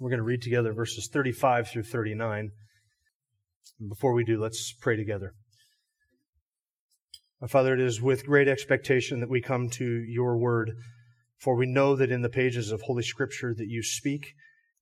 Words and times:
We're 0.00 0.08
going 0.08 0.20
to 0.20 0.24
read 0.24 0.40
together 0.40 0.72
verses 0.72 1.10
35 1.12 1.68
through 1.68 1.82
39. 1.82 2.52
Before 3.86 4.14
we 4.14 4.24
do, 4.24 4.40
let's 4.40 4.72
pray 4.80 4.96
together. 4.96 5.34
Father, 7.46 7.74
it 7.74 7.80
is 7.80 8.00
with 8.00 8.24
great 8.24 8.48
expectation 8.48 9.20
that 9.20 9.28
we 9.28 9.42
come 9.42 9.68
to 9.68 9.84
your 9.84 10.38
word, 10.38 10.72
for 11.36 11.54
we 11.54 11.66
know 11.66 11.96
that 11.96 12.10
in 12.10 12.22
the 12.22 12.30
pages 12.30 12.72
of 12.72 12.80
Holy 12.80 13.02
Scripture 13.02 13.52
that 13.54 13.68
you 13.68 13.82
speak, 13.82 14.32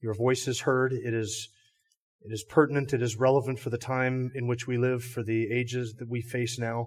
your 0.01 0.15
voice 0.15 0.47
is 0.47 0.61
heard, 0.61 0.93
it 0.93 1.13
is, 1.13 1.49
it 2.23 2.33
is 2.33 2.45
pertinent, 2.49 2.95
it 2.95 3.03
is 3.03 3.17
relevant 3.17 3.59
for 3.59 3.71
the 3.71 3.77
time 3.77 4.31
in 4.37 4.47
which 4.47 4.69
we 4.69 4.79
live, 4.79 5.03
for 5.03 5.25
the 5.25 5.51
ages 5.51 5.95
that 5.99 6.09
we 6.09 6.23
face 6.23 6.61
now. 6.61 6.87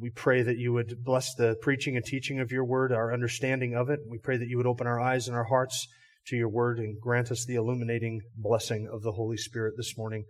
We 0.00 0.10
pray 0.10 0.42
that 0.42 0.58
you 0.58 0.72
would 0.72 1.04
bless 1.04 1.32
the 1.36 1.54
preaching 1.62 1.94
and 1.94 2.04
teaching 2.04 2.40
of 2.40 2.50
your 2.50 2.64
word, 2.64 2.90
our 2.90 3.12
understanding 3.14 3.76
of 3.76 3.90
it. 3.90 4.00
We 4.08 4.18
pray 4.18 4.38
that 4.38 4.48
you 4.48 4.56
would 4.56 4.66
open 4.66 4.88
our 4.88 4.98
eyes 4.98 5.28
and 5.28 5.36
our 5.36 5.44
hearts 5.44 5.86
to 6.26 6.36
your 6.36 6.48
word 6.48 6.78
and 6.78 7.00
grant 7.00 7.30
us 7.30 7.44
the 7.44 7.54
illuminating 7.54 8.20
blessing 8.36 8.88
of 8.90 9.02
the 9.02 9.12
Holy 9.12 9.36
Spirit 9.36 9.74
this 9.76 9.96
morning. 9.96 10.24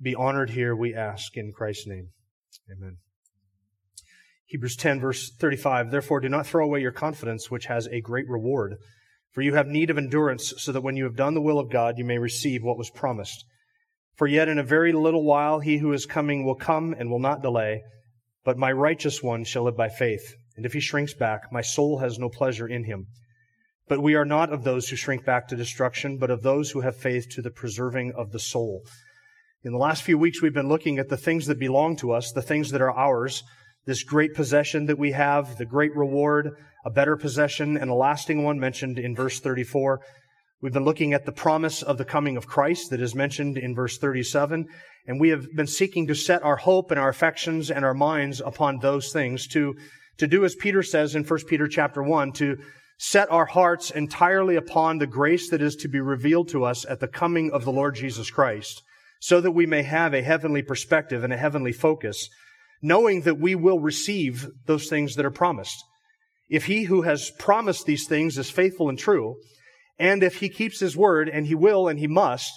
Be 0.00 0.14
honored 0.14 0.50
here, 0.50 0.74
we 0.74 0.94
ask, 0.94 1.36
in 1.36 1.52
Christ's 1.52 1.86
name. 1.86 2.08
Amen. 2.70 2.96
Hebrews 4.46 4.76
10, 4.76 5.00
verse 5.00 5.30
35. 5.38 5.90
Therefore, 5.90 6.20
do 6.20 6.28
not 6.28 6.46
throw 6.46 6.64
away 6.64 6.80
your 6.80 6.90
confidence, 6.90 7.50
which 7.50 7.66
has 7.66 7.86
a 7.86 8.00
great 8.00 8.28
reward. 8.28 8.76
For 9.32 9.42
you 9.42 9.54
have 9.54 9.68
need 9.68 9.90
of 9.90 9.98
endurance, 9.98 10.52
so 10.58 10.72
that 10.72 10.80
when 10.80 10.96
you 10.96 11.04
have 11.04 11.16
done 11.16 11.34
the 11.34 11.40
will 11.40 11.60
of 11.60 11.70
God, 11.70 11.98
you 11.98 12.04
may 12.04 12.18
receive 12.18 12.62
what 12.62 12.78
was 12.78 12.90
promised. 12.90 13.44
For 14.16 14.26
yet 14.26 14.48
in 14.48 14.58
a 14.58 14.64
very 14.64 14.92
little 14.92 15.24
while 15.24 15.60
he 15.60 15.78
who 15.78 15.92
is 15.92 16.04
coming 16.04 16.44
will 16.44 16.56
come 16.56 16.94
and 16.98 17.10
will 17.10 17.20
not 17.20 17.42
delay. 17.42 17.82
But 18.44 18.58
my 18.58 18.72
righteous 18.72 19.22
one 19.22 19.44
shall 19.44 19.64
live 19.64 19.76
by 19.76 19.88
faith. 19.88 20.34
And 20.56 20.66
if 20.66 20.72
he 20.72 20.80
shrinks 20.80 21.14
back, 21.14 21.52
my 21.52 21.62
soul 21.62 21.98
has 21.98 22.18
no 22.18 22.28
pleasure 22.28 22.66
in 22.66 22.84
him. 22.84 23.06
But 23.90 24.04
we 24.04 24.14
are 24.14 24.24
not 24.24 24.52
of 24.52 24.62
those 24.62 24.88
who 24.88 24.94
shrink 24.94 25.24
back 25.24 25.48
to 25.48 25.56
destruction, 25.56 26.16
but 26.16 26.30
of 26.30 26.42
those 26.42 26.70
who 26.70 26.80
have 26.82 26.96
faith 26.96 27.28
to 27.30 27.42
the 27.42 27.50
preserving 27.50 28.12
of 28.16 28.30
the 28.30 28.38
soul. 28.38 28.84
In 29.64 29.72
the 29.72 29.78
last 29.78 30.04
few 30.04 30.16
weeks, 30.16 30.40
we've 30.40 30.54
been 30.54 30.68
looking 30.68 31.00
at 31.00 31.08
the 31.08 31.16
things 31.16 31.46
that 31.46 31.58
belong 31.58 31.96
to 31.96 32.12
us, 32.12 32.30
the 32.30 32.40
things 32.40 32.70
that 32.70 32.80
are 32.80 32.96
ours, 32.96 33.42
this 33.86 34.04
great 34.04 34.32
possession 34.32 34.86
that 34.86 34.96
we 34.96 35.10
have, 35.10 35.58
the 35.58 35.66
great 35.66 35.90
reward, 35.96 36.52
a 36.84 36.90
better 36.90 37.16
possession, 37.16 37.76
and 37.76 37.90
a 37.90 37.94
lasting 37.94 38.44
one 38.44 38.60
mentioned 38.60 38.96
in 38.96 39.16
verse 39.16 39.40
34. 39.40 40.00
We've 40.62 40.72
been 40.72 40.84
looking 40.84 41.12
at 41.12 41.26
the 41.26 41.32
promise 41.32 41.82
of 41.82 41.98
the 41.98 42.04
coming 42.04 42.36
of 42.36 42.46
Christ 42.46 42.90
that 42.90 43.00
is 43.00 43.16
mentioned 43.16 43.58
in 43.58 43.74
verse 43.74 43.98
37, 43.98 44.68
and 45.08 45.20
we 45.20 45.30
have 45.30 45.46
been 45.56 45.66
seeking 45.66 46.06
to 46.06 46.14
set 46.14 46.44
our 46.44 46.58
hope 46.58 46.92
and 46.92 47.00
our 47.00 47.08
affections 47.08 47.72
and 47.72 47.84
our 47.84 47.94
minds 47.94 48.40
upon 48.40 48.78
those 48.78 49.12
things 49.12 49.48
to, 49.48 49.74
to 50.18 50.28
do 50.28 50.44
as 50.44 50.54
Peter 50.54 50.84
says 50.84 51.16
in 51.16 51.24
1 51.24 51.40
Peter 51.48 51.66
chapter 51.66 52.04
1, 52.04 52.30
to 52.34 52.56
set 53.02 53.30
our 53.30 53.46
hearts 53.46 53.90
entirely 53.90 54.56
upon 54.56 54.98
the 54.98 55.06
grace 55.06 55.48
that 55.48 55.62
is 55.62 55.74
to 55.74 55.88
be 55.88 55.98
revealed 55.98 56.46
to 56.46 56.62
us 56.62 56.84
at 56.84 57.00
the 57.00 57.08
coming 57.08 57.50
of 57.50 57.64
the 57.64 57.72
Lord 57.72 57.94
Jesus 57.94 58.30
Christ, 58.30 58.82
so 59.20 59.40
that 59.40 59.52
we 59.52 59.64
may 59.64 59.82
have 59.82 60.12
a 60.12 60.20
heavenly 60.20 60.60
perspective 60.60 61.24
and 61.24 61.32
a 61.32 61.38
heavenly 61.38 61.72
focus, 61.72 62.28
knowing 62.82 63.22
that 63.22 63.40
we 63.40 63.54
will 63.54 63.80
receive 63.80 64.46
those 64.66 64.86
things 64.90 65.14
that 65.14 65.24
are 65.24 65.30
promised. 65.30 65.82
If 66.50 66.66
he 66.66 66.84
who 66.84 67.00
has 67.00 67.30
promised 67.38 67.86
these 67.86 68.06
things 68.06 68.36
is 68.36 68.50
faithful 68.50 68.90
and 68.90 68.98
true, 68.98 69.36
and 69.98 70.22
if 70.22 70.40
he 70.40 70.50
keeps 70.50 70.78
his 70.78 70.94
word, 70.94 71.30
and 71.30 71.46
he 71.46 71.54
will 71.54 71.88
and 71.88 71.98
he 71.98 72.06
must, 72.06 72.52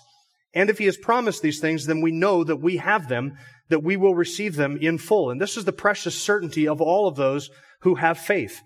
and 0.54 0.70
if 0.70 0.78
he 0.78 0.86
has 0.86 0.98
promised 0.98 1.42
these 1.42 1.62
things, 1.62 1.86
then 1.86 2.02
we 2.02 2.12
know 2.12 2.44
that 2.44 2.58
we 2.58 2.78
have 2.78 3.08
them, 3.08 3.38
that 3.70 3.81
we 3.81 3.96
will 3.96 4.14
receive 4.14 4.58
them 4.58 4.75
in 4.75 4.98
full. 4.98 5.31
And 5.31 5.40
this 5.40 5.56
is 5.56 5.64
the 5.64 5.72
precious 5.72 6.22
certainty 6.22 6.68
of 6.68 6.81
all 6.81 7.08
of 7.08 7.16
those 7.16 7.50
who 7.84 7.96
have 7.96 8.18
faith 8.18 8.60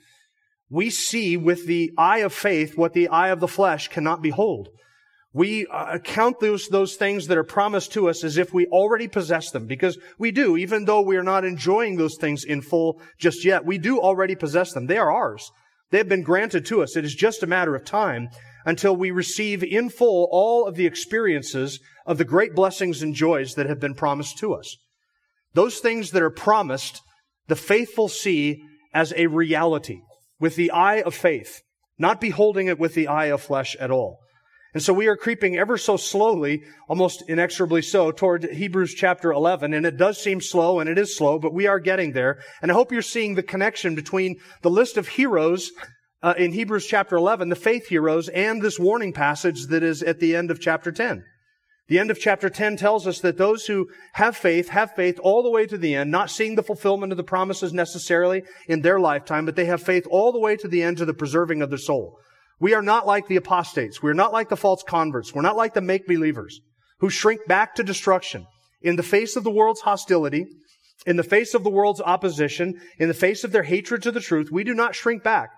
we 0.69 0.89
see 0.89 1.38
with 1.38 1.66
the 1.66 1.91
eye 1.97 2.19
of 2.19 2.33
faith 2.33 2.78
what 2.78 2.94
the 2.94 3.07
eye 3.07 3.29
of 3.29 3.39
the 3.39 3.47
flesh 3.47 3.88
cannot 3.88 4.22
behold. 4.22 4.69
We 5.33 5.67
uh, 5.67 6.00
count 6.00 6.39
those, 6.39 6.67
those 6.67 6.95
things 6.95 7.28
that 7.28 7.38
are 7.38 7.44
promised 7.44 7.94
to 7.94 8.09
us 8.09 8.23
as 8.23 8.38
if 8.38 8.53
we 8.53 8.66
already 8.67 9.07
possess 9.07 9.51
them, 9.51 9.67
because 9.67 9.97
we 10.17 10.31
do, 10.31 10.57
even 10.57 10.85
though 10.85 11.01
we 11.01 11.16
are 11.16 11.23
not 11.23 11.45
enjoying 11.45 11.95
those 11.95 12.17
things 12.17 12.44
in 12.44 12.61
full 12.61 13.00
just 13.19 13.45
yet, 13.45 13.66
we 13.66 13.77
do 13.77 14.00
already 14.00 14.35
possess 14.35 14.73
them. 14.73 14.88
They 14.88 14.97
are 14.97 15.11
ours. 15.11 15.51
They 15.91 16.00
have 16.00 16.09
been 16.09 16.23
granted 16.23 16.66
to 16.67 16.81
us. 16.81 16.97
It 16.97 17.06
is 17.06 17.16
just 17.16 17.44
a 17.44 17.47
matter 17.47 17.75
of 17.75 17.85
time 17.85 18.29
until 18.66 18.95
we 18.95 19.11
receive 19.11 19.63
in 19.63 19.89
full 19.89 20.27
all 20.31 20.66
of 20.66 20.75
the 20.75 20.85
experiences 20.85 21.79
of 22.06 22.17
the 22.17 22.25
great 22.25 22.56
blessings 22.56 23.01
and 23.01 23.13
joys 23.13 23.53
that 23.56 23.67
have 23.67 23.79
been 23.79 23.94
promised 23.94 24.38
to 24.39 24.53
us. 24.53 24.75
Those 25.53 25.79
things 25.79 26.11
that 26.11 26.22
are 26.22 26.29
promised, 26.29 27.01
the 27.47 27.56
faithful 27.56 28.07
see 28.09 28.61
as 28.94 29.13
a 29.16 29.27
reality 29.27 30.01
with 30.39 30.55
the 30.55 30.71
eye 30.71 31.01
of 31.01 31.15
faith, 31.15 31.61
not 31.97 32.21
beholding 32.21 32.67
it 32.67 32.79
with 32.79 32.93
the 32.93 33.07
eye 33.07 33.25
of 33.25 33.41
flesh 33.41 33.75
at 33.79 33.91
all. 33.91 34.19
And 34.73 34.83
so 34.83 34.93
we 34.93 35.07
are 35.07 35.17
creeping 35.17 35.57
ever 35.57 35.77
so 35.77 35.97
slowly, 35.97 36.63
almost 36.87 37.23
inexorably 37.27 37.81
so, 37.81 38.11
toward 38.11 38.43
Hebrews 38.43 38.93
chapter 38.93 39.31
11. 39.31 39.73
And 39.73 39.85
it 39.85 39.97
does 39.97 40.21
seem 40.21 40.39
slow, 40.39 40.79
and 40.79 40.89
it 40.89 40.99
is 40.99 41.15
slow, 41.15 41.39
but 41.39 41.53
we 41.53 41.65
are 41.65 41.79
getting 41.79 42.11
there. 42.11 42.41
And 42.61 42.69
I 42.69 42.75
hope 42.75 42.91
you're 42.91 43.01
seeing 43.01 43.35
the 43.35 43.43
connection 43.43 43.95
between 43.95 44.35
the 44.61 44.69
list 44.69 44.97
of 44.97 45.07
heroes 45.07 45.71
uh, 46.21 46.33
in 46.37 46.51
Hebrews 46.51 46.85
chapter 46.85 47.15
11, 47.15 47.49
the 47.49 47.55
faith 47.55 47.87
heroes, 47.87 48.27
and 48.29 48.61
this 48.61 48.79
warning 48.79 49.13
passage 49.13 49.67
that 49.67 49.83
is 49.83 50.03
at 50.03 50.19
the 50.19 50.35
end 50.35 50.51
of 50.51 50.59
chapter 50.59 50.91
10. 50.91 51.23
The 51.87 51.99
end 51.99 52.11
of 52.11 52.19
chapter 52.19 52.49
10 52.49 52.75
tells 52.75 53.07
us 53.07 53.21
that 53.21 53.37
those 53.37 53.65
who 53.65 53.87
have 54.13 54.35
faith 54.35 54.69
have 54.69 54.93
faith 54.93 55.19
all 55.23 55.41
the 55.41 55.49
way 55.49 55.65
to 55.67 55.77
the 55.77 55.95
end, 55.95 56.11
not 56.11 56.29
seeing 56.29 56.55
the 56.55 56.63
fulfillment 56.63 57.13
of 57.13 57.17
the 57.17 57.23
promises 57.23 57.71
necessarily 57.71 58.43
in 58.67 58.81
their 58.81 58.99
lifetime, 58.99 59.45
but 59.45 59.55
they 59.55 59.65
have 59.65 59.81
faith 59.81 60.05
all 60.09 60.33
the 60.33 60.39
way 60.39 60.57
to 60.57 60.67
the 60.67 60.83
end 60.83 60.97
to 60.97 61.05
the 61.05 61.13
preserving 61.13 61.61
of 61.61 61.69
their 61.69 61.77
soul. 61.77 62.19
We 62.59 62.73
are 62.73 62.81
not 62.81 63.07
like 63.07 63.27
the 63.27 63.37
apostates. 63.37 64.03
We're 64.03 64.13
not 64.13 64.33
like 64.33 64.49
the 64.49 64.57
false 64.57 64.83
converts. 64.83 65.33
We're 65.33 65.43
not 65.43 65.55
like 65.55 65.73
the 65.73 65.81
make-believers 65.81 66.59
who 66.99 67.09
shrink 67.09 67.47
back 67.47 67.75
to 67.75 67.83
destruction 67.83 68.47
in 68.81 68.95
the 68.95 69.03
face 69.03 69.35
of 69.35 69.43
the 69.43 69.51
world's 69.51 69.81
hostility, 69.81 70.45
in 71.05 71.15
the 71.15 71.23
face 71.23 71.53
of 71.53 71.63
the 71.63 71.69
world's 71.69 72.01
opposition, 72.01 72.81
in 72.97 73.07
the 73.07 73.13
face 73.13 73.43
of 73.43 73.51
their 73.51 73.63
hatred 73.63 74.01
to 74.03 74.11
the 74.11 74.19
truth. 74.19 74.49
We 74.51 74.63
do 74.63 74.73
not 74.73 74.95
shrink 74.95 75.23
back. 75.23 75.51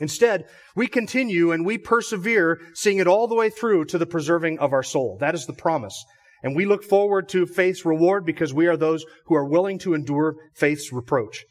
Instead, 0.00 0.46
we 0.74 0.86
continue 0.86 1.52
and 1.52 1.64
we 1.64 1.78
persevere, 1.78 2.60
seeing 2.74 2.98
it 2.98 3.06
all 3.06 3.28
the 3.28 3.34
way 3.34 3.48
through 3.48 3.84
to 3.84 3.98
the 3.98 4.06
preserving 4.06 4.58
of 4.58 4.72
our 4.72 4.82
soul. 4.82 5.16
That 5.20 5.34
is 5.34 5.46
the 5.46 5.52
promise. 5.52 6.04
And 6.42 6.54
we 6.54 6.66
look 6.66 6.84
forward 6.84 7.28
to 7.30 7.46
faith's 7.46 7.84
reward 7.84 8.26
because 8.26 8.52
we 8.52 8.66
are 8.66 8.76
those 8.76 9.04
who 9.26 9.34
are 9.34 9.48
willing 9.48 9.78
to 9.80 9.94
endure 9.94 10.34
faith's 10.54 10.92
reproach. 10.92 11.44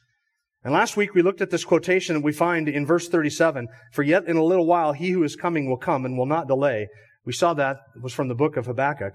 And 0.63 0.73
last 0.73 0.95
week 0.95 1.13
we 1.13 1.21
looked 1.21 1.41
at 1.41 1.49
this 1.49 1.65
quotation 1.65 2.15
that 2.15 2.23
we 2.23 2.31
find 2.31 2.69
in 2.69 2.85
verse 2.85 3.09
37, 3.09 3.67
for 3.91 4.03
yet 4.03 4.27
in 4.27 4.37
a 4.37 4.43
little 4.43 4.65
while 4.65 4.93
he 4.93 5.09
who 5.09 5.23
is 5.23 5.35
coming 5.35 5.69
will 5.69 5.77
come 5.77 6.05
and 6.05 6.17
will 6.17 6.25
not 6.25 6.47
delay. 6.47 6.87
We 7.25 7.33
saw 7.33 7.53
that 7.53 7.77
was 8.01 8.13
from 8.13 8.27
the 8.27 8.35
book 8.35 8.55
of 8.55 8.65
Habakkuk. 8.65 9.13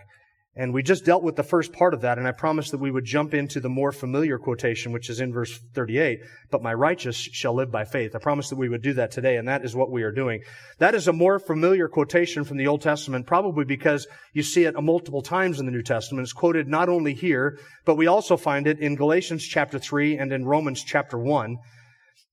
And 0.59 0.75
we 0.75 0.83
just 0.83 1.05
dealt 1.05 1.23
with 1.23 1.37
the 1.37 1.45
first 1.45 1.73
part 1.73 1.95
of 1.95 2.01
that, 2.01 2.19
and 2.19 2.27
I 2.27 2.33
promised 2.33 2.73
that 2.73 2.81
we 2.81 2.91
would 2.91 3.05
jump 3.05 3.33
into 3.33 3.61
the 3.61 3.69
more 3.69 3.93
familiar 3.93 4.41
quotation, 4.41 4.91
which 4.91 5.09
is 5.09 5.21
in 5.21 5.33
verse 5.33 5.57
38, 5.73 6.19
but 6.51 6.65
my 6.65 6.75
righteous 6.75 7.17
shall 7.17 7.55
live 7.55 7.71
by 7.71 7.85
faith. 7.85 8.17
I 8.17 8.19
promised 8.19 8.51
that 8.51 8.59
we 8.59 8.69
would 8.69 8.83
do 8.83 8.95
that 8.95 9.13
today, 9.13 9.37
and 9.37 9.47
that 9.47 9.65
is 9.65 9.77
what 9.77 9.93
we 9.93 10.03
are 10.03 10.11
doing. 10.11 10.43
That 10.79 10.97
is 10.97 11.07
a 11.07 11.13
more 11.13 11.39
familiar 11.39 11.87
quotation 11.87 12.43
from 12.43 12.57
the 12.57 12.67
Old 12.67 12.83
Testament, 12.83 13.25
probably 13.25 13.65
because 13.65 14.09
you 14.33 14.43
see 14.43 14.65
it 14.65 14.75
multiple 14.83 15.23
times 15.23 15.61
in 15.61 15.67
the 15.67 15.71
New 15.71 15.85
Testament. 15.85 16.25
It's 16.25 16.33
quoted 16.33 16.67
not 16.67 16.89
only 16.89 17.15
here, 17.15 17.61
but 17.85 17.95
we 17.95 18.09
also 18.09 18.37
find 18.37 18.67
it 18.67 18.81
in 18.81 18.97
Galatians 18.97 19.45
chapter 19.45 19.79
3 19.79 20.19
and 20.19 20.33
in 20.33 20.45
Romans 20.45 20.83
chapter 20.83 21.17
1. 21.17 21.57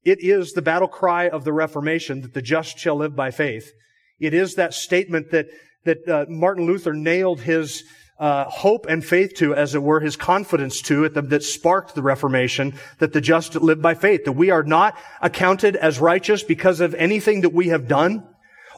It 0.03 0.23
is 0.23 0.53
the 0.53 0.63
battle 0.63 0.87
cry 0.87 1.29
of 1.29 1.43
the 1.43 1.53
Reformation 1.53 2.21
that 2.21 2.33
the 2.33 2.41
just 2.41 2.79
shall 2.79 2.95
live 2.95 3.15
by 3.15 3.29
faith. 3.29 3.71
It 4.19 4.33
is 4.33 4.55
that 4.55 4.73
statement 4.73 5.29
that, 5.29 5.45
that 5.83 6.09
uh, 6.09 6.25
Martin 6.27 6.65
Luther 6.65 6.93
nailed 6.93 7.41
his 7.41 7.83
uh, 8.17 8.45
hope 8.45 8.85
and 8.87 9.03
faith 9.03 9.33
to, 9.35 9.53
as 9.53 9.75
it 9.75 9.83
were, 9.83 9.99
his 9.99 10.15
confidence 10.15 10.81
to, 10.83 11.09
the, 11.09 11.21
that 11.21 11.43
sparked 11.43 11.95
the 11.95 12.01
Reformation, 12.01 12.73
that 12.99 13.13
the 13.13 13.21
just 13.21 13.55
live 13.55 13.81
by 13.81 13.93
faith, 13.93 14.25
that 14.25 14.31
we 14.33 14.49
are 14.49 14.63
not 14.63 14.97
accounted 15.21 15.75
as 15.75 15.99
righteous 15.99 16.43
because 16.43 16.79
of 16.79 16.95
anything 16.95 17.41
that 17.41 17.53
we 17.53 17.67
have 17.67 17.87
done, 17.87 18.23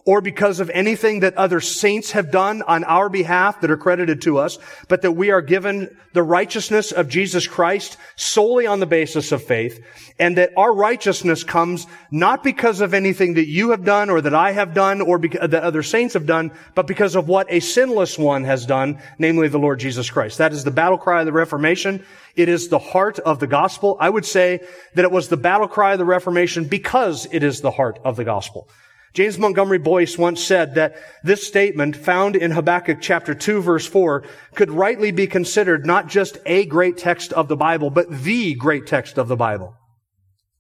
or 0.08 0.22
because 0.22 0.62
of 0.62 0.70
anything 0.70 1.20
that 1.20 1.36
other 1.36 1.60
saints 1.60 2.12
have 2.12 2.32
done 2.32 2.62
on 2.62 2.86
our 2.86 3.10
behalf 3.10 3.60
that 3.60 3.70
are 3.70 3.76
credited 3.76 4.22
to 4.22 4.38
us, 4.38 4.58
but 4.88 5.02
that 5.02 5.12
we 5.12 5.32
are 5.32 5.42
given 5.42 5.94
the 6.14 6.24
righteousness 6.24 6.94
of 6.94 7.10
Jesus 7.10 7.46
Christ 7.46 7.98
solely 8.16 8.66
on 8.66 8.80
the 8.80 8.86
basis 8.86 9.34
of 9.34 9.44
faith, 9.44 9.84
and 10.18 10.38
that 10.38 10.54
our 10.56 10.74
righteousness 10.74 11.44
comes 11.44 11.86
not 12.10 12.42
because 12.42 12.80
of 12.80 12.94
anything 12.94 13.34
that 13.34 13.48
you 13.48 13.72
have 13.72 13.84
done 13.84 14.10
or 14.10 14.22
that 14.22 14.34
I 14.34 14.54
have 14.54 14.74
done 14.74 15.02
or 15.02 15.20
that 15.20 15.54
other 15.54 15.84
saints 15.84 16.14
have 16.14 16.26
done, 16.26 16.54
but 16.74 16.88
because 16.88 17.18
of 17.18 17.28
what 17.28 17.52
a 17.52 17.60
sinless 17.60 18.18
one 18.18 18.46
has 18.46 18.66
done, 18.66 19.02
namely 19.20 19.50
the 19.50 19.60
Lord 19.60 19.82
Jesus 19.82 20.10
Christ. 20.10 20.38
That 20.38 20.54
is 20.54 20.64
the 20.64 20.72
battle 20.72 20.98
cry 20.98 21.20
of 21.20 21.26
the 21.26 21.34
Reformation. 21.34 22.06
It 22.34 22.48
is 22.48 22.70
the 22.70 22.80
heart 22.80 23.20
of 23.20 23.40
the 23.42 23.48
gospel. 23.48 23.98
I 24.00 24.10
would 24.10 24.26
say 24.26 24.62
that 24.94 25.04
it 25.04 25.12
was 25.12 25.28
the 25.28 25.36
battle 25.36 25.68
cry 25.68 25.92
of 25.92 26.00
the 26.00 26.06
Reformation 26.06 26.64
because 26.64 27.28
it 27.30 27.44
is 27.44 27.60
the 27.60 27.72
heart 27.72 28.00
of 28.06 28.16
the 28.16 28.24
gospel. 28.24 28.70
James 29.18 29.40
Montgomery 29.40 29.80
Boice 29.80 30.16
once 30.16 30.44
said 30.44 30.76
that 30.76 30.96
this 31.24 31.48
statement 31.48 31.96
found 31.96 32.36
in 32.36 32.52
Habakkuk 32.52 33.00
chapter 33.02 33.34
2 33.34 33.64
verse 33.64 33.88
4 33.88 34.24
could 34.54 34.70
rightly 34.70 35.10
be 35.10 35.26
considered 35.26 35.88
not 35.88 36.06
just 36.06 36.38
a 36.46 36.66
great 36.68 37.00
text 37.00 37.34
of 37.34 37.48
the 37.48 37.56
Bible, 37.56 37.90
but 37.90 38.12
the 38.12 38.54
great 38.54 38.86
text 38.86 39.18
of 39.18 39.28
the 39.28 39.36
Bible. 39.36 39.74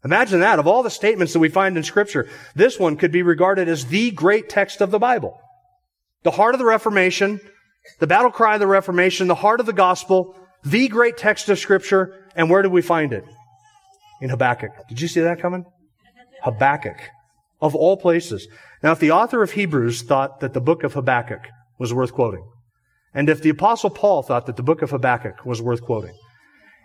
Imagine 0.03 0.39
that. 0.39 0.57
Of 0.57 0.65
all 0.65 0.81
the 0.81 0.89
statements 0.89 1.33
that 1.33 1.39
we 1.39 1.49
find 1.49 1.77
in 1.77 1.83
scripture, 1.83 2.27
this 2.55 2.79
one 2.79 2.97
could 2.97 3.11
be 3.11 3.21
regarded 3.21 3.69
as 3.69 3.85
the 3.85 4.09
great 4.09 4.49
text 4.49 4.81
of 4.81 4.89
the 4.89 4.97
Bible. 4.97 5.39
The 6.23 6.31
heart 6.31 6.55
of 6.55 6.59
the 6.59 6.65
Reformation, 6.65 7.39
the 7.99 8.07
battle 8.07 8.31
cry 8.31 8.55
of 8.55 8.59
the 8.59 8.65
Reformation, 8.65 9.27
the 9.27 9.35
heart 9.35 9.59
of 9.59 9.67
the 9.67 9.71
gospel, 9.71 10.35
the 10.65 10.87
great 10.87 11.15
text 11.15 11.47
of 11.49 11.59
scripture, 11.59 12.25
and 12.35 12.49
where 12.49 12.63
do 12.63 12.71
we 12.71 12.81
find 12.81 13.13
it? 13.13 13.23
In 14.19 14.31
Habakkuk. 14.31 14.71
Did 14.89 14.99
you 14.99 15.07
see 15.07 15.21
that 15.21 15.39
coming? 15.39 15.63
Habakkuk 16.41 16.97
of 17.59 17.75
all 17.75 17.97
places. 17.97 18.47
Now, 18.83 18.91
if 18.91 18.99
the 18.99 19.11
author 19.11 19.41
of 19.41 19.51
Hebrews 19.51 20.03
thought 20.03 20.39
that 20.39 20.53
the 20.53 20.61
book 20.61 20.83
of 20.83 20.93
Habakkuk 20.93 21.47
was 21.79 21.93
worth 21.93 22.13
quoting, 22.13 22.45
and 23.13 23.29
if 23.29 23.41
the 23.41 23.49
apostle 23.49 23.89
Paul 23.89 24.21
thought 24.21 24.45
that 24.45 24.57
the 24.57 24.63
book 24.63 24.81
of 24.81 24.91
Habakkuk 24.91 25.45
was 25.45 25.61
worth 25.61 25.81
quoting, 25.81 26.15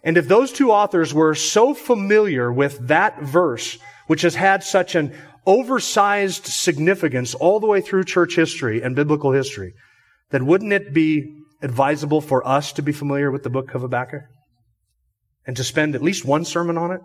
and 0.03 0.17
if 0.17 0.27
those 0.29 0.53
two 0.53 0.73
authors 0.73 1.15
were 1.15 1.35
so 1.35 1.75
familiar 1.75 2.53
with 2.53 2.89
that 2.89 3.23
verse, 3.23 3.79
which 4.07 4.23
has 4.23 4.35
had 4.35 4.65
such 4.65 4.95
an 4.95 5.15
oversized 5.47 6.47
significance 6.47 7.35
all 7.35 7.61
the 7.61 7.67
way 7.67 7.81
through 7.81 8.05
church 8.05 8.35
history 8.35 8.83
and 8.83 8.97
biblical 8.97 9.33
history, 9.33 9.75
then 10.31 10.47
wouldn't 10.47 10.73
it 10.73 10.93
be 10.93 11.43
advisable 11.63 12.21
for 12.21 12.47
us 12.47 12.73
to 12.73 12.83
be 12.83 12.93
familiar 12.93 13.31
with 13.31 13.43
the 13.43 13.51
book 13.51 13.75
of 13.75 13.83
Habakkuk? 13.83 14.23
And 15.47 15.57
to 15.57 15.65
spend 15.65 15.95
at 15.95 16.03
least 16.03 16.25
one 16.25 16.45
sermon 16.45 16.79
on 16.79 16.93
it? 16.93 17.01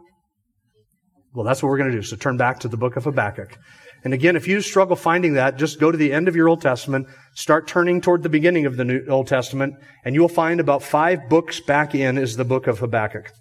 Well, 1.38 1.46
that's 1.46 1.62
what 1.62 1.70
we're 1.70 1.78
going 1.78 1.92
to 1.92 1.98
do. 1.98 2.02
So 2.02 2.16
turn 2.16 2.36
back 2.36 2.62
to 2.62 2.68
the 2.68 2.78
book 2.78 2.96
of 2.96 3.04
Habakkuk. 3.04 3.60
And 4.04 4.12
again, 4.12 4.36
if 4.36 4.48
you 4.48 4.60
struggle 4.60 4.96
finding 4.96 5.36
that, 5.36 5.56
just 5.56 5.80
go 5.80 5.92
to 5.92 5.98
the 5.98 6.12
end 6.12 6.28
of 6.28 6.36
your 6.36 6.50
Old 6.50 6.64
Testament, 6.64 7.06
start 7.36 7.68
turning 7.68 8.02
toward 8.02 8.24
the 8.24 8.30
beginning 8.30 8.66
of 8.66 8.76
the 8.76 8.84
New 8.84 9.06
Old 9.08 9.28
Testament, 9.28 9.76
and 10.04 10.16
you 10.16 10.22
will 10.22 10.30
find 10.30 10.60
about 10.60 10.82
five 10.82 11.30
books 11.30 11.60
back 11.60 11.94
in 11.94 12.18
is 12.18 12.38
the 12.38 12.44
book 12.44 12.66
of 12.66 12.80
Habakkuk. 12.80 13.32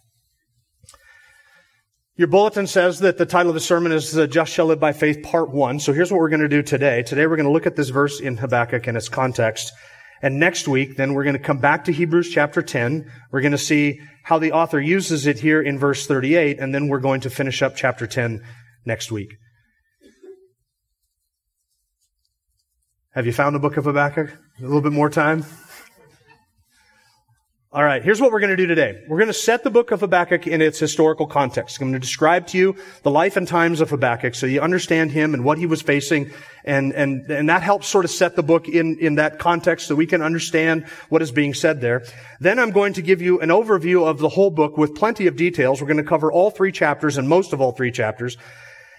Your 2.16 2.28
bulletin 2.28 2.66
says 2.66 2.98
that 2.98 3.16
the 3.16 3.24
title 3.24 3.48
of 3.48 3.54
the 3.54 3.60
sermon 3.60 3.92
is 3.92 4.12
Just 4.28 4.52
Shall 4.52 4.66
Live 4.66 4.78
by 4.78 4.92
Faith, 4.92 5.22
Part 5.22 5.50
1. 5.50 5.80
So 5.80 5.94
here's 5.94 6.12
what 6.12 6.20
we're 6.20 6.28
going 6.28 6.40
to 6.40 6.48
do 6.48 6.62
today. 6.62 7.02
Today 7.02 7.26
we're 7.26 7.36
going 7.36 7.46
to 7.46 7.52
look 7.52 7.66
at 7.66 7.76
this 7.76 7.88
verse 7.88 8.20
in 8.20 8.36
Habakkuk 8.36 8.86
and 8.88 8.96
its 8.98 9.08
context. 9.08 9.72
And 10.22 10.40
next 10.40 10.66
week, 10.66 10.96
then 10.96 11.14
we're 11.14 11.24
going 11.24 11.36
to 11.36 11.42
come 11.42 11.58
back 11.58 11.84
to 11.84 11.92
Hebrews 11.92 12.30
chapter 12.30 12.62
10. 12.62 13.10
We're 13.30 13.42
going 13.42 13.52
to 13.52 13.58
see 13.58 14.00
how 14.22 14.38
the 14.38 14.52
author 14.52 14.80
uses 14.80 15.26
it 15.26 15.38
here 15.40 15.60
in 15.60 15.78
verse 15.78 16.06
38, 16.06 16.58
and 16.58 16.74
then 16.74 16.88
we're 16.88 17.00
going 17.00 17.20
to 17.22 17.30
finish 17.30 17.62
up 17.62 17.76
chapter 17.76 18.06
10 18.06 18.42
next 18.84 19.12
week. 19.12 19.36
Have 23.14 23.26
you 23.26 23.32
found 23.32 23.54
the 23.54 23.60
book 23.60 23.76
of 23.76 23.84
Habakkuk? 23.84 24.30
A 24.58 24.62
little 24.62 24.80
bit 24.80 24.92
more 24.92 25.10
time? 25.10 25.44
All 27.72 27.82
right, 27.82 28.02
here's 28.02 28.20
what 28.20 28.30
we're 28.30 28.38
going 28.38 28.50
to 28.50 28.56
do 28.56 28.68
today. 28.68 29.02
We're 29.08 29.18
going 29.18 29.26
to 29.26 29.34
set 29.34 29.64
the 29.64 29.70
book 29.70 29.90
of 29.90 29.98
Habakkuk 29.98 30.46
in 30.46 30.62
its 30.62 30.78
historical 30.78 31.26
context. 31.26 31.80
I'm 31.80 31.88
going 31.88 31.94
to 31.94 31.98
describe 31.98 32.46
to 32.48 32.58
you 32.58 32.76
the 33.02 33.10
life 33.10 33.36
and 33.36 33.46
times 33.46 33.80
of 33.80 33.90
Habakkuk 33.90 34.36
so 34.36 34.46
you 34.46 34.60
understand 34.60 35.10
him 35.10 35.34
and 35.34 35.44
what 35.44 35.58
he 35.58 35.66
was 35.66 35.82
facing. 35.82 36.30
And, 36.64 36.92
and, 36.92 37.28
and 37.28 37.48
that 37.48 37.62
helps 37.62 37.88
sort 37.88 38.04
of 38.04 38.12
set 38.12 38.36
the 38.36 38.42
book 38.44 38.68
in, 38.68 38.98
in 39.00 39.16
that 39.16 39.40
context 39.40 39.88
so 39.88 39.96
we 39.96 40.06
can 40.06 40.22
understand 40.22 40.86
what 41.08 41.22
is 41.22 41.32
being 41.32 41.54
said 41.54 41.80
there. 41.80 42.04
Then 42.38 42.60
I'm 42.60 42.70
going 42.70 42.92
to 42.94 43.02
give 43.02 43.20
you 43.20 43.40
an 43.40 43.48
overview 43.48 44.06
of 44.06 44.18
the 44.20 44.28
whole 44.28 44.50
book 44.50 44.78
with 44.78 44.94
plenty 44.94 45.26
of 45.26 45.34
details. 45.34 45.80
We're 45.80 45.88
going 45.88 45.96
to 45.96 46.04
cover 46.04 46.30
all 46.30 46.52
three 46.52 46.72
chapters 46.72 47.18
and 47.18 47.28
most 47.28 47.52
of 47.52 47.60
all 47.60 47.72
three 47.72 47.90
chapters. 47.90 48.36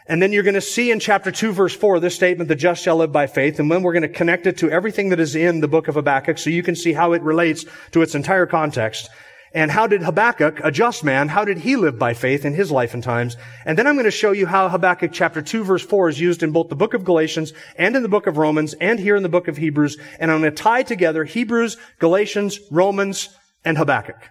And 0.09 0.21
then 0.21 0.31
you're 0.31 0.43
going 0.43 0.53
to 0.53 0.61
see 0.61 0.91
in 0.91 0.99
chapter 0.99 1.31
2 1.31 1.51
verse 1.51 1.75
4 1.75 1.99
this 1.99 2.15
statement, 2.15 2.47
the 2.47 2.55
just 2.55 2.81
shall 2.81 2.97
live 2.97 3.11
by 3.11 3.27
faith. 3.27 3.59
And 3.59 3.69
then 3.69 3.83
we're 3.83 3.93
going 3.93 4.03
to 4.03 4.09
connect 4.09 4.47
it 4.47 4.57
to 4.59 4.71
everything 4.71 5.09
that 5.09 5.19
is 5.19 5.35
in 5.35 5.59
the 5.59 5.67
book 5.67 5.87
of 5.87 5.95
Habakkuk 5.95 6.37
so 6.37 6.49
you 6.49 6.63
can 6.63 6.75
see 6.75 6.93
how 6.93 7.13
it 7.13 7.21
relates 7.21 7.65
to 7.91 8.01
its 8.01 8.15
entire 8.15 8.45
context. 8.45 9.09
And 9.53 9.71
how 9.71 9.87
did 9.87 10.03
Habakkuk, 10.03 10.59
a 10.63 10.71
just 10.71 11.03
man, 11.03 11.29
how 11.29 11.43
did 11.43 11.59
he 11.59 11.75
live 11.75 11.97
by 11.97 12.13
faith 12.13 12.45
in 12.45 12.53
his 12.53 12.71
life 12.71 12.93
and 12.93 13.03
times? 13.03 13.37
And 13.65 13.77
then 13.77 13.87
I'm 13.87 13.95
going 13.95 14.05
to 14.05 14.11
show 14.11 14.31
you 14.31 14.45
how 14.45 14.69
Habakkuk 14.69 15.11
chapter 15.13 15.41
2 15.41 15.63
verse 15.63 15.83
4 15.83 16.09
is 16.09 16.19
used 16.19 16.43
in 16.43 16.51
both 16.51 16.69
the 16.69 16.75
book 16.75 16.93
of 16.93 17.03
Galatians 17.03 17.53
and 17.77 17.95
in 17.95 18.03
the 18.03 18.09
book 18.09 18.27
of 18.27 18.37
Romans 18.37 18.75
and 18.75 18.99
here 18.99 19.15
in 19.15 19.23
the 19.23 19.29
book 19.29 19.47
of 19.47 19.57
Hebrews. 19.57 19.97
And 20.19 20.31
I'm 20.31 20.41
going 20.41 20.51
to 20.51 20.63
tie 20.63 20.83
together 20.83 21.23
Hebrews, 21.23 21.77
Galatians, 21.99 22.59
Romans, 22.71 23.29
and 23.65 23.77
Habakkuk. 23.77 24.29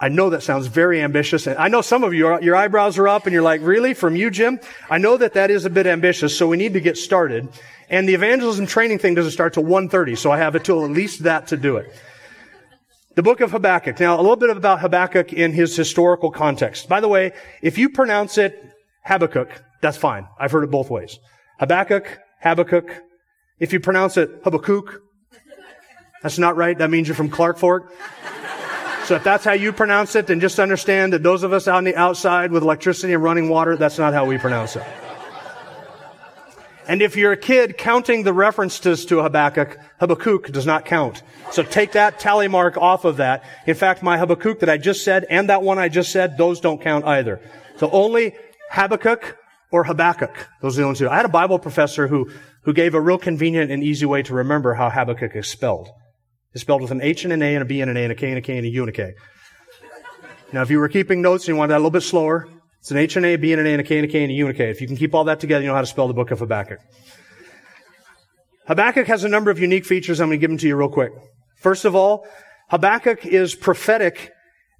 I 0.00 0.08
know 0.08 0.30
that 0.30 0.42
sounds 0.42 0.66
very 0.66 1.00
ambitious. 1.00 1.46
And 1.46 1.56
I 1.56 1.68
know 1.68 1.80
some 1.80 2.02
of 2.02 2.12
you, 2.12 2.26
are, 2.26 2.42
your 2.42 2.56
eyebrows 2.56 2.98
are 2.98 3.06
up 3.06 3.26
and 3.26 3.32
you're 3.32 3.42
like, 3.42 3.60
really? 3.62 3.94
From 3.94 4.16
you, 4.16 4.30
Jim? 4.30 4.58
I 4.90 4.98
know 4.98 5.16
that 5.16 5.34
that 5.34 5.50
is 5.50 5.64
a 5.64 5.70
bit 5.70 5.86
ambitious, 5.86 6.36
so 6.36 6.48
we 6.48 6.56
need 6.56 6.74
to 6.74 6.80
get 6.80 6.98
started. 6.98 7.48
And 7.88 8.08
the 8.08 8.14
evangelism 8.14 8.66
training 8.66 8.98
thing 8.98 9.14
doesn't 9.14 9.32
start 9.32 9.54
till 9.54 9.62
1.30, 9.62 10.18
so 10.18 10.32
I 10.32 10.38
have 10.38 10.56
until 10.56 10.84
at 10.84 10.90
least 10.90 11.22
that 11.22 11.48
to 11.48 11.56
do 11.56 11.76
it. 11.76 11.94
The 13.14 13.22
book 13.22 13.40
of 13.40 13.52
Habakkuk. 13.52 14.00
Now, 14.00 14.16
a 14.16 14.22
little 14.22 14.36
bit 14.36 14.50
about 14.50 14.80
Habakkuk 14.80 15.32
in 15.32 15.52
his 15.52 15.76
historical 15.76 16.32
context. 16.32 16.88
By 16.88 17.00
the 17.00 17.06
way, 17.06 17.32
if 17.62 17.78
you 17.78 17.88
pronounce 17.88 18.38
it 18.38 18.60
Habakkuk, 19.04 19.62
that's 19.80 19.96
fine. 19.96 20.26
I've 20.40 20.50
heard 20.50 20.64
it 20.64 20.70
both 20.72 20.90
ways. 20.90 21.20
Habakkuk, 21.60 22.18
Habakkuk. 22.40 23.02
If 23.60 23.72
you 23.72 23.78
pronounce 23.78 24.16
it 24.16 24.40
Habakkuk, 24.42 25.00
that's 26.22 26.38
not 26.38 26.56
right. 26.56 26.76
That 26.76 26.90
means 26.90 27.06
you're 27.06 27.14
from 27.14 27.30
Clark 27.30 27.58
Fork. 27.58 27.92
So 29.04 29.16
if 29.16 29.22
that's 29.24 29.44
how 29.44 29.52
you 29.52 29.72
pronounce 29.72 30.14
it, 30.16 30.28
then 30.28 30.40
just 30.40 30.58
understand 30.58 31.12
that 31.12 31.22
those 31.22 31.42
of 31.42 31.52
us 31.52 31.68
out 31.68 31.76
on 31.76 31.84
the 31.84 31.94
outside 31.94 32.50
with 32.50 32.62
electricity 32.62 33.12
and 33.12 33.22
running 33.22 33.50
water, 33.50 33.76
that's 33.76 33.98
not 33.98 34.14
how 34.14 34.24
we 34.24 34.38
pronounce 34.38 34.76
it. 34.76 34.82
And 36.88 37.02
if 37.02 37.16
you're 37.16 37.32
a 37.32 37.36
kid 37.36 37.76
counting 37.76 38.24
the 38.24 38.32
references 38.32 39.04
to 39.06 39.22
Habakkuk, 39.22 39.78
Habakkuk 40.00 40.52
does 40.52 40.64
not 40.66 40.84
count. 40.84 41.22
So 41.50 41.62
take 41.62 41.92
that 41.92 42.18
tally 42.18 42.48
mark 42.48 42.76
off 42.76 43.04
of 43.04 43.18
that. 43.18 43.44
In 43.66 43.74
fact, 43.74 44.02
my 44.02 44.18
Habakkuk 44.18 44.60
that 44.60 44.70
I 44.70 44.78
just 44.78 45.04
said 45.04 45.26
and 45.28 45.48
that 45.48 45.62
one 45.62 45.78
I 45.78 45.88
just 45.88 46.10
said, 46.10 46.36
those 46.38 46.60
don't 46.60 46.80
count 46.80 47.04
either. 47.04 47.40
So 47.76 47.90
only 47.90 48.34
Habakkuk 48.70 49.36
or 49.70 49.84
Habakkuk. 49.84 50.48
Those 50.62 50.78
are 50.78 50.82
the 50.82 50.86
only 50.86 50.98
two. 50.98 51.10
I 51.10 51.16
had 51.16 51.24
a 51.26 51.30
Bible 51.30 51.58
professor 51.58 52.06
who, 52.06 52.30
who 52.62 52.72
gave 52.72 52.94
a 52.94 53.00
real 53.00 53.18
convenient 53.18 53.70
and 53.70 53.82
easy 53.82 54.06
way 54.06 54.22
to 54.22 54.34
remember 54.34 54.74
how 54.74 54.88
Habakkuk 54.88 55.36
is 55.36 55.46
spelled. 55.46 55.90
It's 56.54 56.62
spelled 56.62 56.82
with 56.82 56.92
an 56.92 57.02
H 57.02 57.24
and 57.24 57.32
an 57.32 57.42
A 57.42 57.54
and 57.54 57.62
a 57.62 57.64
B 57.64 57.80
and 57.80 57.90
an 57.90 57.96
A 57.96 58.04
and 58.04 58.12
a 58.12 58.14
K 58.14 58.28
and 58.28 58.38
a 58.38 58.40
K 58.40 58.56
and 58.56 58.64
a 58.64 58.68
U 58.70 58.82
and 58.82 58.88
a 58.88 58.92
K. 58.92 59.14
Now, 60.52 60.62
if 60.62 60.70
you 60.70 60.78
were 60.78 60.88
keeping 60.88 61.20
notes 61.20 61.44
and 61.44 61.48
you 61.48 61.56
wanted 61.56 61.72
that 61.72 61.78
a 61.78 61.78
little 61.78 61.90
bit 61.90 62.02
slower, 62.02 62.48
it's 62.78 62.92
an 62.92 62.96
H 62.96 63.16
and 63.16 63.26
A, 63.26 63.36
B 63.36 63.52
and 63.52 63.60
an 63.60 63.66
A 63.66 63.70
and 63.72 63.80
a 63.80 63.84
K 63.84 63.98
and 63.98 64.04
a 64.04 64.08
K 64.08 64.22
and 64.22 64.30
a 64.30 64.34
U 64.34 64.46
and 64.46 64.54
a 64.54 64.56
K. 64.56 64.70
If 64.70 64.80
you 64.80 64.86
can 64.86 64.96
keep 64.96 65.14
all 65.14 65.24
that 65.24 65.40
together, 65.40 65.62
you 65.62 65.68
know 65.68 65.74
how 65.74 65.80
to 65.80 65.86
spell 65.86 66.06
the 66.06 66.14
book 66.14 66.30
of 66.30 66.38
Habakkuk. 66.38 66.78
Habakkuk 68.66 69.06
has 69.08 69.24
a 69.24 69.28
number 69.28 69.50
of 69.50 69.58
unique 69.58 69.84
features. 69.84 70.20
I'm 70.20 70.28
going 70.28 70.38
to 70.38 70.40
give 70.40 70.50
them 70.50 70.58
to 70.58 70.68
you 70.68 70.76
real 70.76 70.88
quick. 70.88 71.12
First 71.56 71.84
of 71.84 71.94
all, 71.96 72.26
Habakkuk 72.68 73.26
is 73.26 73.54
prophetic, 73.54 74.32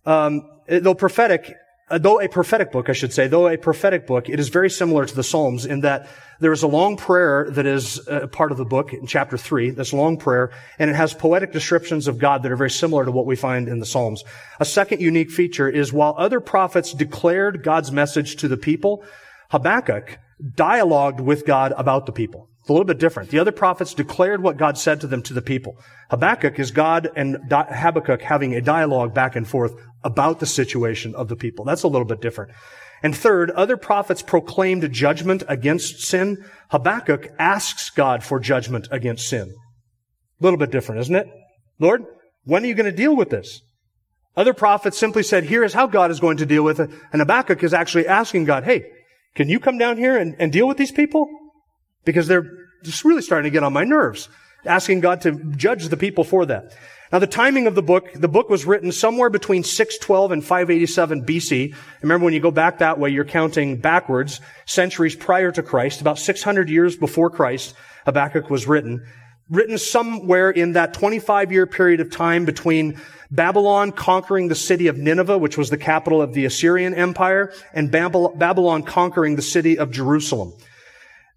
um, 0.07 0.49
though 0.69 0.95
prophetic, 0.95 1.54
uh, 1.91 1.99
though 1.99 2.21
a 2.21 2.29
prophetic 2.29 2.73
book, 2.73 2.88
I 2.88 2.93
should 2.93 3.12
say, 3.12 3.26
though 3.26 3.49
a 3.49 3.59
prophetic 3.59 4.07
book, 4.07 4.29
it 4.29 4.41
is 4.41 4.49
very 4.49 4.71
similar 4.71 5.05
to 5.05 5.14
the 5.14 5.23
Psalms 5.23 5.67
in 5.67 5.81
that 5.81 6.09
there 6.41 6.53
is 6.53 6.62
a 6.62 6.69
long 6.69 6.97
prayer 6.97 7.47
that 7.50 7.67
is 7.67 8.00
a 8.09 8.26
part 8.26 8.53
of 8.53 8.59
the 8.59 8.64
book 8.64 8.93
in 8.93 9.07
chapter 9.07 9.37
3, 9.37 9.71
this 9.71 9.93
long 9.93 10.17
prayer, 10.17 10.50
and 10.79 10.91
it 10.91 10.97
has 10.97 11.12
poetic 11.12 11.53
descriptions 11.53 12.09
of 12.09 12.19
God 12.19 12.43
that 12.43 12.53
are 12.53 12.57
very 12.57 12.71
similar 12.71 13.05
to 13.05 13.11
what 13.11 13.26
we 13.26 13.37
find 13.37 13.69
in 13.69 13.81
the 13.81 13.87
Psalms. 13.87 14.25
A 14.61 14.64
second 14.64 15.00
unique 15.00 15.31
feature 15.31 15.69
is 15.69 15.93
while 15.93 16.14
other 16.17 16.41
prophets 16.41 16.93
declared 16.93 17.62
God's 17.62 17.93
message 17.93 18.37
to 18.37 18.49
the 18.49 18.57
people, 18.57 19.05
Habakkuk 19.50 20.19
dialogued 20.55 21.21
with 21.21 21.47
God 21.47 21.73
about 21.76 22.07
the 22.07 22.12
people. 22.12 22.49
It's 22.64 22.71
a 22.71 22.73
little 22.73 22.87
bit 22.87 22.99
different. 22.99 23.28
The 23.28 23.40
other 23.40 23.52
prophets 23.52 23.92
declared 23.92 24.42
what 24.42 24.56
God 24.56 24.78
said 24.78 25.02
to 25.02 25.06
them 25.06 25.21
to 25.25 25.35
the 25.35 25.42
people. 25.42 25.76
Habakkuk 26.09 26.59
is 26.59 26.71
God 26.71 27.11
and 27.14 27.37
Habakkuk 27.50 28.23
having 28.23 28.54
a 28.54 28.62
dialogue 28.62 29.12
back 29.12 29.37
and 29.37 29.47
forth 29.47 29.75
about 30.02 30.40
the 30.40 30.47
situation 30.47 31.14
of 31.14 31.28
the 31.28 31.37
people. 31.37 31.66
That's 31.66 31.83
a 31.83 31.88
little 31.88 32.06
bit 32.06 32.23
different. 32.23 32.52
And 33.02 33.14
third, 33.14 33.50
other 33.50 33.76
prophets 33.76 34.23
proclaimed 34.23 34.90
judgment 34.94 35.42
against 35.47 36.00
sin. 36.00 36.42
Habakkuk 36.71 37.33
asks 37.38 37.90
God 37.90 38.25
for 38.25 38.40
judgment 38.40 38.88
against 38.90 39.28
sin. 39.28 39.54
A 40.40 40.42
little 40.42 40.59
bit 40.59 40.71
different, 40.71 41.02
isn't 41.02 41.16
it? 41.16 41.26
Lord, 41.78 42.06
when 42.44 42.64
are 42.64 42.66
you 42.66 42.75
going 42.75 42.90
to 42.90 42.97
deal 42.97 43.14
with 43.14 43.28
this? 43.28 43.61
Other 44.38 44.54
prophets 44.54 44.97
simply 44.97 45.23
said, 45.23 45.44
here 45.44 45.64
is 45.64 45.75
how 45.75 45.87
God 45.87 46.11
is 46.11 46.18
going 46.18 46.38
to 46.38 46.47
deal 46.47 46.62
with 46.62 46.80
it. 46.80 46.88
And 47.12 47.21
Habakkuk 47.21 47.62
is 47.62 47.75
actually 47.75 48.06
asking 48.06 48.47
God, 48.47 48.64
hey, 48.64 48.90
can 49.35 49.50
you 49.50 49.61
come 49.61 49.76
down 49.76 49.99
here 49.99 50.16
and, 50.16 50.35
and 50.38 50.50
deal 50.50 50.66
with 50.66 50.78
these 50.78 50.92
people? 50.92 51.28
Because 52.04 52.26
they're, 52.26 52.64
just 52.84 53.04
really 53.04 53.23
starting 53.23 53.50
to 53.50 53.50
get 53.50 53.64
on 53.64 53.73
my 53.73 53.84
nerves, 53.84 54.28
asking 54.64 55.00
God 55.00 55.23
to 55.23 55.32
judge 55.56 55.88
the 55.88 55.96
people 55.96 56.23
for 56.23 56.46
that. 56.46 56.76
Now, 57.12 57.18
the 57.18 57.26
timing 57.26 57.66
of 57.66 57.75
the 57.75 57.82
book, 57.82 58.12
the 58.14 58.28
book 58.28 58.49
was 58.49 58.64
written 58.66 58.90
somewhere 58.90 59.30
between 59.30 59.62
612 59.62 60.32
and 60.32 60.42
587 60.42 61.25
BC. 61.25 61.75
Remember, 62.02 62.25
when 62.25 62.34
you 62.34 62.40
go 62.40 62.50
back 62.50 62.78
that 62.78 62.99
way, 62.99 63.11
you're 63.11 63.25
counting 63.25 63.76
backwards, 63.76 64.40
centuries 64.66 65.14
prior 65.14 65.52
to 65.52 65.62
Christ, 65.62 66.00
about 66.00 66.18
600 66.18 66.68
years 66.68 66.96
before 66.96 67.30
Christ, 67.30 67.75
Habakkuk 68.04 68.50
was 68.50 68.66
written. 68.66 69.06
Written 69.50 69.78
somewhere 69.78 70.50
in 70.50 70.73
that 70.73 70.94
25 70.94 71.52
year 71.52 71.66
period 71.66 72.00
of 72.00 72.11
time 72.11 72.46
between 72.46 72.99
Babylon 73.30 73.92
conquering 73.92 74.49
the 74.49 74.54
city 74.54 74.87
of 74.87 74.96
Nineveh, 74.96 75.38
which 75.38 75.58
was 75.58 75.70
the 75.70 75.76
capital 75.76 76.23
of 76.23 76.32
the 76.32 76.46
Assyrian 76.46 76.94
Empire, 76.94 77.52
and 77.75 77.90
Babylon 77.90 78.82
conquering 78.82 79.37
the 79.37 79.42
city 79.42 79.78
of 79.78 79.90
Jerusalem. 79.90 80.52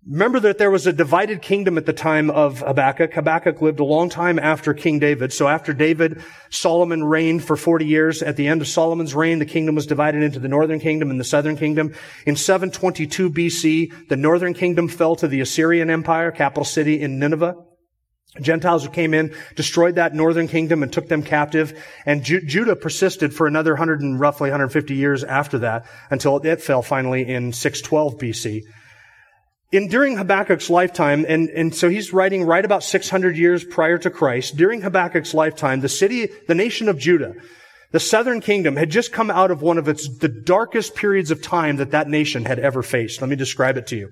Remember 0.09 0.39
that 0.39 0.57
there 0.57 0.71
was 0.71 0.87
a 0.87 0.93
divided 0.93 1.41
kingdom 1.41 1.77
at 1.77 1.85
the 1.85 1.91
time 1.91 2.29
of 2.29 2.59
Habakkuk. 2.59 3.13
Habakkuk 3.13 3.61
lived 3.61 3.81
a 3.81 3.83
long 3.83 4.07
time 4.07 4.39
after 4.39 4.73
King 4.73 4.99
David. 4.99 5.33
So 5.33 5.49
after 5.49 5.73
David, 5.73 6.23
Solomon 6.49 7.03
reigned 7.03 7.43
for 7.43 7.57
40 7.57 7.85
years. 7.85 8.23
At 8.23 8.37
the 8.37 8.47
end 8.47 8.61
of 8.61 8.69
Solomon's 8.69 9.13
reign, 9.13 9.39
the 9.39 9.45
kingdom 9.45 9.75
was 9.75 9.85
divided 9.85 10.23
into 10.23 10.39
the 10.39 10.47
northern 10.47 10.79
kingdom 10.79 11.11
and 11.11 11.19
the 11.19 11.25
southern 11.25 11.57
kingdom. 11.57 11.93
In 12.25 12.37
722 12.37 13.29
BC, 13.29 14.07
the 14.07 14.15
northern 14.15 14.53
kingdom 14.53 14.87
fell 14.87 15.17
to 15.17 15.27
the 15.27 15.41
Assyrian 15.41 15.89
Empire, 15.89 16.31
capital 16.31 16.63
city 16.63 17.01
in 17.01 17.19
Nineveh. 17.19 17.55
Gentiles 18.39 18.85
who 18.85 18.91
came 18.91 19.13
in, 19.13 19.35
destroyed 19.55 19.95
that 19.95 20.13
northern 20.13 20.47
kingdom 20.47 20.83
and 20.83 20.93
took 20.93 21.09
them 21.09 21.23
captive. 21.23 21.83
And 22.05 22.23
Ju- 22.23 22.45
Judah 22.45 22.77
persisted 22.77 23.33
for 23.33 23.45
another 23.45 23.71
100 23.71 23.99
and 23.99 24.17
roughly 24.17 24.51
150 24.51 24.95
years 24.95 25.25
after 25.25 25.59
that 25.59 25.85
until 26.09 26.37
it 26.37 26.61
fell 26.61 26.81
finally 26.81 27.27
in 27.27 27.51
612 27.51 28.17
BC 28.17 28.61
in 29.71 29.87
during 29.87 30.15
Habakkuk's 30.15 30.69
lifetime, 30.69 31.25
and, 31.27 31.49
and 31.49 31.75
so 31.75 31.89
he's 31.89 32.13
writing 32.13 32.43
right 32.43 32.63
about 32.63 32.83
600 32.83 33.37
years 33.37 33.63
prior 33.63 33.97
to 33.97 34.09
Christ, 34.09 34.55
during 34.55 34.81
Habakkuk's 34.81 35.33
lifetime, 35.33 35.81
the 35.81 35.89
city, 35.89 36.29
the 36.47 36.55
nation 36.55 36.87
of 36.87 36.97
Judah, 36.97 37.33
the 37.91 37.99
southern 37.99 38.41
kingdom 38.41 38.75
had 38.75 38.89
just 38.89 39.11
come 39.11 39.29
out 39.29 39.51
of 39.51 39.61
one 39.61 39.77
of 39.77 39.87
its, 39.87 40.07
the 40.19 40.27
darkest 40.27 40.95
periods 40.95 41.31
of 41.31 41.41
time 41.41 41.77
that 41.77 41.91
that 41.91 42.09
nation 42.09 42.45
had 42.45 42.59
ever 42.59 42.81
faced. 42.81 43.21
Let 43.21 43.29
me 43.29 43.35
describe 43.35 43.77
it 43.77 43.87
to 43.87 43.97
you. 43.97 44.09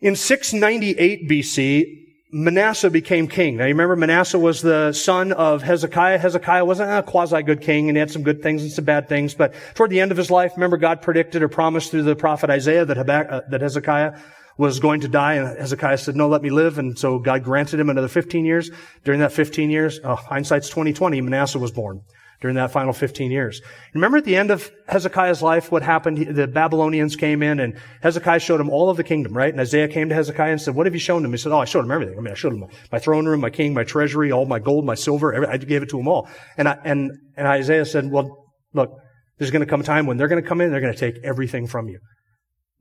In 0.00 0.16
698 0.16 1.28
BC, 1.28 2.03
Manasseh 2.36 2.90
became 2.90 3.28
king. 3.28 3.58
Now 3.58 3.66
you 3.66 3.74
remember 3.74 3.94
Manasseh 3.94 4.40
was 4.40 4.60
the 4.60 4.92
son 4.92 5.30
of 5.30 5.62
Hezekiah. 5.62 6.18
Hezekiah 6.18 6.64
wasn't 6.64 6.90
a 6.90 7.00
quasi-good 7.04 7.60
king 7.60 7.88
and 7.88 7.96
he 7.96 8.00
had 8.00 8.10
some 8.10 8.24
good 8.24 8.42
things 8.42 8.62
and 8.62 8.72
some 8.72 8.84
bad 8.84 9.08
things, 9.08 9.34
but 9.34 9.54
toward 9.74 9.90
the 9.90 10.00
end 10.00 10.10
of 10.10 10.16
his 10.16 10.32
life, 10.32 10.50
remember 10.56 10.76
God 10.76 11.00
predicted 11.00 11.44
or 11.44 11.48
promised 11.48 11.92
through 11.92 12.02
the 12.02 12.16
prophet 12.16 12.50
Isaiah 12.50 12.84
that, 12.86 13.08
uh, 13.08 13.42
that 13.50 13.60
Hezekiah 13.60 14.18
was 14.58 14.80
going 14.80 15.02
to 15.02 15.08
die 15.08 15.34
and 15.34 15.56
Hezekiah 15.56 15.98
said, 15.98 16.16
no, 16.16 16.26
let 16.26 16.42
me 16.42 16.50
live. 16.50 16.76
And 16.76 16.98
so 16.98 17.20
God 17.20 17.44
granted 17.44 17.78
him 17.78 17.88
another 17.88 18.08
15 18.08 18.44
years. 18.44 18.68
During 19.04 19.20
that 19.20 19.30
15 19.30 19.70
years, 19.70 20.00
oh, 20.02 20.16
hindsight's 20.16 20.68
2020, 20.70 21.20
Manasseh 21.20 21.60
was 21.60 21.70
born 21.70 22.02
during 22.44 22.56
that 22.56 22.70
final 22.70 22.92
15 22.92 23.30
years. 23.30 23.62
Remember 23.94 24.18
at 24.18 24.26
the 24.26 24.36
end 24.36 24.50
of 24.50 24.70
Hezekiah's 24.86 25.40
life, 25.40 25.72
what 25.72 25.82
happened? 25.82 26.36
The 26.36 26.46
Babylonians 26.46 27.16
came 27.16 27.42
in 27.42 27.58
and 27.58 27.78
Hezekiah 28.02 28.40
showed 28.40 28.60
him 28.60 28.68
all 28.68 28.90
of 28.90 28.98
the 28.98 29.02
kingdom, 29.02 29.34
right? 29.34 29.50
And 29.50 29.58
Isaiah 29.58 29.88
came 29.88 30.10
to 30.10 30.14
Hezekiah 30.14 30.50
and 30.50 30.60
said, 30.60 30.74
what 30.74 30.84
have 30.84 30.92
you 30.92 31.00
shown 31.00 31.24
him? 31.24 31.30
He 31.30 31.38
said, 31.38 31.52
oh, 31.52 31.60
I 31.60 31.64
showed 31.64 31.86
him 31.86 31.90
everything. 31.90 32.18
I 32.18 32.20
mean, 32.20 32.32
I 32.32 32.34
showed 32.34 32.52
him 32.52 32.66
my 32.92 32.98
throne 32.98 33.24
room, 33.24 33.40
my 33.40 33.48
king, 33.48 33.72
my 33.72 33.82
treasury, 33.82 34.30
all 34.30 34.44
my 34.44 34.58
gold, 34.58 34.84
my 34.84 34.94
silver. 34.94 35.48
I 35.50 35.56
gave 35.56 35.82
it 35.82 35.88
to 35.88 35.98
him 35.98 36.06
all. 36.06 36.28
And, 36.58 36.68
I, 36.68 36.76
and, 36.84 37.12
and 37.34 37.46
Isaiah 37.48 37.86
said, 37.86 38.10
well, 38.10 38.44
look, 38.74 38.90
there's 39.38 39.50
going 39.50 39.64
to 39.64 39.66
come 39.66 39.80
a 39.80 39.84
time 39.84 40.04
when 40.04 40.18
they're 40.18 40.28
going 40.28 40.42
to 40.42 40.46
come 40.46 40.60
in, 40.60 40.70
they're 40.70 40.82
going 40.82 40.92
to 40.92 41.00
take 41.00 41.24
everything 41.24 41.66
from 41.66 41.88
you. 41.88 41.98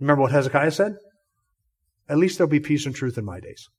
Remember 0.02 0.24
what 0.24 0.34
Hezekiah 0.34 0.72
said? 0.72 0.96
At 2.10 2.18
least 2.18 2.38
there'll 2.38 2.52
be 2.52 2.60
peace 2.60 2.86
and 2.86 2.94
truth 2.94 3.18
in 3.18 3.24
my 3.24 3.40
days. 3.40 3.70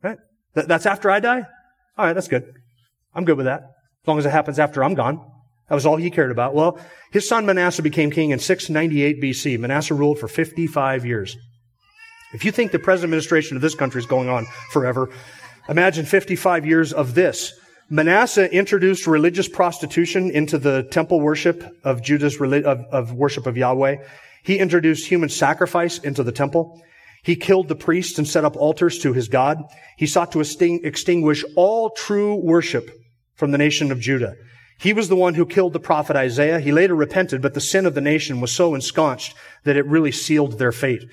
Right? 0.00 0.18
that's 0.54 0.86
after 0.86 1.10
I 1.10 1.18
die? 1.18 1.42
All 1.96 2.06
right, 2.06 2.12
that's 2.12 2.28
good. 2.28 2.44
I'm 3.16 3.24
good 3.24 3.36
with 3.36 3.46
that 3.46 3.62
as 4.08 4.10
long 4.10 4.18
as 4.20 4.24
it 4.24 4.30
happens 4.30 4.58
after 4.58 4.82
I'm 4.82 4.94
gone. 4.94 5.20
That 5.68 5.74
was 5.74 5.84
all 5.84 5.96
he 5.98 6.10
cared 6.10 6.30
about. 6.30 6.54
Well, 6.54 6.80
his 7.12 7.28
son 7.28 7.44
Manasseh 7.44 7.82
became 7.82 8.10
king 8.10 8.30
in 8.30 8.38
698 8.38 9.20
BC. 9.22 9.58
Manasseh 9.58 9.92
ruled 9.92 10.18
for 10.18 10.28
55 10.28 11.04
years. 11.04 11.36
If 12.32 12.42
you 12.42 12.50
think 12.50 12.72
the 12.72 12.78
present 12.78 13.04
administration 13.04 13.56
of 13.56 13.60
this 13.60 13.74
country 13.74 13.98
is 13.98 14.06
going 14.06 14.30
on 14.30 14.46
forever, 14.70 15.10
imagine 15.68 16.06
55 16.06 16.64
years 16.64 16.94
of 16.94 17.14
this. 17.14 17.52
Manasseh 17.90 18.50
introduced 18.50 19.06
religious 19.06 19.46
prostitution 19.46 20.30
into 20.30 20.56
the 20.56 20.84
temple 20.84 21.20
worship 21.20 21.62
of 21.84 22.02
Judah's 22.02 22.40
of, 22.40 22.64
of 22.90 23.12
worship 23.12 23.46
of 23.46 23.58
Yahweh. 23.58 23.96
He 24.42 24.58
introduced 24.58 25.06
human 25.06 25.28
sacrifice 25.28 25.98
into 25.98 26.22
the 26.22 26.32
temple. 26.32 26.82
He 27.22 27.36
killed 27.36 27.68
the 27.68 27.76
priests 27.76 28.16
and 28.16 28.26
set 28.26 28.46
up 28.46 28.56
altars 28.56 29.00
to 29.00 29.12
his 29.12 29.28
God. 29.28 29.62
He 29.98 30.06
sought 30.06 30.32
to 30.32 30.40
extinguish 30.40 31.44
all 31.56 31.90
true 31.90 32.36
worship 32.36 32.90
from 33.38 33.52
the 33.52 33.58
nation 33.58 33.90
of 33.90 34.00
Judah. 34.00 34.36
He 34.78 34.92
was 34.92 35.08
the 35.08 35.16
one 35.16 35.34
who 35.34 35.46
killed 35.46 35.72
the 35.72 35.80
prophet 35.80 36.16
Isaiah. 36.16 36.60
He 36.60 36.70
later 36.70 36.94
repented, 36.94 37.40
but 37.40 37.54
the 37.54 37.60
sin 37.60 37.86
of 37.86 37.94
the 37.94 38.00
nation 38.00 38.40
was 38.40 38.52
so 38.52 38.74
ensconced 38.74 39.34
that 39.64 39.76
it 39.76 39.86
really 39.86 40.12
sealed 40.12 40.58
their 40.58 40.72
fate. 40.72 41.04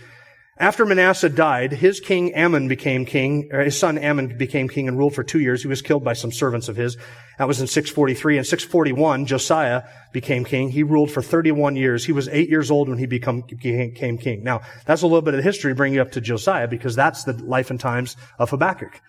After 0.57 0.85
Manasseh 0.85 1.29
died, 1.29 1.73
his 1.73 1.99
king 1.99 2.33
Amon 2.33 2.69
became 2.69 3.05
king, 3.05 3.49
his 3.51 3.77
son 3.77 3.97
Amon 3.97 4.37
became 4.37 4.69
king 4.69 4.87
and 4.87 4.97
ruled 4.97 5.13
for 5.13 5.23
two 5.23 5.41
years. 5.41 5.61
He 5.61 5.67
was 5.67 5.81
killed 5.81 6.03
by 6.03 6.13
some 6.13 6.31
servants 6.31 6.69
of 6.69 6.77
his. 6.77 6.95
That 7.37 7.47
was 7.47 7.59
in 7.59 7.67
643. 7.67 8.37
In 8.37 8.43
641, 8.45 9.25
Josiah 9.25 9.83
became 10.13 10.45
king. 10.45 10.69
He 10.69 10.81
ruled 10.81 11.11
for 11.11 11.21
31 11.21 11.75
years. 11.75 12.05
He 12.05 12.13
was 12.13 12.29
eight 12.29 12.49
years 12.49 12.71
old 12.71 12.87
when 12.87 12.99
he 12.99 13.05
become, 13.05 13.41
became 13.41 14.17
king. 14.17 14.43
Now, 14.43 14.61
that's 14.85 15.01
a 15.01 15.07
little 15.07 15.21
bit 15.21 15.33
of 15.33 15.43
history 15.43 15.73
bringing 15.73 15.95
you 15.95 16.01
up 16.01 16.13
to 16.13 16.21
Josiah 16.21 16.69
because 16.69 16.95
that's 16.95 17.25
the 17.25 17.33
life 17.33 17.69
and 17.69 17.79
times 17.79 18.15
of 18.39 18.51
Habakkuk. 18.51 19.01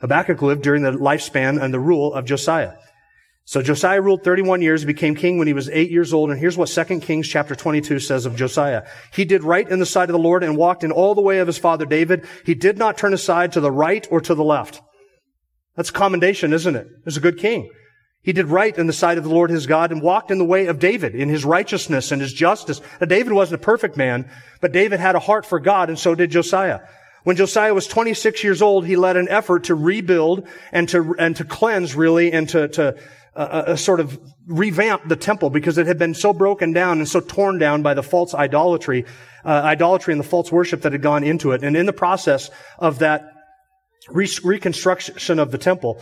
Habakkuk 0.00 0.42
lived 0.42 0.62
during 0.62 0.82
the 0.82 0.92
lifespan 0.92 1.62
and 1.62 1.72
the 1.72 1.80
rule 1.80 2.12
of 2.12 2.24
Josiah. 2.24 2.74
So 3.44 3.62
Josiah 3.62 4.00
ruled 4.02 4.24
31 4.24 4.60
years, 4.60 4.84
became 4.84 5.14
king 5.14 5.38
when 5.38 5.46
he 5.46 5.52
was 5.52 5.70
8 5.70 5.88
years 5.88 6.12
old, 6.12 6.30
and 6.30 6.38
here's 6.40 6.58
what 6.58 6.68
2 6.68 7.00
Kings 7.00 7.28
chapter 7.28 7.54
22 7.54 8.00
says 8.00 8.26
of 8.26 8.34
Josiah. 8.34 8.82
He 9.12 9.24
did 9.24 9.44
right 9.44 9.68
in 9.68 9.78
the 9.78 9.86
sight 9.86 10.08
of 10.08 10.14
the 10.14 10.18
Lord 10.18 10.42
and 10.42 10.56
walked 10.56 10.82
in 10.82 10.90
all 10.90 11.14
the 11.14 11.22
way 11.22 11.38
of 11.38 11.46
his 11.46 11.56
father 11.56 11.86
David. 11.86 12.26
He 12.44 12.54
did 12.54 12.76
not 12.76 12.98
turn 12.98 13.14
aside 13.14 13.52
to 13.52 13.60
the 13.60 13.70
right 13.70 14.06
or 14.10 14.20
to 14.20 14.34
the 14.34 14.42
left. 14.42 14.82
That's 15.76 15.92
commendation, 15.92 16.52
isn't 16.52 16.74
it? 16.74 16.88
He's 17.04 17.16
a 17.16 17.20
good 17.20 17.38
king. 17.38 17.70
He 18.20 18.32
did 18.32 18.46
right 18.46 18.76
in 18.76 18.88
the 18.88 18.92
sight 18.92 19.18
of 19.18 19.22
the 19.22 19.30
Lord 19.30 19.50
his 19.50 19.68
God 19.68 19.92
and 19.92 20.02
walked 20.02 20.32
in 20.32 20.38
the 20.38 20.44
way 20.44 20.66
of 20.66 20.80
David 20.80 21.14
in 21.14 21.28
his 21.28 21.44
righteousness 21.44 22.10
and 22.10 22.20
his 22.20 22.32
justice. 22.32 22.80
Now, 23.00 23.06
David 23.06 23.32
wasn't 23.32 23.62
a 23.62 23.64
perfect 23.64 23.96
man, 23.96 24.28
but 24.60 24.72
David 24.72 24.98
had 24.98 25.14
a 25.14 25.20
heart 25.20 25.46
for 25.46 25.60
God 25.60 25.88
and 25.88 25.96
so 25.96 26.16
did 26.16 26.32
Josiah. 26.32 26.80
When 27.26 27.34
Josiah 27.34 27.74
was 27.74 27.88
26 27.88 28.44
years 28.44 28.62
old, 28.62 28.86
he 28.86 28.94
led 28.94 29.16
an 29.16 29.28
effort 29.28 29.64
to 29.64 29.74
rebuild 29.74 30.46
and 30.70 30.88
to, 30.90 31.16
and 31.18 31.34
to 31.34 31.44
cleanse 31.44 31.96
really 31.96 32.32
and 32.32 32.48
to, 32.50 32.68
to 32.68 32.90
uh, 32.90 32.96
uh, 33.34 33.40
uh, 33.40 33.76
sort 33.76 33.98
of 33.98 34.16
revamp 34.46 35.08
the 35.08 35.16
temple 35.16 35.50
because 35.50 35.76
it 35.76 35.88
had 35.88 35.98
been 35.98 36.14
so 36.14 36.32
broken 36.32 36.72
down 36.72 36.98
and 36.98 37.08
so 37.08 37.18
torn 37.18 37.58
down 37.58 37.82
by 37.82 37.94
the 37.94 38.02
false 38.04 38.32
idolatry, 38.32 39.04
uh, 39.44 39.48
idolatry 39.48 40.12
and 40.12 40.20
the 40.20 40.28
false 40.28 40.52
worship 40.52 40.82
that 40.82 40.92
had 40.92 41.02
gone 41.02 41.24
into 41.24 41.50
it. 41.50 41.64
And 41.64 41.76
in 41.76 41.84
the 41.84 41.92
process 41.92 42.48
of 42.78 43.00
that 43.00 43.32
re- 44.08 44.30
reconstruction 44.44 45.40
of 45.40 45.50
the 45.50 45.58
temple, 45.58 46.00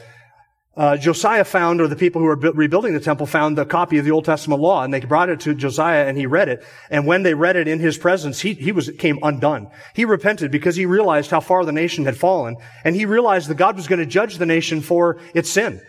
uh, 0.77 0.97
Josiah 0.97 1.45
found, 1.45 1.81
or 1.81 1.87
the 1.87 1.97
people 1.97 2.21
who 2.21 2.27
were 2.27 2.37
bu- 2.37 2.53
rebuilding 2.53 2.95
the 2.95 3.01
temple 3.01 3.27
found 3.27 3.57
the 3.57 3.65
copy 3.65 3.99
of 3.99 4.05
the 4.05 4.11
Old 4.11 4.25
Testament 4.25 4.61
law, 4.61 4.83
and 4.83 4.93
they 4.93 5.01
brought 5.01 5.29
it 5.29 5.41
to 5.41 5.55
Josiah, 5.55 6.07
and 6.07 6.19
he 6.19 6.27
read 6.27 6.49
it. 6.49 6.65
And 6.91 7.07
when 7.07 7.23
they 7.23 7.35
read 7.35 7.57
it 7.57 7.69
in 7.69 7.79
his 7.79 7.97
presence, 7.97 8.41
he 8.41 8.55
he 8.55 8.73
was 8.73 8.91
came 8.99 9.19
undone. 9.23 9.71
He 9.95 10.05
repented 10.05 10.51
because 10.51 10.75
he 10.75 10.87
realized 10.87 11.31
how 11.31 11.41
far 11.41 11.65
the 11.65 11.73
nation 11.73 12.07
had 12.07 12.17
fallen, 12.17 12.57
and 12.85 12.97
he 12.97 13.07
realized 13.07 13.49
that 13.49 13.57
God 13.57 13.77
was 13.77 13.87
going 13.87 14.01
to 14.01 14.07
judge 14.07 14.39
the 14.39 14.47
nation 14.47 14.81
for 14.81 15.21
its 15.33 15.51
sin. 15.51 15.81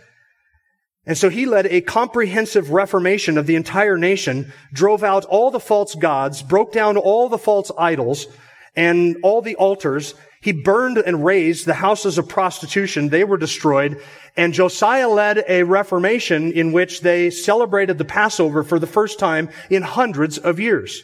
And 1.08 1.18
so 1.18 1.30
he 1.30 1.46
led 1.46 1.68
a 1.68 1.82
comprehensive 1.82 2.72
reformation 2.72 3.38
of 3.38 3.46
the 3.46 3.56
entire 3.56 3.98
nation, 3.98 4.52
drove 4.74 5.04
out 5.04 5.26
all 5.26 5.52
the 5.52 5.60
false 5.60 5.94
gods, 5.96 6.42
broke 6.42 6.72
down 6.72 6.98
all 6.98 7.30
the 7.30 7.38
false 7.38 7.72
idols, 7.78 8.28
and 8.76 9.18
all 9.24 9.42
the 9.42 9.56
altars, 9.56 10.16
he 10.46 10.52
burned 10.52 11.00
and 11.00 11.26
razed 11.26 11.66
the 11.66 11.74
houses 11.74 12.20
of 12.20 12.30
prostitution. 12.30 13.10
They 13.10 13.24
were 13.24 13.36
destroyed. 13.36 14.00
And 14.38 14.54
Josiah 14.54 15.10
led 15.10 15.44
a 15.50 15.64
reformation 15.64 16.52
in 16.52 16.72
which 16.72 17.02
they 17.02 17.32
celebrated 17.32 17.98
the 17.98 18.06
Passover 18.06 18.62
for 18.64 18.78
the 18.78 18.86
first 18.86 19.18
time 19.18 19.50
in 19.72 19.82
hundreds 19.82 20.38
of 20.38 20.60
years. 20.60 21.02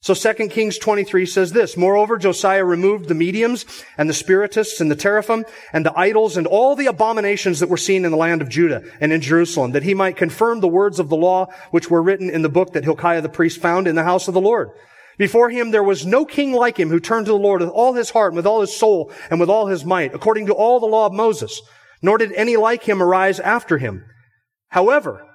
So 0.00 0.14
2 0.14 0.48
Kings 0.48 0.78
23 0.78 1.26
says 1.26 1.52
this, 1.52 1.76
Moreover, 1.76 2.16
Josiah 2.16 2.64
removed 2.64 3.08
the 3.08 3.14
mediums 3.14 3.66
and 3.98 4.08
the 4.08 4.14
spiritists 4.14 4.80
and 4.80 4.90
the 4.90 4.96
teraphim 4.96 5.44
and 5.74 5.84
the 5.84 5.98
idols 5.98 6.38
and 6.38 6.46
all 6.46 6.74
the 6.74 6.86
abominations 6.86 7.60
that 7.60 7.68
were 7.68 7.76
seen 7.76 8.06
in 8.06 8.10
the 8.10 8.16
land 8.16 8.40
of 8.40 8.48
Judah 8.48 8.82
and 9.02 9.12
in 9.12 9.20
Jerusalem, 9.20 9.72
that 9.72 9.82
he 9.82 9.92
might 9.92 10.16
confirm 10.16 10.60
the 10.60 10.66
words 10.66 10.98
of 10.98 11.10
the 11.10 11.16
law 11.16 11.48
which 11.72 11.90
were 11.90 12.02
written 12.02 12.30
in 12.30 12.40
the 12.40 12.48
book 12.48 12.72
that 12.72 12.84
Hilkiah 12.84 13.20
the 13.20 13.28
priest 13.28 13.60
found 13.60 13.86
in 13.86 13.96
the 13.96 14.04
house 14.04 14.28
of 14.28 14.32
the 14.34 14.40
Lord. 14.40 14.70
Before 15.18 15.50
him 15.50 15.70
there 15.70 15.82
was 15.82 16.04
no 16.04 16.24
king 16.24 16.52
like 16.52 16.78
him 16.78 16.90
who 16.90 17.00
turned 17.00 17.26
to 17.26 17.32
the 17.32 17.38
Lord 17.38 17.60
with 17.60 17.70
all 17.70 17.94
his 17.94 18.10
heart 18.10 18.32
and 18.32 18.36
with 18.36 18.46
all 18.46 18.60
his 18.60 18.76
soul 18.76 19.10
and 19.30 19.40
with 19.40 19.48
all 19.48 19.66
his 19.66 19.84
might, 19.84 20.14
according 20.14 20.46
to 20.46 20.54
all 20.54 20.80
the 20.80 20.86
law 20.86 21.06
of 21.06 21.12
Moses. 21.12 21.60
Nor 22.02 22.18
did 22.18 22.32
any 22.32 22.56
like 22.56 22.84
him 22.84 23.02
arise 23.02 23.40
after 23.40 23.78
him. 23.78 24.04
However, 24.68 25.26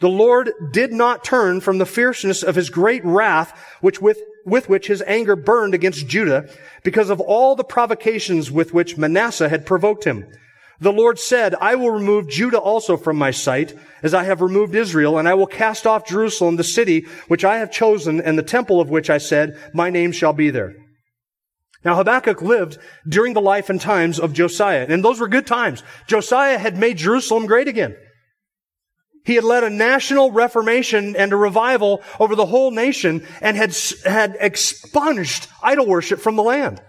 the 0.00 0.08
Lord 0.08 0.52
did 0.72 0.92
not 0.92 1.24
turn 1.24 1.60
from 1.60 1.78
the 1.78 1.86
fierceness 1.86 2.42
of 2.42 2.56
his 2.56 2.68
great 2.68 3.04
wrath, 3.04 3.56
which 3.80 4.02
with, 4.02 4.20
with 4.44 4.68
which 4.68 4.88
his 4.88 5.02
anger 5.06 5.36
burned 5.36 5.72
against 5.74 6.08
Judah 6.08 6.48
because 6.82 7.10
of 7.10 7.20
all 7.20 7.54
the 7.54 7.64
provocations 7.64 8.50
with 8.50 8.74
which 8.74 8.98
Manasseh 8.98 9.48
had 9.48 9.64
provoked 9.64 10.04
him. 10.04 10.26
The 10.80 10.92
Lord 10.92 11.18
said, 11.18 11.54
I 11.60 11.76
will 11.76 11.90
remove 11.90 12.28
Judah 12.28 12.58
also 12.58 12.96
from 12.96 13.16
my 13.16 13.30
sight, 13.30 13.74
as 14.02 14.12
I 14.12 14.24
have 14.24 14.40
removed 14.40 14.74
Israel, 14.74 15.18
and 15.18 15.28
I 15.28 15.34
will 15.34 15.46
cast 15.46 15.86
off 15.86 16.06
Jerusalem, 16.06 16.56
the 16.56 16.64
city 16.64 17.06
which 17.28 17.44
I 17.44 17.58
have 17.58 17.70
chosen, 17.70 18.20
and 18.20 18.36
the 18.36 18.42
temple 18.42 18.80
of 18.80 18.90
which 18.90 19.08
I 19.08 19.18
said, 19.18 19.58
my 19.72 19.90
name 19.90 20.12
shall 20.12 20.32
be 20.32 20.50
there. 20.50 20.74
Now 21.84 21.96
Habakkuk 21.96 22.40
lived 22.42 22.78
during 23.06 23.34
the 23.34 23.40
life 23.40 23.70
and 23.70 23.80
times 23.80 24.18
of 24.18 24.32
Josiah, 24.32 24.86
and 24.88 25.04
those 25.04 25.20
were 25.20 25.28
good 25.28 25.46
times. 25.46 25.82
Josiah 26.06 26.58
had 26.58 26.78
made 26.78 26.96
Jerusalem 26.96 27.46
great 27.46 27.68
again. 27.68 27.94
He 29.24 29.36
had 29.36 29.44
led 29.44 29.64
a 29.64 29.70
national 29.70 30.32
reformation 30.32 31.16
and 31.16 31.32
a 31.32 31.36
revival 31.36 32.02
over 32.20 32.34
the 32.34 32.46
whole 32.46 32.70
nation 32.70 33.26
and 33.40 33.56
had, 33.56 33.74
had 34.04 34.36
expunged 34.38 35.48
idol 35.62 35.86
worship 35.86 36.20
from 36.20 36.36
the 36.36 36.42
land. 36.42 36.82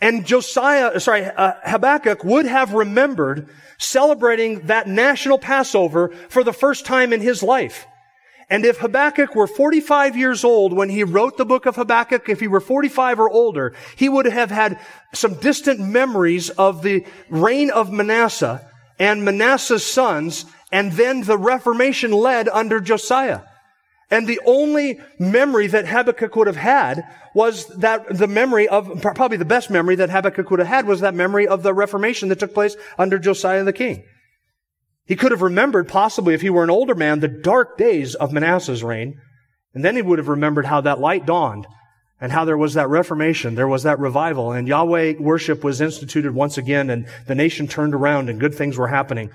And 0.00 0.26
Josiah, 0.26 1.00
sorry, 1.00 1.24
uh, 1.24 1.54
Habakkuk 1.64 2.22
would 2.24 2.46
have 2.46 2.74
remembered 2.74 3.48
celebrating 3.78 4.66
that 4.66 4.86
national 4.86 5.38
Passover 5.38 6.08
for 6.28 6.44
the 6.44 6.52
first 6.52 6.84
time 6.84 7.12
in 7.12 7.20
his 7.20 7.42
life. 7.42 7.86
And 8.48 8.64
if 8.64 8.78
Habakkuk 8.78 9.34
were 9.34 9.48
45 9.48 10.16
years 10.16 10.44
old 10.44 10.72
when 10.72 10.88
he 10.88 11.02
wrote 11.02 11.36
the 11.36 11.44
book 11.44 11.66
of 11.66 11.76
Habakkuk, 11.76 12.28
if 12.28 12.38
he 12.38 12.46
were 12.46 12.60
45 12.60 13.18
or 13.18 13.30
older, 13.30 13.74
he 13.96 14.08
would 14.08 14.26
have 14.26 14.50
had 14.50 14.78
some 15.12 15.34
distant 15.34 15.80
memories 15.80 16.50
of 16.50 16.82
the 16.82 17.04
reign 17.28 17.70
of 17.70 17.90
Manasseh 17.90 18.70
and 18.98 19.24
Manasseh's 19.24 19.84
sons, 19.84 20.46
and 20.70 20.92
then 20.92 21.22
the 21.22 21.36
Reformation 21.36 22.12
led 22.12 22.48
under 22.48 22.80
Josiah. 22.80 23.40
And 24.10 24.26
the 24.26 24.40
only 24.46 25.00
memory 25.18 25.66
that 25.66 25.88
Habakkuk 25.88 26.36
would 26.36 26.46
have 26.46 26.56
had 26.56 27.04
was 27.34 27.66
that 27.78 28.06
the 28.16 28.28
memory 28.28 28.68
of, 28.68 29.02
probably 29.02 29.36
the 29.36 29.44
best 29.44 29.68
memory 29.68 29.96
that 29.96 30.10
Habakkuk 30.10 30.48
would 30.50 30.60
have 30.60 30.68
had 30.68 30.86
was 30.86 31.00
that 31.00 31.14
memory 31.14 31.48
of 31.48 31.62
the 31.62 31.74
Reformation 31.74 32.28
that 32.28 32.38
took 32.38 32.54
place 32.54 32.76
under 32.98 33.18
Josiah 33.18 33.64
the 33.64 33.72
king. 33.72 34.04
He 35.06 35.16
could 35.16 35.32
have 35.32 35.42
remembered, 35.42 35.88
possibly 35.88 36.34
if 36.34 36.40
he 36.40 36.50
were 36.50 36.64
an 36.64 36.70
older 36.70 36.94
man, 36.94 37.20
the 37.20 37.28
dark 37.28 37.76
days 37.76 38.14
of 38.14 38.32
Manasseh's 38.32 38.84
reign. 38.84 39.20
And 39.74 39.84
then 39.84 39.96
he 39.96 40.02
would 40.02 40.18
have 40.18 40.28
remembered 40.28 40.66
how 40.66 40.80
that 40.82 41.00
light 41.00 41.26
dawned 41.26 41.66
and 42.20 42.32
how 42.32 42.44
there 42.44 42.56
was 42.56 42.74
that 42.74 42.88
reformation, 42.88 43.56
there 43.56 43.68
was 43.68 43.82
that 43.82 43.98
revival, 43.98 44.52
and 44.52 44.66
Yahweh 44.66 45.14
worship 45.18 45.62
was 45.62 45.82
instituted 45.82 46.34
once 46.34 46.56
again, 46.56 46.88
and 46.88 47.06
the 47.26 47.34
nation 47.34 47.68
turned 47.68 47.94
around 47.94 48.30
and 48.30 48.40
good 48.40 48.54
things 48.54 48.78
were 48.78 48.88
happening. 48.88 49.30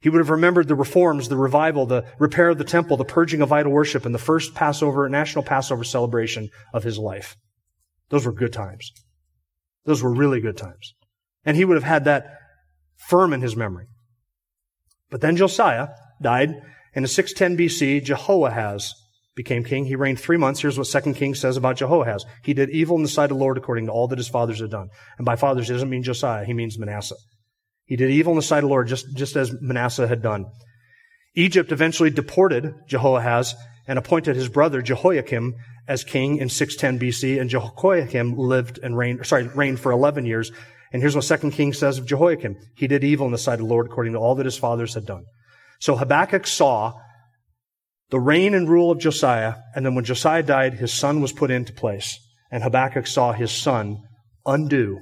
He 0.00 0.08
would 0.08 0.20
have 0.20 0.30
remembered 0.30 0.66
the 0.66 0.74
reforms, 0.74 1.28
the 1.28 1.36
revival, 1.36 1.84
the 1.84 2.06
repair 2.18 2.48
of 2.48 2.58
the 2.58 2.64
temple, 2.64 2.96
the 2.96 3.04
purging 3.04 3.42
of 3.42 3.52
idol 3.52 3.72
worship, 3.72 4.06
and 4.06 4.14
the 4.14 4.18
first 4.18 4.54
Passover, 4.54 5.08
national 5.08 5.44
Passover 5.44 5.84
celebration 5.84 6.48
of 6.72 6.84
his 6.84 6.98
life. 6.98 7.36
Those 8.08 8.24
were 8.24 8.32
good 8.32 8.52
times. 8.52 8.90
Those 9.84 10.02
were 10.02 10.12
really 10.12 10.40
good 10.40 10.56
times. 10.56 10.94
And 11.44 11.56
he 11.56 11.64
would 11.64 11.76
have 11.76 11.84
had 11.84 12.04
that 12.04 12.38
firm 12.96 13.32
in 13.32 13.42
his 13.42 13.56
memory. 13.56 13.86
But 15.10 15.20
then 15.20 15.36
Josiah 15.36 15.88
died, 16.22 16.50
and 16.94 17.04
in 17.04 17.06
610 17.06 17.58
BC, 17.58 18.04
Jehoahaz 18.04 18.94
became 19.34 19.64
king. 19.64 19.84
He 19.84 19.96
reigned 19.96 20.20
three 20.20 20.36
months. 20.36 20.60
Here's 20.60 20.78
what 20.78 20.86
Second 20.86 21.14
Kings 21.14 21.40
says 21.40 21.56
about 21.56 21.76
Jehoahaz. 21.76 22.24
He 22.42 22.54
did 22.54 22.70
evil 22.70 22.96
in 22.96 23.02
the 23.02 23.08
sight 23.08 23.30
of 23.30 23.36
the 23.36 23.42
Lord 23.42 23.58
according 23.58 23.86
to 23.86 23.92
all 23.92 24.08
that 24.08 24.18
his 24.18 24.28
fathers 24.28 24.60
had 24.60 24.70
done. 24.70 24.88
And 25.18 25.24
by 25.24 25.36
fathers, 25.36 25.68
he 25.68 25.74
doesn't 25.74 25.90
mean 25.90 26.02
Josiah. 26.02 26.44
He 26.44 26.54
means 26.54 26.78
Manasseh. 26.78 27.16
He 27.90 27.96
did 27.96 28.10
evil 28.10 28.32
in 28.32 28.36
the 28.36 28.42
sight 28.42 28.64
of 28.64 28.64
the 28.64 28.68
Lord, 28.68 28.88
just, 28.88 29.14
just 29.14 29.36
as 29.36 29.52
Manasseh 29.60 30.08
had 30.08 30.22
done. 30.22 30.46
Egypt 31.34 31.72
eventually 31.72 32.08
deported 32.08 32.72
Jehoahaz 32.88 33.54
and 33.86 33.98
appointed 33.98 34.34
his 34.34 34.48
brother 34.48 34.80
Jehoiakim 34.80 35.54
as 35.86 36.04
king 36.04 36.38
in 36.38 36.48
610 36.48 37.06
BC. 37.06 37.38
And 37.38 37.50
Jehoiakim 37.50 38.38
lived 38.38 38.78
and 38.82 38.96
reigned, 38.96 39.26
sorry, 39.26 39.48
reigned 39.48 39.80
for 39.80 39.92
11 39.92 40.24
years 40.24 40.50
and 40.92 41.02
here's 41.02 41.14
what 41.14 41.24
Second 41.24 41.52
Kings 41.52 41.78
says 41.78 41.98
of 41.98 42.06
Jehoiakim. 42.06 42.56
He 42.74 42.88
did 42.88 43.04
evil 43.04 43.26
in 43.26 43.32
the 43.32 43.38
sight 43.38 43.54
of 43.54 43.60
the 43.60 43.66
Lord 43.66 43.86
according 43.86 44.14
to 44.14 44.18
all 44.18 44.34
that 44.36 44.46
his 44.46 44.58
fathers 44.58 44.94
had 44.94 45.06
done. 45.06 45.24
So 45.78 45.96
Habakkuk 45.96 46.46
saw 46.46 46.94
the 48.10 48.18
reign 48.18 48.54
and 48.54 48.68
rule 48.68 48.90
of 48.90 48.98
Josiah, 48.98 49.54
and 49.74 49.86
then 49.86 49.94
when 49.94 50.04
Josiah 50.04 50.42
died, 50.42 50.74
his 50.74 50.92
son 50.92 51.20
was 51.20 51.32
put 51.32 51.50
into 51.50 51.72
place. 51.72 52.18
And 52.50 52.64
Habakkuk 52.64 53.06
saw 53.06 53.32
his 53.32 53.52
son 53.52 53.98
undo 54.44 55.00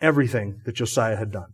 everything 0.00 0.60
that 0.64 0.74
Josiah 0.74 1.16
had 1.16 1.30
done. 1.30 1.52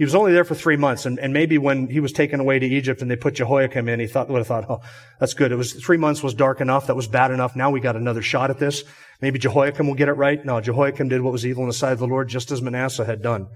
He 0.00 0.04
was 0.04 0.14
only 0.14 0.32
there 0.32 0.44
for 0.44 0.54
three 0.54 0.78
months, 0.78 1.04
and, 1.04 1.18
and 1.18 1.34
maybe 1.34 1.58
when 1.58 1.86
he 1.86 2.00
was 2.00 2.10
taken 2.10 2.40
away 2.40 2.58
to 2.58 2.64
Egypt 2.64 3.02
and 3.02 3.10
they 3.10 3.16
put 3.16 3.34
Jehoiakim 3.34 3.86
in, 3.86 4.00
he 4.00 4.06
thought, 4.06 4.30
would 4.30 4.38
have 4.38 4.46
thought, 4.46 4.64
oh, 4.70 4.80
that's 5.18 5.34
good. 5.34 5.52
It 5.52 5.56
was 5.56 5.74
three 5.74 5.98
months 5.98 6.22
was 6.22 6.32
dark 6.32 6.62
enough. 6.62 6.86
That 6.86 6.96
was 6.96 7.06
bad 7.06 7.30
enough. 7.30 7.54
Now 7.54 7.70
we 7.70 7.80
got 7.80 7.96
another 7.96 8.22
shot 8.22 8.48
at 8.48 8.58
this. 8.58 8.82
Maybe 9.20 9.38
Jehoiakim 9.38 9.86
will 9.86 9.94
get 9.94 10.08
it 10.08 10.14
right. 10.14 10.42
No, 10.42 10.58
Jehoiakim 10.58 11.10
did 11.10 11.20
what 11.20 11.34
was 11.34 11.44
evil 11.44 11.64
in 11.64 11.68
the 11.68 11.74
sight 11.74 11.92
of 11.92 11.98
the 11.98 12.06
Lord, 12.06 12.28
just 12.28 12.50
as 12.50 12.62
Manasseh 12.62 13.04
had 13.04 13.20
done. 13.20 13.48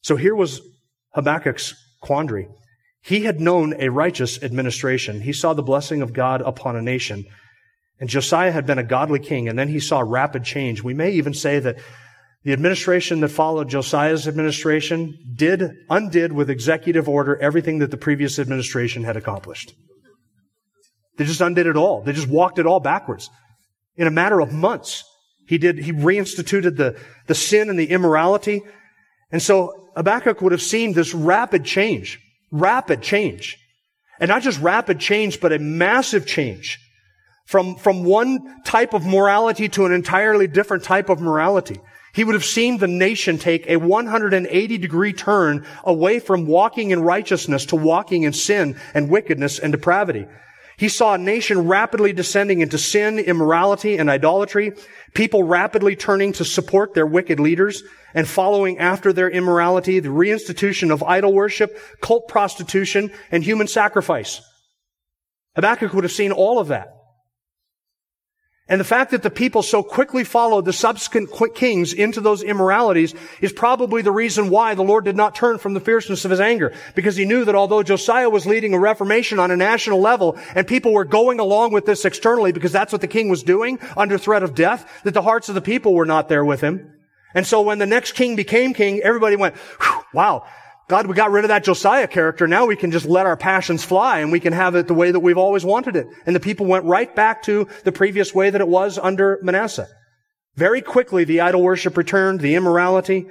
So 0.00 0.14
here 0.14 0.36
was 0.36 0.60
Habakkuk's 1.16 1.74
quandary. 2.00 2.46
He 3.02 3.24
had 3.24 3.40
known 3.40 3.74
a 3.80 3.88
righteous 3.88 4.40
administration. 4.44 5.22
He 5.22 5.32
saw 5.32 5.54
the 5.54 5.62
blessing 5.64 6.02
of 6.02 6.12
God 6.12 6.40
upon 6.40 6.76
a 6.76 6.82
nation. 6.82 7.24
And 7.98 8.08
Josiah 8.08 8.52
had 8.52 8.64
been 8.64 8.78
a 8.78 8.84
godly 8.84 9.18
king, 9.18 9.48
and 9.48 9.58
then 9.58 9.70
he 9.70 9.80
saw 9.80 10.04
rapid 10.06 10.44
change. 10.44 10.84
We 10.84 10.94
may 10.94 11.10
even 11.10 11.34
say 11.34 11.58
that 11.58 11.78
the 12.44 12.52
administration 12.52 13.20
that 13.20 13.28
followed 13.28 13.70
Josiah's 13.70 14.28
administration 14.28 15.18
did, 15.34 15.62
undid 15.88 16.32
with 16.32 16.50
executive 16.50 17.08
order 17.08 17.40
everything 17.40 17.78
that 17.78 17.90
the 17.90 17.96
previous 17.96 18.38
administration 18.38 19.02
had 19.02 19.16
accomplished. 19.16 19.74
They 21.16 21.24
just 21.24 21.40
undid 21.40 21.66
it 21.66 21.76
all. 21.76 22.02
They 22.02 22.12
just 22.12 22.28
walked 22.28 22.58
it 22.58 22.66
all 22.66 22.80
backwards 22.80 23.30
in 23.96 24.06
a 24.06 24.10
matter 24.10 24.40
of 24.40 24.52
months. 24.52 25.04
He 25.46 25.56
did, 25.56 25.78
he 25.78 25.92
reinstituted 25.92 26.76
the, 26.76 26.98
the 27.26 27.34
sin 27.34 27.70
and 27.70 27.78
the 27.78 27.90
immorality. 27.90 28.62
And 29.30 29.40
so 29.40 29.90
Habakkuk 29.96 30.42
would 30.42 30.52
have 30.52 30.62
seen 30.62 30.92
this 30.92 31.14
rapid 31.14 31.64
change, 31.64 32.20
rapid 32.50 33.00
change. 33.00 33.56
And 34.20 34.28
not 34.28 34.42
just 34.42 34.60
rapid 34.60 35.00
change, 35.00 35.40
but 35.40 35.52
a 35.52 35.58
massive 35.58 36.26
change 36.26 36.78
from, 37.46 37.76
from 37.76 38.04
one 38.04 38.62
type 38.64 38.92
of 38.92 39.06
morality 39.06 39.68
to 39.70 39.86
an 39.86 39.92
entirely 39.92 40.46
different 40.46 40.82
type 40.82 41.08
of 41.08 41.20
morality. 41.20 41.80
He 42.14 42.22
would 42.22 42.34
have 42.34 42.44
seen 42.44 42.78
the 42.78 42.86
nation 42.86 43.38
take 43.38 43.68
a 43.68 43.76
180 43.76 44.78
degree 44.78 45.12
turn 45.12 45.66
away 45.82 46.20
from 46.20 46.46
walking 46.46 46.92
in 46.92 47.02
righteousness 47.02 47.66
to 47.66 47.76
walking 47.76 48.22
in 48.22 48.32
sin 48.32 48.78
and 48.94 49.10
wickedness 49.10 49.58
and 49.58 49.72
depravity. 49.72 50.26
He 50.76 50.88
saw 50.88 51.14
a 51.14 51.18
nation 51.18 51.66
rapidly 51.66 52.12
descending 52.12 52.60
into 52.60 52.78
sin, 52.78 53.18
immorality, 53.18 53.96
and 53.96 54.08
idolatry, 54.08 54.72
people 55.12 55.42
rapidly 55.42 55.96
turning 55.96 56.32
to 56.34 56.44
support 56.44 56.94
their 56.94 57.06
wicked 57.06 57.40
leaders 57.40 57.82
and 58.14 58.28
following 58.28 58.78
after 58.78 59.12
their 59.12 59.28
immorality, 59.28 59.98
the 59.98 60.08
reinstitution 60.08 60.92
of 60.92 61.02
idol 61.02 61.32
worship, 61.32 61.76
cult 62.00 62.28
prostitution, 62.28 63.10
and 63.32 63.42
human 63.42 63.66
sacrifice. 63.66 64.40
Habakkuk 65.56 65.92
would 65.92 66.04
have 66.04 66.12
seen 66.12 66.30
all 66.30 66.60
of 66.60 66.68
that. 66.68 66.93
And 68.66 68.80
the 68.80 68.84
fact 68.84 69.10
that 69.10 69.22
the 69.22 69.30
people 69.30 69.62
so 69.62 69.82
quickly 69.82 70.24
followed 70.24 70.64
the 70.64 70.72
subsequent 70.72 71.54
kings 71.54 71.92
into 71.92 72.22
those 72.22 72.42
immoralities 72.42 73.14
is 73.42 73.52
probably 73.52 74.00
the 74.00 74.10
reason 74.10 74.48
why 74.48 74.74
the 74.74 74.82
Lord 74.82 75.04
did 75.04 75.16
not 75.16 75.34
turn 75.34 75.58
from 75.58 75.74
the 75.74 75.80
fierceness 75.80 76.24
of 76.24 76.30
his 76.30 76.40
anger. 76.40 76.72
Because 76.94 77.14
he 77.14 77.26
knew 77.26 77.44
that 77.44 77.54
although 77.54 77.82
Josiah 77.82 78.30
was 78.30 78.46
leading 78.46 78.72
a 78.72 78.78
reformation 78.78 79.38
on 79.38 79.50
a 79.50 79.56
national 79.56 80.00
level 80.00 80.38
and 80.54 80.66
people 80.66 80.94
were 80.94 81.04
going 81.04 81.40
along 81.40 81.74
with 81.74 81.84
this 81.84 82.06
externally 82.06 82.52
because 82.52 82.72
that's 82.72 82.90
what 82.90 83.02
the 83.02 83.06
king 83.06 83.28
was 83.28 83.42
doing 83.42 83.78
under 83.98 84.16
threat 84.16 84.42
of 84.42 84.54
death, 84.54 85.02
that 85.04 85.12
the 85.12 85.20
hearts 85.20 85.50
of 85.50 85.54
the 85.54 85.60
people 85.60 85.92
were 85.92 86.06
not 86.06 86.30
there 86.30 86.44
with 86.44 86.62
him. 86.62 86.90
And 87.34 87.46
so 87.46 87.60
when 87.60 87.78
the 87.78 87.86
next 87.86 88.12
king 88.12 88.34
became 88.34 88.72
king, 88.72 89.00
everybody 89.00 89.36
went, 89.36 89.56
wow, 90.14 90.46
God, 90.88 91.06
we 91.06 91.14
got 91.14 91.30
rid 91.30 91.44
of 91.44 91.48
that 91.48 91.64
Josiah 91.64 92.06
character. 92.06 92.46
Now 92.46 92.66
we 92.66 92.76
can 92.76 92.90
just 92.90 93.06
let 93.06 93.24
our 93.24 93.36
passions 93.36 93.82
fly 93.82 94.18
and 94.18 94.30
we 94.30 94.40
can 94.40 94.52
have 94.52 94.74
it 94.74 94.86
the 94.86 94.94
way 94.94 95.10
that 95.10 95.20
we've 95.20 95.38
always 95.38 95.64
wanted 95.64 95.96
it. 95.96 96.06
And 96.26 96.36
the 96.36 96.40
people 96.40 96.66
went 96.66 96.84
right 96.84 97.14
back 97.14 97.42
to 97.44 97.66
the 97.84 97.92
previous 97.92 98.34
way 98.34 98.50
that 98.50 98.60
it 98.60 98.68
was 98.68 98.98
under 98.98 99.38
Manasseh. 99.42 99.88
Very 100.56 100.82
quickly, 100.82 101.24
the 101.24 101.40
idol 101.40 101.62
worship 101.62 101.96
returned, 101.96 102.40
the 102.40 102.54
immorality, 102.54 103.26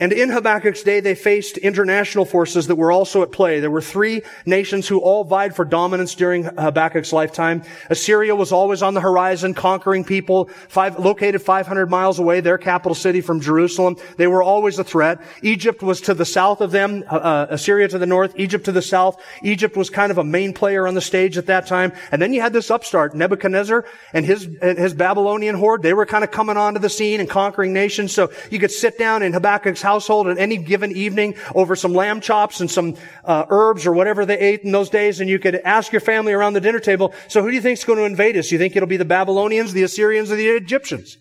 and 0.00 0.12
in 0.12 0.30
Habakkuk's 0.30 0.84
day, 0.84 1.00
they 1.00 1.16
faced 1.16 1.58
international 1.58 2.24
forces 2.24 2.68
that 2.68 2.76
were 2.76 2.92
also 2.92 3.22
at 3.22 3.32
play. 3.32 3.58
There 3.58 3.70
were 3.70 3.82
three 3.82 4.22
nations 4.46 4.86
who 4.86 5.00
all 5.00 5.24
vied 5.24 5.56
for 5.56 5.64
dominance 5.64 6.14
during 6.14 6.44
Habakkuk's 6.44 7.12
lifetime. 7.12 7.64
Assyria 7.90 8.36
was 8.36 8.52
always 8.52 8.80
on 8.80 8.94
the 8.94 9.00
horizon, 9.00 9.54
conquering 9.54 10.04
people, 10.04 10.50
five, 10.68 11.00
located 11.00 11.42
500 11.42 11.90
miles 11.90 12.20
away, 12.20 12.38
their 12.38 12.58
capital 12.58 12.94
city 12.94 13.20
from 13.20 13.40
Jerusalem. 13.40 13.96
They 14.16 14.28
were 14.28 14.40
always 14.40 14.78
a 14.78 14.84
threat. 14.84 15.20
Egypt 15.42 15.82
was 15.82 16.00
to 16.02 16.14
the 16.14 16.24
south 16.24 16.60
of 16.60 16.70
them, 16.70 17.02
uh, 17.10 17.16
uh, 17.16 17.46
Assyria 17.50 17.88
to 17.88 17.98
the 17.98 18.06
north, 18.06 18.34
Egypt 18.36 18.66
to 18.66 18.72
the 18.72 18.82
south. 18.82 19.20
Egypt 19.42 19.76
was 19.76 19.90
kind 19.90 20.12
of 20.12 20.18
a 20.18 20.24
main 20.24 20.52
player 20.52 20.86
on 20.86 20.94
the 20.94 21.00
stage 21.00 21.36
at 21.36 21.46
that 21.46 21.66
time. 21.66 21.92
And 22.12 22.22
then 22.22 22.32
you 22.32 22.40
had 22.40 22.52
this 22.52 22.70
upstart, 22.70 23.16
Nebuchadnezzar 23.16 23.84
and 24.12 24.24
his, 24.24 24.44
and 24.62 24.78
his 24.78 24.94
Babylonian 24.94 25.56
horde. 25.56 25.82
They 25.82 25.94
were 25.94 26.06
kind 26.06 26.22
of 26.22 26.30
coming 26.30 26.56
onto 26.56 26.78
the 26.78 26.88
scene 26.88 27.18
and 27.18 27.28
conquering 27.28 27.72
nations. 27.72 28.12
So 28.12 28.30
you 28.48 28.60
could 28.60 28.70
sit 28.70 28.96
down 28.96 29.24
in 29.24 29.32
Habakkuk's 29.32 29.87
household 29.88 30.28
at 30.28 30.38
any 30.38 30.58
given 30.58 30.92
evening 30.92 31.34
over 31.54 31.74
some 31.74 31.94
lamb 31.94 32.20
chops 32.20 32.60
and 32.60 32.70
some 32.70 32.96
uh, 33.24 33.44
herbs 33.48 33.86
or 33.86 33.92
whatever 33.92 34.26
they 34.26 34.38
ate 34.38 34.62
in 34.62 34.72
those 34.72 34.90
days, 34.90 35.20
and 35.20 35.30
you 35.30 35.38
could 35.38 35.56
ask 35.56 35.92
your 35.92 36.00
family 36.12 36.32
around 36.32 36.52
the 36.52 36.60
dinner 36.60 36.80
table, 36.80 37.14
so 37.28 37.42
who 37.42 37.48
do 37.50 37.54
you 37.54 37.62
think 37.62 37.78
is 37.78 37.84
going 37.84 37.98
to 37.98 38.04
invade 38.04 38.36
us? 38.36 38.52
You 38.52 38.58
think 38.58 38.76
it'll 38.76 38.94
be 38.96 39.04
the 39.04 39.14
Babylonians, 39.18 39.72
the 39.72 39.82
Assyrians, 39.82 40.30
or 40.30 40.36
the 40.36 40.48
Egyptians? 40.48 41.16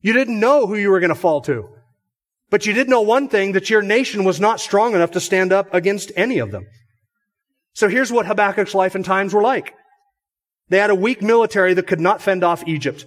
You 0.00 0.12
didn't 0.12 0.40
know 0.40 0.66
who 0.66 0.76
you 0.76 0.90
were 0.90 1.00
going 1.00 1.16
to 1.16 1.24
fall 1.26 1.40
to. 1.42 1.68
But 2.50 2.64
you 2.64 2.72
did 2.72 2.88
know 2.88 3.02
one 3.02 3.28
thing, 3.28 3.52
that 3.52 3.68
your 3.68 3.82
nation 3.82 4.24
was 4.24 4.40
not 4.40 4.60
strong 4.60 4.94
enough 4.94 5.10
to 5.12 5.20
stand 5.20 5.52
up 5.52 5.74
against 5.74 6.12
any 6.16 6.38
of 6.38 6.50
them. 6.50 6.66
So 7.74 7.88
here's 7.88 8.10
what 8.10 8.26
Habakkuk's 8.26 8.74
life 8.74 8.94
and 8.94 9.04
times 9.04 9.34
were 9.34 9.42
like. 9.42 9.74
They 10.68 10.78
had 10.78 10.90
a 10.90 10.94
weak 11.06 11.22
military 11.22 11.74
that 11.74 11.86
could 11.86 12.00
not 12.00 12.22
fend 12.22 12.42
off 12.42 12.66
Egypt. 12.66 13.04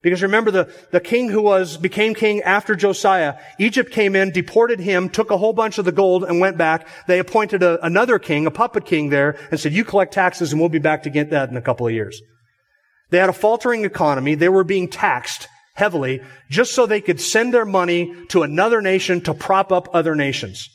Because 0.00 0.22
remember 0.22 0.52
the, 0.52 0.72
the 0.92 1.00
king 1.00 1.28
who 1.28 1.42
was, 1.42 1.76
became 1.76 2.14
king 2.14 2.40
after 2.42 2.76
Josiah, 2.76 3.34
Egypt 3.58 3.90
came 3.90 4.14
in, 4.14 4.30
deported 4.30 4.78
him, 4.78 5.08
took 5.08 5.32
a 5.32 5.36
whole 5.36 5.52
bunch 5.52 5.78
of 5.78 5.84
the 5.84 5.92
gold 5.92 6.22
and 6.22 6.38
went 6.38 6.56
back. 6.56 6.86
They 7.08 7.18
appointed 7.18 7.64
a, 7.64 7.84
another 7.84 8.20
king, 8.20 8.46
a 8.46 8.50
puppet 8.50 8.84
king 8.84 9.10
there, 9.10 9.36
and 9.50 9.58
said, 9.58 9.72
you 9.72 9.84
collect 9.84 10.14
taxes 10.14 10.52
and 10.52 10.60
we'll 10.60 10.68
be 10.68 10.78
back 10.78 11.02
to 11.02 11.10
get 11.10 11.30
that 11.30 11.50
in 11.50 11.56
a 11.56 11.62
couple 11.62 11.86
of 11.86 11.92
years. 11.92 12.22
They 13.10 13.18
had 13.18 13.28
a 13.28 13.32
faltering 13.32 13.84
economy. 13.84 14.36
They 14.36 14.48
were 14.48 14.64
being 14.64 14.88
taxed 14.88 15.48
heavily 15.74 16.20
just 16.48 16.74
so 16.74 16.86
they 16.86 17.00
could 17.00 17.20
send 17.20 17.52
their 17.52 17.64
money 17.64 18.14
to 18.28 18.42
another 18.42 18.80
nation 18.80 19.20
to 19.22 19.34
prop 19.34 19.72
up 19.72 19.88
other 19.92 20.14
nations. 20.14 20.68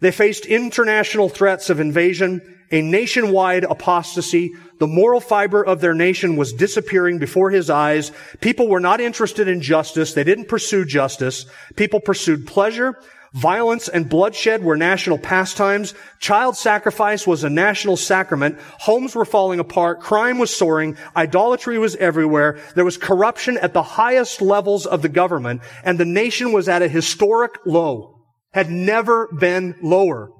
They 0.00 0.12
faced 0.12 0.46
international 0.46 1.28
threats 1.28 1.70
of 1.70 1.80
invasion, 1.80 2.57
a 2.70 2.82
nationwide 2.82 3.64
apostasy. 3.64 4.52
The 4.78 4.86
moral 4.86 5.20
fiber 5.20 5.64
of 5.64 5.80
their 5.80 5.94
nation 5.94 6.36
was 6.36 6.52
disappearing 6.52 7.18
before 7.18 7.50
his 7.50 7.70
eyes. 7.70 8.12
People 8.40 8.68
were 8.68 8.80
not 8.80 9.00
interested 9.00 9.48
in 9.48 9.60
justice. 9.60 10.14
They 10.14 10.24
didn't 10.24 10.48
pursue 10.48 10.84
justice. 10.84 11.46
People 11.76 12.00
pursued 12.00 12.46
pleasure. 12.46 12.96
Violence 13.34 13.88
and 13.88 14.08
bloodshed 14.08 14.64
were 14.64 14.76
national 14.76 15.18
pastimes. 15.18 15.94
Child 16.18 16.56
sacrifice 16.56 17.26
was 17.26 17.44
a 17.44 17.50
national 17.50 17.96
sacrament. 17.96 18.58
Homes 18.80 19.14
were 19.14 19.26
falling 19.26 19.60
apart. 19.60 20.00
Crime 20.00 20.38
was 20.38 20.54
soaring. 20.54 20.96
Idolatry 21.14 21.78
was 21.78 21.96
everywhere. 21.96 22.58
There 22.74 22.86
was 22.86 22.96
corruption 22.96 23.58
at 23.58 23.74
the 23.74 23.82
highest 23.82 24.40
levels 24.40 24.86
of 24.86 25.02
the 25.02 25.10
government 25.10 25.60
and 25.84 25.98
the 25.98 26.06
nation 26.06 26.52
was 26.52 26.68
at 26.68 26.82
a 26.82 26.88
historic 26.88 27.52
low. 27.66 28.14
Had 28.52 28.70
never 28.70 29.28
been 29.38 29.74
lower. 29.82 30.32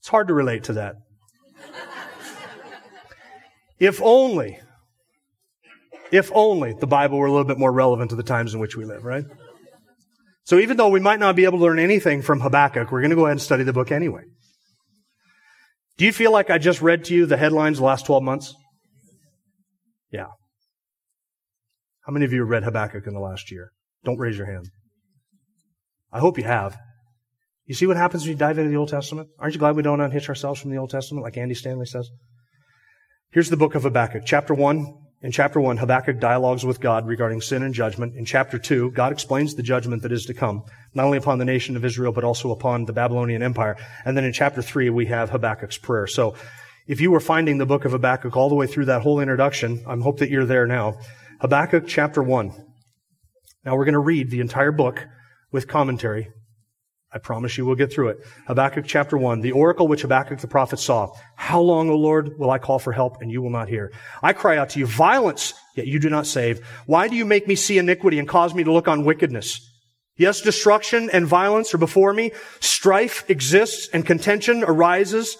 It's 0.00 0.08
hard 0.08 0.28
to 0.28 0.34
relate 0.34 0.64
to 0.64 0.74
that. 0.74 0.96
if 3.78 4.00
only, 4.02 4.58
if 6.10 6.30
only 6.34 6.74
the 6.74 6.86
Bible 6.86 7.18
were 7.18 7.26
a 7.26 7.30
little 7.30 7.46
bit 7.46 7.58
more 7.58 7.72
relevant 7.72 8.10
to 8.10 8.16
the 8.16 8.22
times 8.22 8.54
in 8.54 8.60
which 8.60 8.76
we 8.76 8.84
live, 8.84 9.04
right? 9.04 9.24
So 10.44 10.58
even 10.58 10.76
though 10.76 10.88
we 10.88 11.00
might 11.00 11.20
not 11.20 11.36
be 11.36 11.44
able 11.44 11.58
to 11.58 11.64
learn 11.64 11.78
anything 11.78 12.22
from 12.22 12.40
Habakkuk, 12.40 12.90
we're 12.90 13.00
going 13.00 13.10
to 13.10 13.16
go 13.16 13.26
ahead 13.26 13.32
and 13.32 13.40
study 13.40 13.62
the 13.62 13.72
book 13.72 13.92
anyway. 13.92 14.22
Do 15.98 16.06
you 16.06 16.12
feel 16.12 16.32
like 16.32 16.48
I 16.50 16.58
just 16.58 16.80
read 16.80 17.04
to 17.04 17.14
you 17.14 17.26
the 17.26 17.36
headlines 17.36 17.78
the 17.78 17.84
last 17.84 18.06
12 18.06 18.22
months? 18.22 18.54
Yeah. 20.10 20.28
How 22.06 22.12
many 22.12 22.24
of 22.24 22.32
you 22.32 22.42
read 22.44 22.64
Habakkuk 22.64 23.06
in 23.06 23.12
the 23.12 23.20
last 23.20 23.52
year? 23.52 23.70
Don't 24.02 24.18
raise 24.18 24.36
your 24.36 24.46
hand. 24.46 24.70
I 26.10 26.18
hope 26.18 26.38
you 26.38 26.44
have. 26.44 26.76
You 27.70 27.74
see 27.74 27.86
what 27.86 27.96
happens 27.96 28.24
when 28.24 28.32
you 28.32 28.36
dive 28.36 28.58
into 28.58 28.68
the 28.68 28.76
Old 28.76 28.88
Testament? 28.88 29.28
Aren't 29.38 29.54
you 29.54 29.60
glad 29.60 29.76
we 29.76 29.82
don't 29.82 30.00
unhitch 30.00 30.28
ourselves 30.28 30.60
from 30.60 30.72
the 30.72 30.78
Old 30.78 30.90
Testament 30.90 31.22
like 31.22 31.36
Andy 31.36 31.54
Stanley 31.54 31.86
says? 31.86 32.10
Here's 33.30 33.48
the 33.48 33.56
book 33.56 33.76
of 33.76 33.84
Habakkuk, 33.84 34.24
chapter 34.26 34.54
1, 34.54 34.92
in 35.22 35.30
chapter 35.30 35.60
1, 35.60 35.76
Habakkuk 35.76 36.18
dialogues 36.18 36.66
with 36.66 36.80
God 36.80 37.06
regarding 37.06 37.40
sin 37.40 37.62
and 37.62 37.72
judgment. 37.72 38.16
In 38.16 38.24
chapter 38.24 38.58
2, 38.58 38.90
God 38.90 39.12
explains 39.12 39.54
the 39.54 39.62
judgment 39.62 40.02
that 40.02 40.10
is 40.10 40.26
to 40.26 40.34
come, 40.34 40.64
not 40.94 41.04
only 41.04 41.18
upon 41.18 41.38
the 41.38 41.44
nation 41.44 41.76
of 41.76 41.84
Israel, 41.84 42.10
but 42.10 42.24
also 42.24 42.50
upon 42.50 42.86
the 42.86 42.92
Babylonian 42.92 43.40
Empire. 43.40 43.76
And 44.04 44.16
then 44.16 44.24
in 44.24 44.32
chapter 44.32 44.62
3, 44.62 44.90
we 44.90 45.06
have 45.06 45.30
Habakkuk's 45.30 45.78
prayer. 45.78 46.08
So, 46.08 46.34
if 46.88 47.00
you 47.00 47.12
were 47.12 47.20
finding 47.20 47.58
the 47.58 47.66
book 47.66 47.84
of 47.84 47.92
Habakkuk 47.92 48.36
all 48.36 48.48
the 48.48 48.56
way 48.56 48.66
through 48.66 48.86
that 48.86 49.02
whole 49.02 49.20
introduction, 49.20 49.84
I 49.86 49.94
hope 49.94 50.18
that 50.18 50.28
you're 50.28 50.44
there 50.44 50.66
now. 50.66 50.98
Habakkuk 51.40 51.86
chapter 51.86 52.20
1. 52.20 52.48
Now 53.64 53.76
we're 53.76 53.84
going 53.84 53.92
to 53.92 54.00
read 54.00 54.28
the 54.28 54.40
entire 54.40 54.72
book 54.72 55.06
with 55.52 55.68
commentary 55.68 56.32
I 57.12 57.18
promise 57.18 57.58
you 57.58 57.66
we'll 57.66 57.74
get 57.74 57.92
through 57.92 58.10
it. 58.10 58.18
Habakkuk 58.46 58.84
chapter 58.86 59.18
1, 59.18 59.40
the 59.40 59.50
oracle 59.50 59.88
which 59.88 60.02
Habakkuk 60.02 60.38
the 60.38 60.46
prophet 60.46 60.78
saw. 60.78 61.10
How 61.34 61.60
long, 61.60 61.90
O 61.90 61.96
Lord, 61.96 62.38
will 62.38 62.50
I 62.50 62.58
call 62.58 62.78
for 62.78 62.92
help 62.92 63.20
and 63.20 63.32
you 63.32 63.42
will 63.42 63.50
not 63.50 63.68
hear? 63.68 63.92
I 64.22 64.32
cry 64.32 64.58
out 64.58 64.70
to 64.70 64.78
you, 64.78 64.86
violence, 64.86 65.54
yet 65.74 65.88
you 65.88 65.98
do 65.98 66.08
not 66.08 66.26
save. 66.26 66.64
Why 66.86 67.08
do 67.08 67.16
you 67.16 67.24
make 67.24 67.48
me 67.48 67.56
see 67.56 67.78
iniquity 67.78 68.20
and 68.20 68.28
cause 68.28 68.54
me 68.54 68.62
to 68.62 68.72
look 68.72 68.86
on 68.86 69.04
wickedness? 69.04 69.60
Yes, 70.16 70.40
destruction 70.40 71.10
and 71.10 71.26
violence 71.26 71.74
are 71.74 71.78
before 71.78 72.12
me. 72.12 72.30
Strife 72.60 73.28
exists 73.28 73.88
and 73.92 74.06
contention 74.06 74.62
arises. 74.62 75.36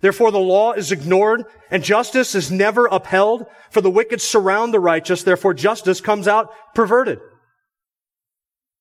Therefore 0.00 0.32
the 0.32 0.38
law 0.38 0.72
is 0.72 0.90
ignored 0.90 1.44
and 1.70 1.84
justice 1.84 2.34
is 2.34 2.50
never 2.50 2.86
upheld. 2.86 3.46
For 3.70 3.80
the 3.80 3.90
wicked 3.90 4.20
surround 4.20 4.74
the 4.74 4.80
righteous. 4.80 5.22
Therefore 5.22 5.54
justice 5.54 6.00
comes 6.00 6.26
out 6.26 6.50
perverted. 6.74 7.20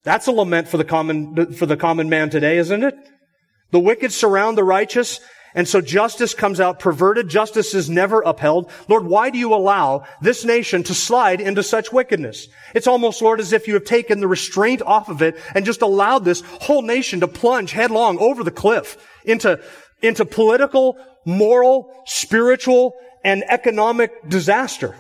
That's 0.03 0.27
a 0.27 0.31
lament 0.31 0.67
for 0.67 0.77
the 0.77 0.83
common, 0.83 1.53
for 1.53 1.65
the 1.65 1.77
common 1.77 2.09
man 2.09 2.29
today, 2.29 2.57
isn't 2.57 2.83
it? 2.83 2.95
The 3.71 3.79
wicked 3.79 4.11
surround 4.11 4.57
the 4.57 4.63
righteous, 4.63 5.19
and 5.55 5.67
so 5.67 5.81
justice 5.81 6.33
comes 6.33 6.59
out 6.59 6.79
perverted. 6.79 7.29
Justice 7.29 7.73
is 7.73 7.89
never 7.89 8.21
upheld. 8.21 8.69
Lord, 8.87 9.05
why 9.05 9.29
do 9.29 9.37
you 9.37 9.53
allow 9.53 10.05
this 10.21 10.43
nation 10.43 10.83
to 10.83 10.93
slide 10.93 11.39
into 11.39 11.63
such 11.63 11.93
wickedness? 11.93 12.47
It's 12.75 12.87
almost, 12.87 13.21
Lord, 13.21 13.39
as 13.39 13.53
if 13.53 13.67
you 13.67 13.75
have 13.75 13.85
taken 13.85 14.19
the 14.19 14.27
restraint 14.27 14.81
off 14.81 15.09
of 15.09 15.21
it 15.21 15.39
and 15.55 15.65
just 15.65 15.81
allowed 15.81 16.25
this 16.25 16.41
whole 16.41 16.81
nation 16.81 17.21
to 17.21 17.27
plunge 17.27 17.71
headlong 17.71 18.19
over 18.19 18.43
the 18.43 18.51
cliff 18.51 18.97
into, 19.25 19.59
into 20.01 20.25
political, 20.25 20.97
moral, 21.25 22.03
spiritual, 22.05 22.93
and 23.23 23.43
economic 23.47 24.11
disaster. 24.27 24.95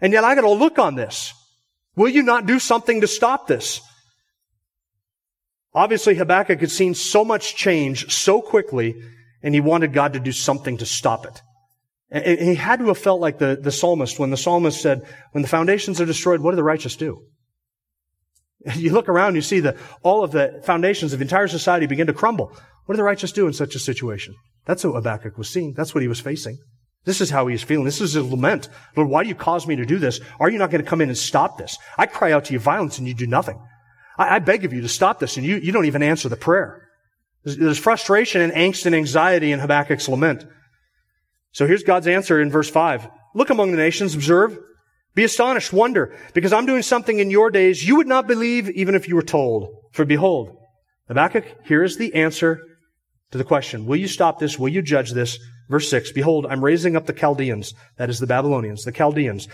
And 0.00 0.12
yet 0.12 0.24
I 0.24 0.34
gotta 0.34 0.50
look 0.50 0.78
on 0.78 0.96
this. 0.96 1.32
Will 1.96 2.08
you 2.08 2.22
not 2.22 2.46
do 2.46 2.58
something 2.58 3.00
to 3.00 3.06
stop 3.06 3.46
this? 3.46 3.80
Obviously, 5.74 6.14
Habakkuk 6.14 6.60
had 6.60 6.70
seen 6.70 6.94
so 6.94 7.24
much 7.24 7.56
change 7.56 8.12
so 8.12 8.42
quickly, 8.42 8.94
and 9.42 9.54
he 9.54 9.60
wanted 9.60 9.92
God 9.92 10.12
to 10.12 10.20
do 10.20 10.32
something 10.32 10.76
to 10.78 10.86
stop 10.86 11.24
it. 11.24 11.42
And 12.10 12.40
he 12.40 12.54
had 12.56 12.80
to 12.80 12.88
have 12.88 12.98
felt 12.98 13.22
like 13.22 13.38
the, 13.38 13.58
the 13.60 13.72
psalmist 13.72 14.18
when 14.18 14.30
the 14.30 14.36
psalmist 14.36 14.82
said, 14.82 15.02
when 15.32 15.40
the 15.40 15.48
foundations 15.48 15.98
are 15.98 16.04
destroyed, 16.04 16.40
what 16.40 16.50
do 16.50 16.56
the 16.56 16.62
righteous 16.62 16.96
do? 16.96 17.24
You 18.76 18.92
look 18.92 19.08
around, 19.08 19.34
you 19.34 19.42
see 19.42 19.58
that 19.60 19.76
all 20.04 20.22
of 20.22 20.30
the 20.30 20.62
foundations 20.64 21.12
of 21.12 21.20
entire 21.20 21.48
society 21.48 21.86
begin 21.86 22.06
to 22.06 22.12
crumble. 22.12 22.56
What 22.86 22.94
do 22.94 22.98
the 22.98 23.02
righteous 23.02 23.32
do 23.32 23.48
in 23.48 23.52
such 23.52 23.74
a 23.74 23.80
situation? 23.80 24.36
That's 24.66 24.84
what 24.84 24.94
Habakkuk 24.94 25.36
was 25.36 25.48
seeing. 25.48 25.72
That's 25.72 25.96
what 25.96 26.02
he 26.02 26.06
was 26.06 26.20
facing. 26.20 26.58
This 27.04 27.20
is 27.20 27.30
how 27.30 27.48
he 27.48 27.56
is 27.56 27.62
feeling. 27.62 27.84
This 27.84 28.00
is 28.00 28.12
his 28.12 28.24
lament. 28.24 28.68
Lord, 28.96 29.08
why 29.08 29.24
do 29.24 29.28
you 29.28 29.34
cause 29.34 29.66
me 29.66 29.74
to 29.76 29.84
do 29.84 29.98
this? 29.98 30.20
Are 30.38 30.48
you 30.48 30.58
not 30.58 30.70
going 30.70 30.84
to 30.84 30.88
come 30.88 31.00
in 31.00 31.08
and 31.08 31.18
stop 31.18 31.58
this? 31.58 31.76
I 31.98 32.06
cry 32.06 32.30
out 32.30 32.44
to 32.44 32.52
you 32.52 32.60
violence 32.60 32.98
and 32.98 33.08
you 33.08 33.14
do 33.14 33.26
nothing. 33.26 33.58
I, 34.22 34.36
I 34.36 34.38
beg 34.38 34.64
of 34.64 34.72
you 34.72 34.80
to 34.82 34.88
stop 34.88 35.18
this, 35.18 35.36
and 35.36 35.46
you, 35.46 35.56
you 35.56 35.72
don't 35.72 35.86
even 35.86 36.02
answer 36.02 36.28
the 36.28 36.36
prayer. 36.36 36.88
There's, 37.44 37.56
there's 37.56 37.78
frustration 37.78 38.40
and 38.40 38.52
angst 38.52 38.86
and 38.86 38.94
anxiety 38.94 39.52
in 39.52 39.58
Habakkuk's 39.58 40.08
lament. 40.08 40.46
So 41.52 41.66
here's 41.66 41.82
God's 41.82 42.06
answer 42.06 42.40
in 42.40 42.50
verse 42.50 42.70
5. 42.70 43.08
Look 43.34 43.50
among 43.50 43.70
the 43.70 43.76
nations, 43.76 44.14
observe, 44.14 44.58
be 45.14 45.24
astonished, 45.24 45.72
wonder, 45.72 46.16
because 46.32 46.52
I'm 46.52 46.66
doing 46.66 46.82
something 46.82 47.18
in 47.18 47.30
your 47.30 47.50
days 47.50 47.86
you 47.86 47.96
would 47.96 48.06
not 48.06 48.26
believe 48.26 48.70
even 48.70 48.94
if 48.94 49.08
you 49.08 49.16
were 49.16 49.22
told. 49.22 49.68
For 49.92 50.04
behold, 50.04 50.56
Habakkuk, 51.08 51.44
here 51.66 51.82
is 51.82 51.98
the 51.98 52.14
answer 52.14 52.60
to 53.30 53.38
the 53.38 53.44
question. 53.44 53.84
Will 53.84 53.96
you 53.96 54.08
stop 54.08 54.38
this? 54.38 54.58
Will 54.58 54.68
you 54.68 54.80
judge 54.80 55.12
this? 55.12 55.38
Verse 55.68 55.88
6, 55.88 56.12
Behold, 56.12 56.46
I'm 56.48 56.64
raising 56.64 56.96
up 56.96 57.06
the 57.06 57.12
Chaldeans, 57.12 57.74
that 57.96 58.10
is 58.10 58.20
the 58.20 58.26
Babylonians, 58.26 58.84
the 58.84 58.92
Chaldeans, 58.92 59.48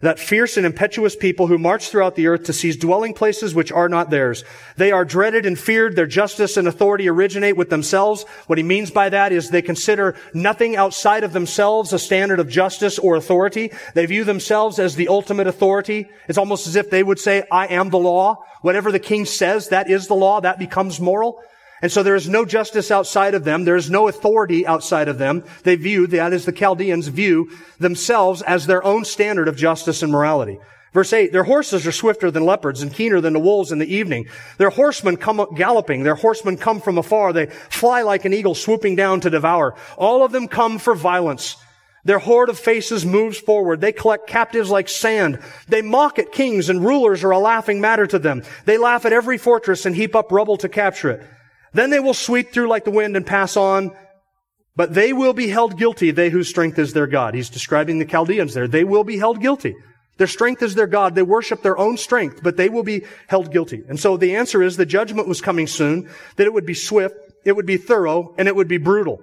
that 0.00 0.18
fierce 0.18 0.56
and 0.56 0.66
impetuous 0.66 1.16
people 1.16 1.46
who 1.46 1.56
march 1.56 1.88
throughout 1.88 2.14
the 2.14 2.26
earth 2.26 2.44
to 2.44 2.52
seize 2.52 2.76
dwelling 2.76 3.14
places 3.14 3.54
which 3.54 3.72
are 3.72 3.88
not 3.88 4.10
theirs. 4.10 4.44
They 4.76 4.92
are 4.92 5.04
dreaded 5.04 5.46
and 5.46 5.58
feared. 5.58 5.96
Their 5.96 6.06
justice 6.06 6.56
and 6.56 6.68
authority 6.68 7.08
originate 7.08 7.56
with 7.56 7.70
themselves. 7.70 8.24
What 8.46 8.58
he 8.58 8.64
means 8.64 8.90
by 8.90 9.08
that 9.08 9.32
is 9.32 9.48
they 9.48 9.62
consider 9.62 10.14
nothing 10.34 10.76
outside 10.76 11.24
of 11.24 11.32
themselves 11.32 11.92
a 11.92 11.98
standard 11.98 12.40
of 12.40 12.48
justice 12.48 12.98
or 12.98 13.16
authority. 13.16 13.72
They 13.94 14.06
view 14.06 14.24
themselves 14.24 14.78
as 14.78 14.96
the 14.96 15.08
ultimate 15.08 15.46
authority. 15.46 16.08
It's 16.28 16.38
almost 16.38 16.66
as 16.66 16.76
if 16.76 16.90
they 16.90 17.02
would 17.02 17.18
say, 17.18 17.44
I 17.50 17.68
am 17.68 17.90
the 17.90 17.98
law. 17.98 18.44
Whatever 18.60 18.92
the 18.92 18.98
king 18.98 19.24
says, 19.24 19.68
that 19.68 19.88
is 19.88 20.06
the 20.06 20.14
law. 20.14 20.40
That 20.40 20.58
becomes 20.58 21.00
moral. 21.00 21.40
And 21.84 21.92
so 21.92 22.02
there 22.02 22.14
is 22.14 22.30
no 22.30 22.46
justice 22.46 22.90
outside 22.90 23.34
of 23.34 23.44
them. 23.44 23.66
There 23.66 23.76
is 23.76 23.90
no 23.90 24.08
authority 24.08 24.66
outside 24.66 25.06
of 25.06 25.18
them. 25.18 25.44
They 25.64 25.76
view, 25.76 26.06
that 26.06 26.32
is 26.32 26.46
the 26.46 26.50
Chaldeans 26.50 27.08
view 27.08 27.50
themselves 27.78 28.40
as 28.40 28.64
their 28.64 28.82
own 28.82 29.04
standard 29.04 29.48
of 29.48 29.56
justice 29.58 30.02
and 30.02 30.10
morality. 30.10 30.58
Verse 30.94 31.12
8, 31.12 31.30
their 31.30 31.44
horses 31.44 31.86
are 31.86 31.92
swifter 31.92 32.30
than 32.30 32.46
leopards 32.46 32.80
and 32.80 32.90
keener 32.90 33.20
than 33.20 33.34
the 33.34 33.38
wolves 33.38 33.70
in 33.70 33.80
the 33.80 33.94
evening. 33.94 34.28
Their 34.56 34.70
horsemen 34.70 35.18
come 35.18 35.46
galloping. 35.54 36.04
Their 36.04 36.14
horsemen 36.14 36.56
come 36.56 36.80
from 36.80 36.96
afar. 36.96 37.34
They 37.34 37.48
fly 37.48 38.00
like 38.00 38.24
an 38.24 38.32
eagle 38.32 38.54
swooping 38.54 38.96
down 38.96 39.20
to 39.20 39.28
devour. 39.28 39.74
All 39.98 40.24
of 40.24 40.32
them 40.32 40.48
come 40.48 40.78
for 40.78 40.94
violence. 40.94 41.58
Their 42.06 42.18
horde 42.18 42.48
of 42.48 42.58
faces 42.58 43.04
moves 43.04 43.36
forward. 43.36 43.82
They 43.82 43.92
collect 43.92 44.26
captives 44.26 44.70
like 44.70 44.88
sand. 44.88 45.38
They 45.68 45.82
mock 45.82 46.18
at 46.18 46.32
kings 46.32 46.70
and 46.70 46.82
rulers 46.82 47.22
are 47.24 47.32
a 47.32 47.38
laughing 47.38 47.82
matter 47.82 48.06
to 48.06 48.18
them. 48.18 48.42
They 48.64 48.78
laugh 48.78 49.04
at 49.04 49.12
every 49.12 49.36
fortress 49.36 49.84
and 49.84 49.94
heap 49.94 50.16
up 50.16 50.32
rubble 50.32 50.56
to 50.56 50.70
capture 50.70 51.10
it. 51.10 51.26
Then 51.74 51.90
they 51.90 52.00
will 52.00 52.14
sweep 52.14 52.52
through 52.52 52.68
like 52.68 52.84
the 52.84 52.90
wind 52.90 53.16
and 53.16 53.26
pass 53.26 53.56
on. 53.56 53.94
But 54.76 54.94
they 54.94 55.12
will 55.12 55.34
be 55.34 55.48
held 55.48 55.78
guilty, 55.78 56.10
they 56.10 56.30
whose 56.30 56.48
strength 56.48 56.78
is 56.78 56.92
their 56.92 57.06
God. 57.06 57.34
He's 57.34 57.50
describing 57.50 57.98
the 57.98 58.06
Chaldeans 58.06 58.54
there. 58.54 58.66
They 58.66 58.82
will 58.82 59.04
be 59.04 59.18
held 59.18 59.40
guilty. 59.40 59.76
Their 60.16 60.26
strength 60.26 60.62
is 60.62 60.74
their 60.74 60.86
God. 60.86 61.14
They 61.14 61.22
worship 61.22 61.62
their 61.62 61.78
own 61.78 61.96
strength, 61.96 62.40
but 62.42 62.56
they 62.56 62.68
will 62.68 62.82
be 62.82 63.04
held 63.28 63.52
guilty. 63.52 63.82
And 63.88 63.98
so 63.98 64.16
the 64.16 64.36
answer 64.36 64.62
is 64.62 64.76
the 64.76 64.86
judgment 64.86 65.28
was 65.28 65.40
coming 65.40 65.66
soon, 65.66 66.08
that 66.36 66.46
it 66.46 66.52
would 66.52 66.66
be 66.66 66.74
swift, 66.74 67.16
it 67.44 67.52
would 67.52 67.66
be 67.66 67.76
thorough, 67.76 68.34
and 68.38 68.48
it 68.48 68.56
would 68.56 68.68
be 68.68 68.78
brutal. 68.78 69.20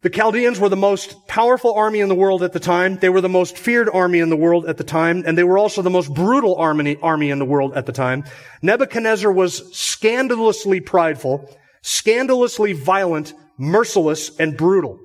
The 0.00 0.10
Chaldeans 0.10 0.60
were 0.60 0.68
the 0.68 0.76
most 0.76 1.26
powerful 1.26 1.74
army 1.74 1.98
in 1.98 2.08
the 2.08 2.14
world 2.14 2.44
at 2.44 2.52
the 2.52 2.60
time. 2.60 2.98
They 2.98 3.08
were 3.08 3.20
the 3.20 3.28
most 3.28 3.58
feared 3.58 3.88
army 3.92 4.20
in 4.20 4.30
the 4.30 4.36
world 4.36 4.66
at 4.66 4.76
the 4.76 4.84
time, 4.84 5.24
and 5.26 5.36
they 5.36 5.42
were 5.42 5.58
also 5.58 5.82
the 5.82 5.90
most 5.90 6.14
brutal 6.14 6.54
army, 6.54 6.96
army 7.02 7.30
in 7.30 7.40
the 7.40 7.44
world 7.44 7.74
at 7.74 7.86
the 7.86 7.92
time. 7.92 8.22
Nebuchadnezzar 8.62 9.32
was 9.32 9.76
scandalously 9.76 10.80
prideful, 10.80 11.52
scandalously 11.82 12.74
violent, 12.74 13.34
merciless, 13.58 14.38
and 14.38 14.56
brutal. 14.56 15.00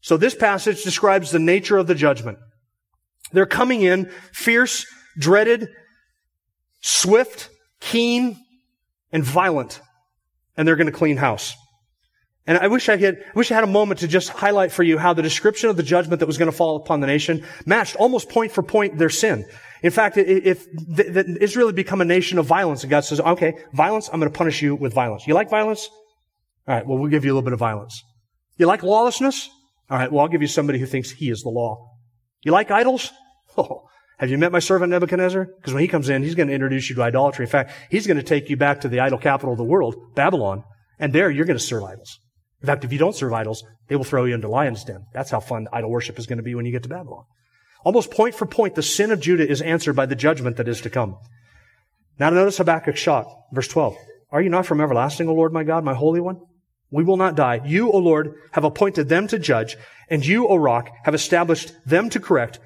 So 0.00 0.16
this 0.16 0.34
passage 0.34 0.82
describes 0.82 1.30
the 1.30 1.38
nature 1.38 1.76
of 1.76 1.86
the 1.86 1.94
judgment. 1.94 2.38
They're 3.32 3.44
coming 3.44 3.82
in 3.82 4.10
fierce, 4.32 4.86
dreaded, 5.18 5.68
swift, 6.80 7.50
keen, 7.80 8.38
and 9.12 9.22
violent. 9.22 9.82
And 10.56 10.66
they're 10.66 10.76
going 10.76 10.86
to 10.86 10.92
clean 10.92 11.18
house. 11.18 11.54
And 12.46 12.58
I 12.58 12.66
wish 12.66 12.88
I 12.88 12.96
had, 12.96 13.18
I 13.18 13.38
wish 13.38 13.52
I 13.52 13.54
had 13.54 13.64
a 13.64 13.68
moment 13.68 14.00
to 14.00 14.08
just 14.08 14.28
highlight 14.28 14.72
for 14.72 14.82
you 14.82 14.98
how 14.98 15.12
the 15.12 15.22
description 15.22 15.70
of 15.70 15.76
the 15.76 15.82
judgment 15.82 16.20
that 16.20 16.26
was 16.26 16.38
going 16.38 16.50
to 16.50 16.56
fall 16.56 16.76
upon 16.76 17.00
the 17.00 17.06
nation 17.06 17.46
matched 17.66 17.94
almost 17.96 18.28
point 18.28 18.50
for 18.50 18.62
point 18.62 18.98
their 18.98 19.10
sin. 19.10 19.44
In 19.82 19.92
fact, 19.92 20.16
if, 20.16 20.66
Israel 21.40 21.68
had 21.68 21.76
become 21.76 22.00
a 22.00 22.04
nation 22.04 22.38
of 22.38 22.46
violence, 22.46 22.82
and 22.82 22.90
God 22.90 23.04
says, 23.04 23.20
okay, 23.20 23.54
violence, 23.72 24.08
I'm 24.12 24.18
going 24.18 24.30
to 24.30 24.36
punish 24.36 24.60
you 24.60 24.74
with 24.74 24.92
violence. 24.92 25.26
You 25.26 25.34
like 25.34 25.50
violence? 25.50 25.88
All 26.66 26.74
right, 26.74 26.86
well, 26.86 26.98
we'll 26.98 27.10
give 27.10 27.24
you 27.24 27.32
a 27.32 27.34
little 27.34 27.44
bit 27.44 27.52
of 27.52 27.58
violence. 27.58 28.02
You 28.56 28.66
like 28.66 28.82
lawlessness? 28.82 29.48
All 29.88 29.98
right, 29.98 30.10
well, 30.10 30.22
I'll 30.22 30.28
give 30.28 30.42
you 30.42 30.48
somebody 30.48 30.78
who 30.78 30.86
thinks 30.86 31.10
he 31.10 31.30
is 31.30 31.42
the 31.42 31.48
law. 31.48 31.90
You 32.42 32.52
like 32.52 32.70
idols? 32.70 33.10
Oh, 33.54 33.82
have 34.16 34.30
you 34.30 34.38
met 34.38 34.50
my 34.50 34.60
servant 34.60 34.88
Nebuchadnezzar? 34.92 35.44
Because 35.44 35.74
when 35.74 35.82
he 35.82 35.88
comes 35.88 36.08
in, 36.08 36.22
he's 36.22 36.34
going 36.34 36.48
to 36.48 36.54
introduce 36.54 36.88
you 36.88 36.96
to 36.96 37.02
idolatry. 37.02 37.44
In 37.44 37.50
fact, 37.50 37.72
he's 37.90 38.06
going 38.06 38.16
to 38.16 38.22
take 38.22 38.48
you 38.48 38.56
back 38.56 38.80
to 38.80 38.88
the 38.88 39.00
idol 39.00 39.18
capital 39.18 39.52
of 39.52 39.58
the 39.58 39.64
world, 39.64 39.94
Babylon, 40.14 40.64
and 40.98 41.12
there 41.12 41.30
you're 41.30 41.44
going 41.44 41.58
to 41.58 41.62
serve 41.62 41.82
idols. 41.82 42.18
In 42.62 42.66
fact, 42.66 42.84
if 42.84 42.92
you 42.92 42.98
don't 42.98 43.14
serve 43.14 43.32
idols, 43.32 43.64
they 43.88 43.96
will 43.96 44.04
throw 44.04 44.24
you 44.24 44.34
into 44.34 44.48
lion's 44.48 44.84
den. 44.84 45.06
That's 45.12 45.30
how 45.30 45.40
fun 45.40 45.66
idol 45.72 45.90
worship 45.90 46.18
is 46.18 46.26
going 46.26 46.36
to 46.38 46.44
be 46.44 46.54
when 46.54 46.64
you 46.64 46.72
get 46.72 46.84
to 46.84 46.88
Babylon. 46.88 47.24
Almost 47.84 48.12
point 48.12 48.36
for 48.36 48.46
point, 48.46 48.76
the 48.76 48.82
sin 48.82 49.10
of 49.10 49.20
Judah 49.20 49.48
is 49.48 49.60
answered 49.60 49.96
by 49.96 50.06
the 50.06 50.14
judgment 50.14 50.56
that 50.56 50.68
is 50.68 50.80
to 50.82 50.90
come. 50.90 51.18
Now 52.18 52.30
notice 52.30 52.58
Habakkuk's 52.58 53.00
shot. 53.00 53.26
Verse 53.52 53.66
12. 53.66 53.96
Are 54.30 54.40
you 54.40 54.48
not 54.48 54.64
from 54.64 54.80
everlasting, 54.80 55.28
O 55.28 55.34
Lord 55.34 55.52
my 55.52 55.64
God, 55.64 55.84
my 55.84 55.94
Holy 55.94 56.20
One? 56.20 56.40
We 56.90 57.04
will 57.04 57.16
not 57.16 57.34
die. 57.34 57.62
You, 57.64 57.90
O 57.90 57.98
Lord, 57.98 58.34
have 58.52 58.64
appointed 58.64 59.08
them 59.08 59.26
to 59.28 59.38
judge, 59.38 59.76
and 60.08 60.24
you, 60.24 60.46
O 60.46 60.56
Rock, 60.56 60.90
have 61.04 61.14
established 61.14 61.72
them 61.84 62.10
to 62.10 62.20
correct. 62.20 62.60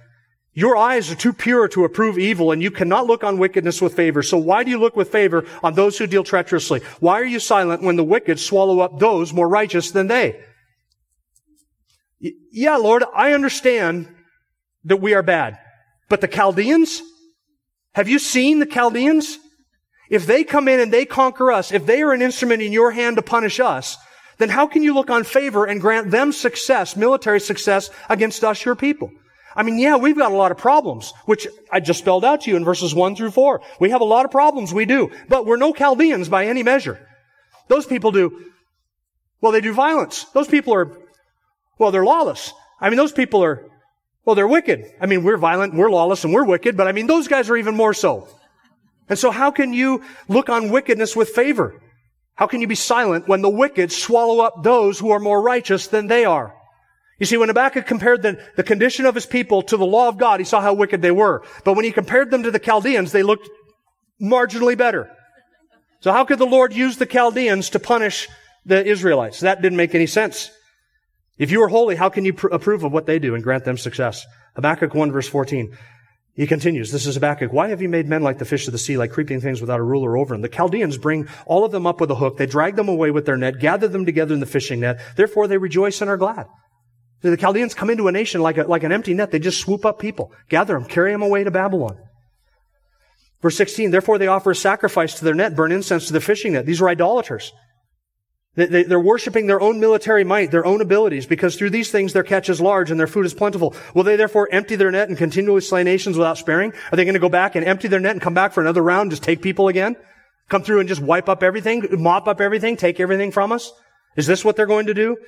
Your 0.57 0.75
eyes 0.75 1.11
are 1.11 1.15
too 1.15 1.35
pure 1.35 1.69
to 1.69 1.85
approve 1.85 2.19
evil, 2.19 2.51
and 2.51 2.63
you 2.63 2.71
cannot 2.71 3.07
look 3.07 3.23
on 3.23 3.37
wickedness 3.37 3.83
with 3.83 3.95
favor. 3.95 4.23
So 4.23 4.39
why 4.39 4.65
do 4.65 4.71
you 4.71 4.79
look 4.79 4.97
with 4.97 5.13
favor 5.13 5.45
on 5.63 5.75
those 5.75 5.99
who 5.99 6.07
deal 6.07 6.25
treacherously? 6.25 6.81
Why 6.99 7.21
are 7.21 7.27
you 7.27 7.41
silent 7.41 7.83
when 7.83 7.97
the 7.97 8.03
wicked 8.03 8.41
swallow 8.41 8.81
up 8.81 8.99
those 8.99 9.35
more 9.35 9.51
righteous 9.51 9.91
than 9.91 10.07
they? 10.07 10.43
Yeah, 12.19 12.77
Lord, 12.77 13.05
I 13.15 13.35
understand 13.35 14.09
that 14.85 14.97
we 14.97 15.13
are 15.13 15.23
bad. 15.23 15.59
But 16.09 16.23
the 16.23 16.29
Chaldeans? 16.29 17.03
Have 17.93 18.09
you 18.09 18.19
seen 18.19 18.59
the 18.59 18.65
Chaldeans? 18.65 19.39
If 20.09 20.25
they 20.25 20.43
come 20.43 20.69
in 20.69 20.81
and 20.81 20.91
they 20.91 21.05
conquer 21.05 21.53
us, 21.53 21.71
if 21.71 21.85
they 21.85 22.01
are 22.01 22.13
an 22.13 22.23
instrument 22.23 22.63
in 22.63 22.73
your 22.73 22.93
hand 22.93 23.17
to 23.17 23.23
punish 23.23 23.61
us, 23.61 23.99
then 24.39 24.49
how 24.49 24.67
can 24.67 24.83
you 24.83 24.95
look 24.95 25.11
on 25.11 25.25
favor 25.25 25.67
and 25.67 25.83
grant 25.83 26.11
them 26.11 26.33
success, 26.33 26.97
military 26.97 27.41
success 27.41 27.91
against 28.09 28.43
us, 28.43 28.65
your 28.65 28.75
people? 28.75 29.11
I 29.57 29.63
mean, 29.63 29.79
yeah, 29.79 29.97
we've 29.97 30.17
got 30.17 30.33
a 30.33 30.37
lot 30.37 30.53
of 30.53 30.59
problems, 30.59 31.15
which 31.25 31.49
I 31.73 31.81
just 31.81 32.01
spelled 32.01 32.25
out 32.25 32.43
to 32.43 32.51
you 32.51 32.57
in 32.57 32.65
verses 32.65 32.95
one 32.95 33.17
through 33.17 33.31
four. 33.31 33.63
We 33.81 33.91
have 33.91 34.03
a 34.03 34.05
lot 34.05 34.27
of 34.27 34.31
problems, 34.31 34.73
we 34.73 34.85
do, 34.85 35.11
but 35.29 35.47
we're 35.47 35.57
no 35.57 35.73
Chaldeans 35.73 36.29
by 36.29 36.47
any 36.47 36.63
measure. 36.63 37.09
Those 37.69 37.87
people 37.87 38.13
do, 38.13 38.53
well, 39.41 39.53
they 39.53 39.63
do 39.63 39.73
violence. 39.73 40.25
Those 40.35 40.47
people 40.47 40.75
are, 40.75 40.99
well, 41.79 41.91
they're 41.91 42.05
lawless. 42.05 42.53
I 42.81 42.91
mean, 42.91 42.99
those 42.99 43.13
people 43.13 43.43
are, 43.43 43.67
well, 44.27 44.37
they're 44.37 44.47
wicked. 44.47 44.93
I 45.01 45.07
mean, 45.07 45.25
we're 45.25 45.39
violent, 45.39 45.75
we're 45.75 45.91
lawless, 45.91 46.25
and 46.25 46.35
we're 46.35 46.45
wicked, 46.45 46.77
but 46.77 46.87
I 46.87 46.93
mean, 46.93 47.07
those 47.07 47.27
guys 47.27 47.49
are 47.49 47.57
even 47.57 47.75
more 47.75 47.95
so. 47.95 48.29
And 49.09 49.19
so 49.19 49.31
how 49.31 49.51
can 49.51 49.73
you 49.73 50.03
look 50.29 50.51
on 50.51 50.71
wickedness 50.71 51.17
with 51.17 51.31
favor? 51.31 51.81
How 52.35 52.47
can 52.47 52.61
you 52.61 52.67
be 52.67 52.75
silent 52.75 53.27
when 53.27 53.41
the 53.41 53.49
wicked 53.49 53.91
swallow 53.91 54.41
up 54.41 54.63
those 54.63 54.99
who 54.99 55.13
are 55.13 55.21
more 55.21 55.41
righteous 55.41 55.87
than 55.87 56.09
they 56.09 56.27
are? 56.27 56.55
You 57.19 57.27
see, 57.27 57.37
when 57.37 57.49
Habakkuk 57.49 57.87
compared 57.87 58.23
the, 58.23 58.39
the 58.57 58.63
condition 58.63 59.07
of 59.07 59.15
his 59.15 59.27
people 59.27 59.63
to 59.63 59.77
the 59.77 59.87
law 59.87 60.09
of 60.09 60.19
God, 60.19 60.39
he 60.39 60.45
saw 60.45 60.61
how 60.61 60.75
wicked 60.75 61.01
they 61.01 61.11
were. 61.11 61.43
But 61.65 61.75
when 61.75 61.85
he 61.85 61.93
compared 61.93 62.31
them 62.31 62.43
to 62.43 62.51
the 62.51 62.59
Chaldeans, 62.59 63.13
they 63.13 63.23
looked 63.23 63.49
marginally 64.21 64.77
better. 64.77 65.11
So 66.01 66.13
how 66.13 66.25
could 66.25 66.39
the 66.39 66.47
Lord 66.47 66.75
use 66.75 66.99
the 66.99 67.07
Chaldeans 67.07 67.71
to 67.71 67.79
punish 67.79 68.29
the 68.67 68.85
Israelites? 68.85 69.41
That 69.41 69.63
didn't 69.63 69.79
make 69.79 69.95
any 69.95 70.07
sense. 70.07 70.51
If 71.39 71.51
you 71.51 71.63
are 71.63 71.69
holy, 71.69 71.97
how 71.97 72.11
can 72.11 72.25
you 72.25 72.35
pr- 72.35 72.49
approve 72.49 72.85
of 72.85 72.93
what 72.93 73.07
they 73.07 73.19
do 73.19 73.35
and 73.35 73.43
grant 73.43 73.65
them 73.65 73.79
success? 73.79 74.27
Habakkuk 74.55 74.95
1 74.95 75.13
verse 75.13 75.29
14. 75.29 75.77
He 76.35 76.47
continues, 76.47 76.93
this 76.93 77.07
is 77.07 77.15
Habakkuk. 77.15 77.51
Why 77.51 77.69
have 77.69 77.81
you 77.81 77.89
made 77.89 78.07
men 78.07 78.21
like 78.21 78.37
the 78.39 78.45
fish 78.45 78.67
of 78.67 78.73
the 78.73 78.79
sea, 78.79 78.99
like 78.99 79.11
creeping 79.11 79.41
things 79.41 79.63
without 79.63 79.81
a 79.81 79.83
ruler 79.83 80.19
over 80.19 80.35
them? 80.35 80.43
The 80.43 80.51
Chaldeans 80.51 80.99
bring 80.99 81.29
all 81.47 81.65
of 81.65 81.73
them 81.73 81.87
up 81.87 81.99
with 81.99 82.11
a 82.11 82.15
hook. 82.15 82.37
They 82.37 82.45
drag 82.45 82.77
them 82.77 82.91
away 82.91 83.11
with 83.11 83.25
their 83.25 83.39
net, 83.39 83.59
gather 83.59 83.89
them 83.89 84.05
together 84.05 84.35
in 84.35 84.41
the 84.41 84.47
fishing 84.47 84.81
net. 84.81 85.01
Therefore 85.17 85.49
they 85.49 85.57
rejoice 85.57 86.03
and 86.03 86.11
are 86.11 86.19
glad. 86.19 86.47
The 87.31 87.37
Chaldeans 87.37 87.75
come 87.75 87.91
into 87.91 88.09
a 88.09 88.13
nation 88.13 88.41
like, 88.41 88.59
a, 88.59 88.63
like 88.63 88.85
an 88.85 88.93
empty 88.93 89.15
net. 89.15 89.31
They 89.31 89.39
just 89.39 89.61
swoop 89.61 89.85
up 89.85 89.99
people, 89.99 90.33
gather 90.49 90.75
them, 90.75 90.85
carry 90.85 91.13
them 91.13 91.23
away 91.23 91.45
to 91.45 91.51
Babylon. 91.51 91.99
Verse 93.43 93.57
16, 93.57 93.91
therefore 93.91 94.19
they 94.19 94.29
offer 94.29 94.53
a 94.53 94.57
sacrifice 94.57 95.15
to 95.19 95.25
their 95.25 95.35
net, 95.35 95.55
burn 95.55 95.73
incense 95.73 96.07
to 96.07 96.13
the 96.13 96.21
fishing 96.21 96.53
net. 96.53 96.67
These 96.67 96.81
are 96.81 96.89
idolaters. 96.89 97.53
They, 98.57 98.87
are 98.87 99.01
worshiping 99.01 99.47
their 99.47 99.61
own 99.61 99.81
military 99.81 100.25
might, 100.25 100.51
their 100.51 100.65
own 100.65 100.81
abilities, 100.81 101.27
because 101.27 101.57
through 101.57 101.71
these 101.71 101.91
things 101.91 102.15
their 102.15 102.23
catch 102.23 102.49
is 102.49 102.59
large 102.59 102.91
and 102.91 102.99
their 102.99 103.07
food 103.07 103.27
is 103.27 103.35
plentiful. 103.35 103.75
Will 103.95 104.03
they 104.03 104.17
therefore 104.17 104.49
empty 104.51 104.77
their 104.77 104.91
net 104.91 105.11
and 105.11 105.19
continually 105.19 105.61
slay 105.61 105.85
nations 105.85 106.17
without 106.17 106.39
sparing? 106.39 106.73
Are 106.91 106.97
they 106.97 107.05
going 107.05 107.15
to 107.15 107.21
go 107.21 107.29
back 107.29 107.55
and 107.55 107.67
empty 107.67 107.89
their 107.89 108.01
net 108.01 108.13
and 108.13 108.23
come 108.23 108.33
back 108.33 108.55
for 108.55 108.63
another 108.63 108.83
round, 108.83 109.11
just 109.11 109.23
take 109.23 109.43
people 109.43 109.69
again? 109.69 109.95
Come 110.49 110.63
through 110.63 110.81
and 110.81 110.89
just 110.89 111.03
wipe 111.03 111.29
up 111.29 111.43
everything, 111.43 111.87
mop 112.03 112.29
up 112.29 112.41
everything, 112.41 112.79
take 112.79 112.99
everything 112.99 113.31
from 113.31 113.53
us? 113.53 113.71
Is 114.17 114.27
this 114.27 114.43
what 114.43 114.57
they're 114.57 114.65
going 114.65 114.87
to 114.87 114.95
do? 114.95 115.19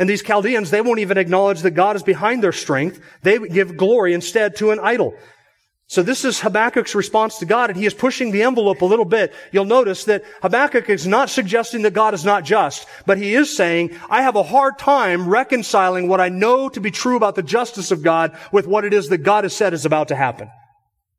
And 0.00 0.08
these 0.08 0.22
Chaldeans, 0.22 0.70
they 0.70 0.80
won't 0.80 1.00
even 1.00 1.18
acknowledge 1.18 1.60
that 1.60 1.72
God 1.72 1.94
is 1.94 2.02
behind 2.02 2.42
their 2.42 2.52
strength. 2.52 3.02
They 3.20 3.38
give 3.38 3.76
glory 3.76 4.14
instead 4.14 4.56
to 4.56 4.70
an 4.70 4.80
idol. 4.80 5.14
So 5.88 6.02
this 6.02 6.24
is 6.24 6.40
Habakkuk's 6.40 6.94
response 6.94 7.38
to 7.38 7.44
God, 7.44 7.68
and 7.68 7.78
he 7.78 7.84
is 7.84 7.92
pushing 7.92 8.30
the 8.30 8.44
envelope 8.44 8.80
a 8.80 8.86
little 8.86 9.04
bit. 9.04 9.34
You'll 9.52 9.66
notice 9.66 10.04
that 10.04 10.24
Habakkuk 10.40 10.88
is 10.88 11.06
not 11.06 11.28
suggesting 11.28 11.82
that 11.82 11.92
God 11.92 12.14
is 12.14 12.24
not 12.24 12.44
just, 12.44 12.86
but 13.04 13.18
he 13.18 13.34
is 13.34 13.54
saying, 13.54 13.94
I 14.08 14.22
have 14.22 14.36
a 14.36 14.42
hard 14.42 14.78
time 14.78 15.28
reconciling 15.28 16.08
what 16.08 16.20
I 16.20 16.30
know 16.30 16.70
to 16.70 16.80
be 16.80 16.90
true 16.90 17.16
about 17.16 17.34
the 17.34 17.42
justice 17.42 17.90
of 17.90 18.02
God 18.02 18.38
with 18.52 18.66
what 18.66 18.86
it 18.86 18.94
is 18.94 19.10
that 19.10 19.18
God 19.18 19.44
has 19.44 19.54
said 19.54 19.74
is 19.74 19.84
about 19.84 20.08
to 20.08 20.16
happen. 20.16 20.48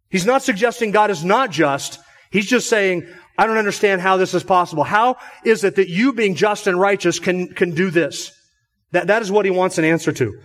He's 0.09 0.25
not 0.25 0.41
suggesting 0.41 0.89
God 0.89 1.11
is 1.11 1.23
not 1.23 1.51
just. 1.51 1.99
He's 2.31 2.47
just 2.47 2.67
saying, 2.67 3.05
I 3.37 3.45
don't 3.45 3.57
understand 3.57 4.01
how 4.01 4.17
this 4.17 4.33
is 4.33 4.43
possible. 4.43 4.83
How 4.83 5.17
is 5.45 5.63
it 5.63 5.75
that 5.75 5.89
you 5.89 6.13
being 6.13 6.33
just 6.33 6.65
and 6.65 6.79
righteous 6.79 7.19
can, 7.19 7.53
can 7.53 7.75
do 7.75 7.91
this? 7.91 8.35
That, 8.91 9.07
that 9.07 9.21
is 9.21 9.31
what 9.31 9.45
he 9.45 9.51
wants 9.51 9.77
an 9.77 9.85
answer 9.85 10.11
to. 10.11 10.39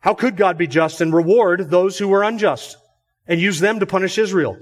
How 0.00 0.14
could 0.14 0.36
God 0.36 0.58
be 0.58 0.66
just 0.66 1.00
and 1.00 1.12
reward 1.12 1.70
those 1.70 1.98
who 1.98 2.08
were 2.08 2.22
unjust? 2.22 2.76
and 3.30 3.40
use 3.40 3.60
them 3.60 3.80
to 3.80 3.86
punish 3.86 4.18
Israel. 4.18 4.58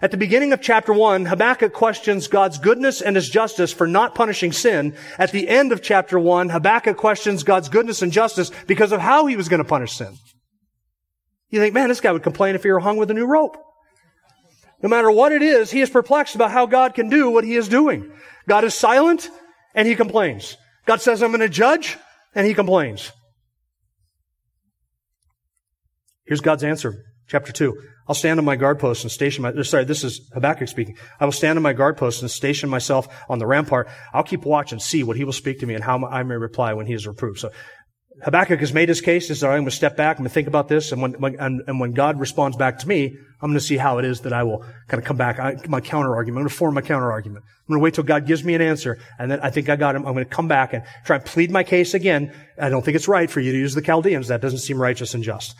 At 0.00 0.12
the 0.12 0.16
beginning 0.16 0.52
of 0.52 0.60
chapter 0.60 0.92
1, 0.92 1.26
Habakkuk 1.26 1.72
questions 1.72 2.28
God's 2.28 2.58
goodness 2.58 3.02
and 3.02 3.16
his 3.16 3.28
justice 3.28 3.72
for 3.72 3.86
not 3.86 4.14
punishing 4.14 4.52
sin. 4.52 4.96
At 5.18 5.32
the 5.32 5.48
end 5.48 5.72
of 5.72 5.82
chapter 5.82 6.18
1, 6.18 6.50
Habakkuk 6.50 6.96
questions 6.96 7.42
God's 7.42 7.68
goodness 7.68 8.02
and 8.02 8.12
justice 8.12 8.50
because 8.66 8.92
of 8.92 9.00
how 9.00 9.26
he 9.26 9.36
was 9.36 9.48
going 9.48 9.62
to 9.62 9.68
punish 9.68 9.92
sin. 9.92 10.16
You 11.50 11.60
think, 11.60 11.74
man, 11.74 11.88
this 11.88 12.00
guy 12.00 12.12
would 12.12 12.22
complain 12.22 12.54
if 12.54 12.62
he 12.62 12.70
were 12.70 12.80
hung 12.80 12.98
with 12.98 13.10
a 13.10 13.14
new 13.14 13.26
rope. 13.26 13.56
No 14.80 14.88
matter 14.88 15.10
what 15.10 15.32
it 15.32 15.42
is, 15.42 15.70
he 15.70 15.80
is 15.80 15.90
perplexed 15.90 16.34
about 16.36 16.52
how 16.52 16.66
God 16.66 16.94
can 16.94 17.08
do 17.08 17.30
what 17.30 17.44
he 17.44 17.54
is 17.54 17.68
doing. 17.68 18.12
God 18.48 18.64
is 18.64 18.74
silent 18.74 19.28
and 19.74 19.88
he 19.88 19.96
complains. 19.96 20.56
God 20.86 21.00
says, 21.00 21.22
I'm 21.22 21.30
going 21.30 21.40
to 21.40 21.48
judge 21.48 21.96
and 22.34 22.46
he 22.46 22.54
complains. 22.54 23.12
Here's 26.26 26.40
God's 26.40 26.64
answer. 26.64 27.04
Chapter 27.26 27.52
2. 27.52 27.74
I'll 28.06 28.14
stand 28.14 28.38
on 28.38 28.44
my 28.44 28.56
guard 28.56 28.78
post 28.78 29.02
and 29.02 29.10
station 29.10 29.42
my, 29.42 29.48
uh, 29.48 29.62
sorry, 29.62 29.84
this 29.84 30.04
is 30.04 30.28
Habakkuk 30.34 30.68
speaking. 30.68 30.96
I 31.18 31.24
will 31.24 31.32
stand 31.32 31.58
on 31.58 31.62
my 31.62 31.72
guard 31.72 31.96
post 31.96 32.20
and 32.20 32.30
station 32.30 32.68
myself 32.68 33.08
on 33.30 33.38
the 33.38 33.46
rampart. 33.46 33.88
I'll 34.12 34.22
keep 34.22 34.44
watch 34.44 34.72
and 34.72 34.82
see 34.82 35.02
what 35.02 35.16
he 35.16 35.24
will 35.24 35.32
speak 35.32 35.60
to 35.60 35.66
me 35.66 35.74
and 35.74 35.82
how 35.82 36.04
I 36.04 36.22
may 36.22 36.34
reply 36.34 36.74
when 36.74 36.86
he 36.86 36.92
is 36.92 37.06
reproved. 37.06 37.38
So 37.38 37.50
Habakkuk 38.22 38.60
has 38.60 38.72
made 38.72 38.88
his 38.88 39.00
case. 39.00 39.28
He 39.28 39.34
said, 39.34 39.48
I'm 39.48 39.56
going 39.56 39.64
to 39.64 39.70
step 39.70 39.96
back. 39.96 40.16
I'm 40.16 40.22
going 40.22 40.30
to 40.30 40.34
think 40.34 40.48
about 40.48 40.68
this. 40.68 40.92
And 40.92 41.02
when, 41.02 41.12
when 41.14 41.36
and, 41.40 41.62
and, 41.66 41.80
when 41.80 41.92
God 41.92 42.18
responds 42.20 42.56
back 42.56 42.78
to 42.78 42.88
me, 42.88 43.16
I'm 43.40 43.50
going 43.50 43.54
to 43.54 43.60
see 43.60 43.76
how 43.76 43.98
it 43.98 44.04
is 44.04 44.20
that 44.20 44.32
I 44.32 44.44
will 44.44 44.64
kind 44.88 45.02
of 45.02 45.04
come 45.04 45.16
back. 45.16 45.38
I, 45.38 45.56
my 45.68 45.80
counter 45.80 46.14
argument. 46.14 46.38
I'm 46.38 46.42
going 46.44 46.48
to 46.50 46.54
form 46.54 46.74
my 46.74 46.80
counter 46.80 47.10
argument. 47.10 47.44
I'm 47.44 47.72
going 47.72 47.80
to 47.80 47.82
wait 47.82 47.94
till 47.94 48.04
God 48.04 48.26
gives 48.26 48.44
me 48.44 48.54
an 48.54 48.62
answer. 48.62 48.98
And 49.18 49.30
then 49.30 49.40
I 49.40 49.50
think 49.50 49.68
I 49.68 49.76
got 49.76 49.96
him. 49.96 50.06
I'm 50.06 50.14
going 50.14 50.24
to 50.24 50.30
come 50.30 50.48
back 50.48 50.72
and 50.72 50.84
try 51.04 51.16
and 51.16 51.24
plead 51.24 51.50
my 51.50 51.64
case 51.64 51.92
again. 51.92 52.32
I 52.58 52.68
don't 52.68 52.84
think 52.84 52.94
it's 52.94 53.08
right 53.08 53.30
for 53.30 53.40
you 53.40 53.52
to 53.52 53.58
use 53.58 53.74
the 53.74 53.82
Chaldeans. 53.82 54.28
That 54.28 54.40
doesn't 54.40 54.60
seem 54.60 54.80
righteous 54.80 55.14
and 55.14 55.24
just. 55.24 55.56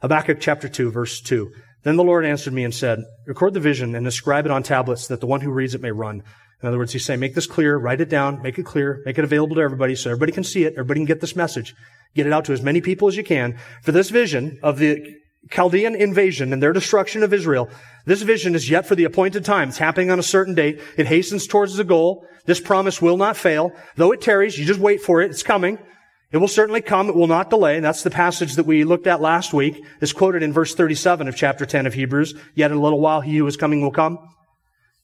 Habakkuk 0.00 0.38
chapter 0.40 0.68
2, 0.68 0.90
verse 0.90 1.20
2. 1.20 1.52
Then 1.82 1.96
the 1.96 2.04
Lord 2.04 2.24
answered 2.24 2.52
me 2.52 2.64
and 2.64 2.74
said, 2.74 3.04
record 3.26 3.54
the 3.54 3.60
vision 3.60 3.94
and 3.94 4.06
inscribe 4.06 4.46
it 4.46 4.50
on 4.50 4.62
tablets 4.62 5.08
that 5.08 5.20
the 5.20 5.26
one 5.26 5.40
who 5.40 5.50
reads 5.50 5.74
it 5.74 5.82
may 5.82 5.92
run. 5.92 6.22
In 6.62 6.68
other 6.68 6.78
words, 6.78 6.92
he's 6.92 7.04
saying, 7.04 7.20
make 7.20 7.34
this 7.34 7.46
clear, 7.46 7.76
write 7.76 8.00
it 8.00 8.08
down, 8.08 8.42
make 8.42 8.58
it 8.58 8.64
clear, 8.64 9.00
make 9.06 9.16
it 9.16 9.24
available 9.24 9.54
to 9.56 9.62
everybody 9.62 9.94
so 9.94 10.10
everybody 10.10 10.32
can 10.32 10.42
see 10.42 10.64
it, 10.64 10.72
everybody 10.72 11.00
can 11.00 11.06
get 11.06 11.20
this 11.20 11.36
message. 11.36 11.74
Get 12.14 12.26
it 12.26 12.32
out 12.32 12.44
to 12.46 12.52
as 12.52 12.62
many 12.62 12.80
people 12.80 13.06
as 13.06 13.16
you 13.16 13.22
can. 13.22 13.58
For 13.82 13.92
this 13.92 14.10
vision 14.10 14.58
of 14.62 14.78
the 14.78 15.16
Chaldean 15.50 15.94
invasion 15.94 16.52
and 16.52 16.60
their 16.62 16.72
destruction 16.72 17.22
of 17.22 17.32
Israel, 17.32 17.70
this 18.06 18.22
vision 18.22 18.54
is 18.54 18.68
yet 18.68 18.86
for 18.86 18.96
the 18.96 19.04
appointed 19.04 19.44
time. 19.44 19.68
It's 19.68 19.78
happening 19.78 20.10
on 20.10 20.18
a 20.18 20.22
certain 20.22 20.54
date. 20.54 20.80
It 20.96 21.06
hastens 21.06 21.46
towards 21.46 21.76
the 21.76 21.84
goal. 21.84 22.26
This 22.44 22.60
promise 22.60 23.00
will 23.00 23.16
not 23.16 23.36
fail. 23.36 23.72
Though 23.96 24.12
it 24.12 24.20
tarries, 24.20 24.58
you 24.58 24.64
just 24.64 24.80
wait 24.80 25.00
for 25.00 25.22
it. 25.22 25.30
It's 25.30 25.42
coming. 25.42 25.78
It 26.32 26.38
will 26.38 26.48
certainly 26.48 26.82
come. 26.82 27.08
It 27.08 27.14
will 27.14 27.26
not 27.26 27.50
delay. 27.50 27.76
And 27.76 27.84
that's 27.84 28.02
the 28.02 28.10
passage 28.10 28.56
that 28.56 28.66
we 28.66 28.84
looked 28.84 29.06
at 29.06 29.20
last 29.20 29.54
week. 29.54 29.82
It's 30.00 30.12
quoted 30.12 30.42
in 30.42 30.52
verse 30.52 30.74
37 30.74 31.28
of 31.28 31.36
chapter 31.36 31.64
10 31.64 31.86
of 31.86 31.94
Hebrews. 31.94 32.34
Yet 32.54 32.70
in 32.70 32.76
a 32.76 32.82
little 32.82 33.00
while, 33.00 33.20
he 33.20 33.36
who 33.36 33.46
is 33.46 33.56
coming 33.56 33.80
will 33.80 33.92
come. 33.92 34.18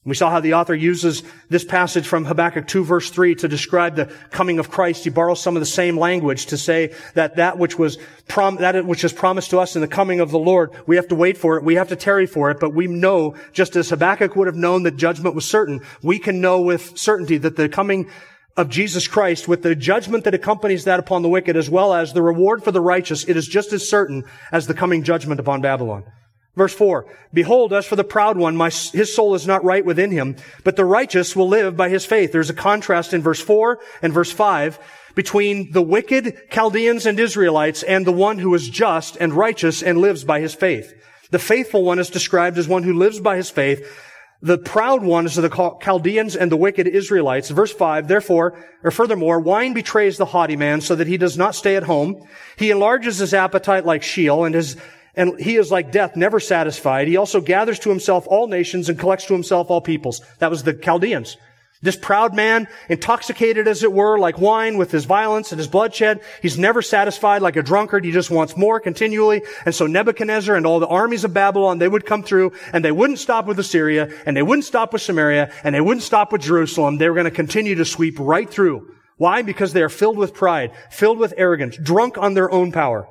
We 0.06 0.14
saw 0.14 0.30
how 0.30 0.40
the 0.40 0.52
author 0.52 0.74
uses 0.74 1.22
this 1.48 1.64
passage 1.64 2.06
from 2.06 2.26
Habakkuk 2.26 2.66
2 2.66 2.84
verse 2.84 3.08
3 3.08 3.36
to 3.36 3.48
describe 3.48 3.96
the 3.96 4.12
coming 4.30 4.58
of 4.58 4.70
Christ. 4.70 5.04
He 5.04 5.10
borrows 5.10 5.40
some 5.40 5.56
of 5.56 5.60
the 5.60 5.66
same 5.66 5.98
language 5.98 6.46
to 6.46 6.58
say 6.58 6.92
that 7.14 7.36
that 7.36 7.58
which 7.58 7.78
was 7.78 7.96
prom- 8.28 8.56
that 8.56 8.84
which 8.84 9.02
is 9.02 9.14
promised 9.14 9.50
to 9.50 9.58
us 9.58 9.76
in 9.76 9.80
the 9.80 9.88
coming 9.88 10.20
of 10.20 10.30
the 10.30 10.38
Lord, 10.38 10.72
we 10.86 10.96
have 10.96 11.08
to 11.08 11.14
wait 11.14 11.38
for 11.38 11.56
it, 11.56 11.64
we 11.64 11.76
have 11.76 11.88
to 11.88 11.96
tarry 11.96 12.26
for 12.26 12.50
it, 12.50 12.60
but 12.60 12.74
we 12.74 12.86
know, 12.86 13.34
just 13.54 13.76
as 13.76 13.88
Habakkuk 13.88 14.36
would 14.36 14.46
have 14.46 14.56
known 14.56 14.82
that 14.82 14.96
judgment 14.96 15.34
was 15.34 15.48
certain, 15.48 15.80
we 16.02 16.18
can 16.18 16.40
know 16.40 16.60
with 16.60 16.98
certainty 16.98 17.38
that 17.38 17.56
the 17.56 17.70
coming 17.70 18.10
of 18.58 18.68
Jesus 18.68 19.08
Christ 19.08 19.48
with 19.48 19.62
the 19.62 19.74
judgment 19.74 20.24
that 20.24 20.34
accompanies 20.34 20.84
that 20.84 21.00
upon 21.00 21.22
the 21.22 21.28
wicked 21.30 21.56
as 21.56 21.70
well 21.70 21.94
as 21.94 22.12
the 22.12 22.22
reward 22.22 22.62
for 22.62 22.70
the 22.72 22.80
righteous, 22.80 23.26
it 23.26 23.38
is 23.38 23.48
just 23.48 23.72
as 23.72 23.88
certain 23.88 24.24
as 24.52 24.66
the 24.66 24.74
coming 24.74 25.02
judgment 25.02 25.40
upon 25.40 25.62
Babylon. 25.62 26.04
Verse 26.56 26.74
4, 26.74 27.06
Behold, 27.32 27.72
as 27.72 27.84
for 27.84 27.96
the 27.96 28.04
proud 28.04 28.36
one, 28.36 28.56
my, 28.56 28.70
his 28.70 29.14
soul 29.14 29.34
is 29.34 29.46
not 29.46 29.64
right 29.64 29.84
within 29.84 30.12
him, 30.12 30.36
but 30.62 30.76
the 30.76 30.84
righteous 30.84 31.34
will 31.34 31.48
live 31.48 31.76
by 31.76 31.88
his 31.88 32.06
faith. 32.06 32.30
There's 32.30 32.50
a 32.50 32.54
contrast 32.54 33.12
in 33.12 33.22
verse 33.22 33.40
4 33.40 33.80
and 34.02 34.12
verse 34.12 34.30
5 34.30 34.78
between 35.16 35.72
the 35.72 35.82
wicked 35.82 36.50
Chaldeans 36.50 37.06
and 37.06 37.18
Israelites 37.18 37.82
and 37.82 38.06
the 38.06 38.12
one 38.12 38.38
who 38.38 38.54
is 38.54 38.68
just 38.68 39.16
and 39.16 39.32
righteous 39.32 39.82
and 39.82 39.98
lives 39.98 40.24
by 40.24 40.40
his 40.40 40.54
faith. 40.54 40.94
The 41.30 41.38
faithful 41.38 41.82
one 41.82 41.98
is 41.98 42.10
described 42.10 42.58
as 42.58 42.68
one 42.68 42.84
who 42.84 42.94
lives 42.94 43.20
by 43.20 43.36
his 43.36 43.50
faith. 43.50 43.84
The 44.40 44.58
proud 44.58 45.02
ones 45.02 45.38
are 45.38 45.42
the 45.42 45.76
Chaldeans 45.80 46.36
and 46.36 46.52
the 46.52 46.56
wicked 46.56 46.86
Israelites. 46.86 47.48
Verse 47.48 47.72
5, 47.72 48.06
therefore, 48.08 48.62
or 48.82 48.90
furthermore, 48.90 49.40
wine 49.40 49.72
betrays 49.72 50.18
the 50.18 50.26
haughty 50.26 50.54
man 50.54 50.80
so 50.80 50.94
that 50.94 51.06
he 51.06 51.16
does 51.16 51.38
not 51.38 51.54
stay 51.54 51.76
at 51.76 51.84
home. 51.84 52.26
He 52.56 52.70
enlarges 52.70 53.18
his 53.18 53.32
appetite 53.34 53.86
like 53.86 54.02
Sheol 54.02 54.44
and 54.44 54.54
his 54.54 54.76
and 55.16 55.40
he 55.40 55.56
is 55.56 55.70
like 55.70 55.92
death, 55.92 56.16
never 56.16 56.40
satisfied. 56.40 57.08
He 57.08 57.16
also 57.16 57.40
gathers 57.40 57.78
to 57.80 57.90
himself 57.90 58.26
all 58.28 58.48
nations 58.48 58.88
and 58.88 58.98
collects 58.98 59.26
to 59.26 59.34
himself 59.34 59.70
all 59.70 59.80
peoples. 59.80 60.20
That 60.38 60.50
was 60.50 60.62
the 60.62 60.74
Chaldeans. 60.74 61.36
This 61.84 61.96
proud 61.96 62.34
man, 62.34 62.66
intoxicated 62.88 63.68
as 63.68 63.82
it 63.82 63.92
were, 63.92 64.18
like 64.18 64.38
wine 64.38 64.78
with 64.78 64.90
his 64.90 65.04
violence 65.04 65.52
and 65.52 65.58
his 65.58 65.68
bloodshed, 65.68 66.22
he's 66.40 66.56
never 66.56 66.80
satisfied 66.80 67.42
like 67.42 67.56
a 67.56 67.62
drunkard. 67.62 68.06
He 68.06 68.10
just 68.10 68.30
wants 68.30 68.56
more 68.56 68.80
continually. 68.80 69.42
And 69.66 69.74
so 69.74 69.86
Nebuchadnezzar 69.86 70.56
and 70.56 70.66
all 70.66 70.80
the 70.80 70.86
armies 70.86 71.24
of 71.24 71.34
Babylon, 71.34 71.78
they 71.78 71.88
would 71.88 72.06
come 72.06 72.22
through 72.22 72.52
and 72.72 72.82
they 72.82 72.90
wouldn't 72.90 73.18
stop 73.18 73.44
with 73.44 73.58
Assyria 73.58 74.10
and 74.24 74.34
they 74.34 74.42
wouldn't 74.42 74.64
stop 74.64 74.94
with 74.94 75.02
Samaria 75.02 75.52
and 75.62 75.74
they 75.74 75.80
wouldn't 75.82 76.04
stop 76.04 76.32
with 76.32 76.40
Jerusalem. 76.40 76.96
They 76.96 77.06
were 77.10 77.16
going 77.16 77.24
to 77.24 77.30
continue 77.30 77.74
to 77.74 77.84
sweep 77.84 78.18
right 78.18 78.48
through. 78.48 78.90
Why? 79.18 79.42
Because 79.42 79.74
they 79.74 79.82
are 79.82 79.90
filled 79.90 80.16
with 80.16 80.32
pride, 80.32 80.72
filled 80.90 81.18
with 81.18 81.34
arrogance, 81.36 81.76
drunk 81.76 82.16
on 82.16 82.32
their 82.32 82.50
own 82.50 82.72
power. 82.72 83.06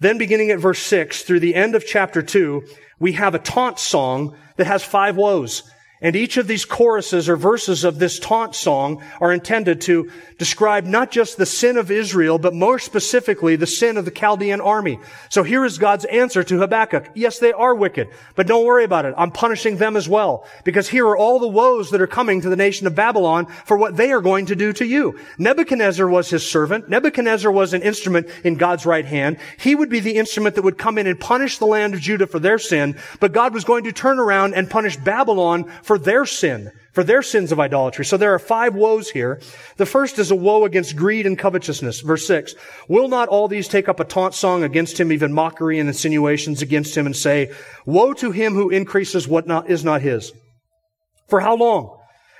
Then 0.00 0.18
beginning 0.18 0.50
at 0.50 0.58
verse 0.58 0.80
6 0.80 1.22
through 1.22 1.40
the 1.40 1.54
end 1.54 1.74
of 1.74 1.86
chapter 1.86 2.22
2, 2.22 2.62
we 2.98 3.12
have 3.12 3.34
a 3.34 3.38
taunt 3.38 3.78
song 3.78 4.36
that 4.56 4.66
has 4.66 4.82
five 4.82 5.16
woes. 5.16 5.62
And 6.04 6.14
each 6.14 6.36
of 6.36 6.46
these 6.46 6.66
choruses 6.66 7.30
or 7.30 7.36
verses 7.36 7.82
of 7.82 7.98
this 7.98 8.18
taunt 8.18 8.54
song 8.54 9.02
are 9.22 9.32
intended 9.32 9.80
to 9.82 10.10
describe 10.36 10.84
not 10.84 11.10
just 11.10 11.38
the 11.38 11.46
sin 11.46 11.78
of 11.78 11.90
Israel, 11.90 12.38
but 12.38 12.52
more 12.52 12.78
specifically 12.78 13.56
the 13.56 13.66
sin 13.66 13.96
of 13.96 14.04
the 14.04 14.10
Chaldean 14.10 14.60
army. 14.60 14.98
So 15.30 15.42
here 15.42 15.64
is 15.64 15.78
God's 15.78 16.04
answer 16.04 16.44
to 16.44 16.58
Habakkuk. 16.58 17.08
Yes, 17.14 17.38
they 17.38 17.54
are 17.54 17.74
wicked, 17.74 18.08
but 18.34 18.46
don't 18.46 18.66
worry 18.66 18.84
about 18.84 19.06
it. 19.06 19.14
I'm 19.16 19.30
punishing 19.30 19.78
them 19.78 19.96
as 19.96 20.06
well. 20.06 20.46
Because 20.62 20.90
here 20.90 21.06
are 21.06 21.16
all 21.16 21.38
the 21.38 21.48
woes 21.48 21.90
that 21.90 22.02
are 22.02 22.06
coming 22.06 22.42
to 22.42 22.50
the 22.50 22.56
nation 22.56 22.86
of 22.86 22.94
Babylon 22.94 23.46
for 23.64 23.78
what 23.78 23.96
they 23.96 24.12
are 24.12 24.20
going 24.20 24.44
to 24.46 24.56
do 24.56 24.74
to 24.74 24.84
you. 24.84 25.18
Nebuchadnezzar 25.38 26.06
was 26.06 26.28
his 26.28 26.46
servant. 26.46 26.86
Nebuchadnezzar 26.86 27.50
was 27.50 27.72
an 27.72 27.80
instrument 27.80 28.28
in 28.44 28.56
God's 28.56 28.84
right 28.84 29.06
hand. 29.06 29.38
He 29.58 29.74
would 29.74 29.88
be 29.88 30.00
the 30.00 30.16
instrument 30.16 30.54
that 30.56 30.64
would 30.64 30.76
come 30.76 30.98
in 30.98 31.06
and 31.06 31.18
punish 31.18 31.56
the 31.56 31.66
land 31.66 31.94
of 31.94 32.00
Judah 32.00 32.26
for 32.26 32.38
their 32.38 32.58
sin, 32.58 32.98
but 33.20 33.32
God 33.32 33.54
was 33.54 33.64
going 33.64 33.84
to 33.84 33.92
turn 33.92 34.18
around 34.18 34.52
and 34.54 34.68
punish 34.68 34.98
Babylon 34.98 35.64
for 35.82 35.93
for 35.94 35.98
their 36.00 36.26
sin, 36.26 36.72
for 36.90 37.04
their 37.04 37.22
sins 37.22 37.52
of 37.52 37.60
idolatry. 37.60 38.04
So 38.04 38.16
there 38.16 38.34
are 38.34 38.40
five 38.40 38.74
woes 38.74 39.10
here. 39.10 39.40
The 39.76 39.86
first 39.86 40.18
is 40.18 40.32
a 40.32 40.34
woe 40.34 40.64
against 40.64 40.96
greed 40.96 41.24
and 41.24 41.38
covetousness. 41.38 42.00
Verse 42.00 42.26
six. 42.26 42.56
Will 42.88 43.06
not 43.06 43.28
all 43.28 43.46
these 43.46 43.68
take 43.68 43.88
up 43.88 44.00
a 44.00 44.04
taunt 44.04 44.34
song 44.34 44.64
against 44.64 44.98
him, 44.98 45.12
even 45.12 45.32
mockery 45.32 45.78
and 45.78 45.88
insinuations 45.88 46.62
against 46.62 46.96
him 46.96 47.06
and 47.06 47.14
say, 47.14 47.52
woe 47.86 48.12
to 48.14 48.32
him 48.32 48.54
who 48.54 48.70
increases 48.70 49.28
what 49.28 49.46
not, 49.46 49.70
is 49.70 49.84
not 49.84 50.02
his? 50.02 50.32
For 51.28 51.38
how 51.38 51.54
long? 51.54 51.96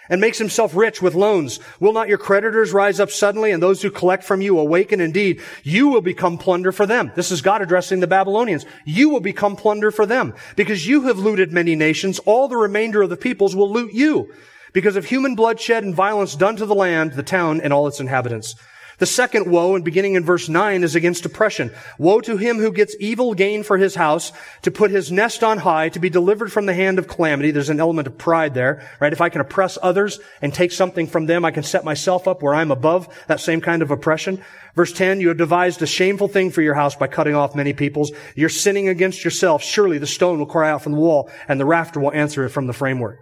And 0.08 0.20
makes 0.20 0.38
himself 0.38 0.74
rich 0.74 1.00
with 1.00 1.14
loans. 1.14 1.60
Will 1.80 1.92
not 1.92 2.08
your 2.08 2.18
creditors 2.18 2.72
rise 2.72 3.00
up 3.00 3.10
suddenly 3.10 3.50
and 3.50 3.62
those 3.62 3.82
who 3.82 3.90
collect 3.90 4.24
from 4.24 4.40
you 4.40 4.58
awaken? 4.58 5.00
Indeed, 5.00 5.40
you 5.62 5.88
will 5.88 6.00
become 6.00 6.38
plunder 6.38 6.72
for 6.72 6.86
them. 6.86 7.12
This 7.14 7.30
is 7.30 7.42
God 7.42 7.62
addressing 7.62 8.00
the 8.00 8.06
Babylonians. 8.06 8.66
You 8.84 9.08
will 9.10 9.20
become 9.20 9.56
plunder 9.56 9.90
for 9.90 10.06
them 10.06 10.34
because 10.56 10.86
you 10.86 11.02
have 11.02 11.18
looted 11.18 11.52
many 11.52 11.74
nations. 11.74 12.18
All 12.20 12.48
the 12.48 12.56
remainder 12.56 13.02
of 13.02 13.10
the 13.10 13.16
peoples 13.16 13.56
will 13.56 13.72
loot 13.72 13.92
you 13.92 14.32
because 14.72 14.96
of 14.96 15.06
human 15.06 15.34
bloodshed 15.34 15.84
and 15.84 15.94
violence 15.94 16.36
done 16.36 16.56
to 16.56 16.66
the 16.66 16.74
land, 16.74 17.12
the 17.12 17.22
town, 17.22 17.60
and 17.60 17.72
all 17.72 17.86
its 17.86 18.00
inhabitants. 18.00 18.54
The 18.98 19.06
second 19.06 19.50
woe, 19.50 19.74
and 19.74 19.84
beginning 19.84 20.14
in 20.14 20.24
verse 20.24 20.48
9, 20.48 20.84
is 20.84 20.94
against 20.94 21.26
oppression. 21.26 21.72
Woe 21.98 22.20
to 22.20 22.36
him 22.36 22.58
who 22.58 22.72
gets 22.72 22.94
evil 23.00 23.34
gain 23.34 23.62
for 23.62 23.76
his 23.76 23.96
house, 23.96 24.32
to 24.62 24.70
put 24.70 24.90
his 24.90 25.10
nest 25.10 25.42
on 25.42 25.58
high, 25.58 25.88
to 25.88 25.98
be 25.98 26.10
delivered 26.10 26.52
from 26.52 26.66
the 26.66 26.74
hand 26.74 26.98
of 26.98 27.08
calamity. 27.08 27.50
There's 27.50 27.70
an 27.70 27.80
element 27.80 28.06
of 28.06 28.18
pride 28.18 28.54
there, 28.54 28.88
right? 29.00 29.12
If 29.12 29.20
I 29.20 29.30
can 29.30 29.40
oppress 29.40 29.78
others 29.82 30.20
and 30.40 30.54
take 30.54 30.70
something 30.70 31.06
from 31.06 31.26
them, 31.26 31.44
I 31.44 31.50
can 31.50 31.64
set 31.64 31.84
myself 31.84 32.28
up 32.28 32.42
where 32.42 32.54
I'm 32.54 32.70
above 32.70 33.08
that 33.26 33.40
same 33.40 33.60
kind 33.60 33.82
of 33.82 33.90
oppression. 33.90 34.42
Verse 34.76 34.92
10, 34.92 35.20
you 35.20 35.28
have 35.28 35.38
devised 35.38 35.82
a 35.82 35.86
shameful 35.86 36.28
thing 36.28 36.50
for 36.50 36.62
your 36.62 36.74
house 36.74 36.94
by 36.94 37.06
cutting 37.06 37.34
off 37.34 37.54
many 37.54 37.72
peoples. 37.72 38.12
You're 38.34 38.48
sinning 38.48 38.88
against 38.88 39.24
yourself. 39.24 39.62
Surely 39.62 39.98
the 39.98 40.06
stone 40.06 40.38
will 40.38 40.46
cry 40.46 40.70
out 40.70 40.82
from 40.82 40.92
the 40.92 40.98
wall, 40.98 41.30
and 41.48 41.58
the 41.58 41.64
rafter 41.64 42.00
will 42.00 42.12
answer 42.12 42.44
it 42.44 42.50
from 42.50 42.66
the 42.66 42.72
framework. 42.72 43.18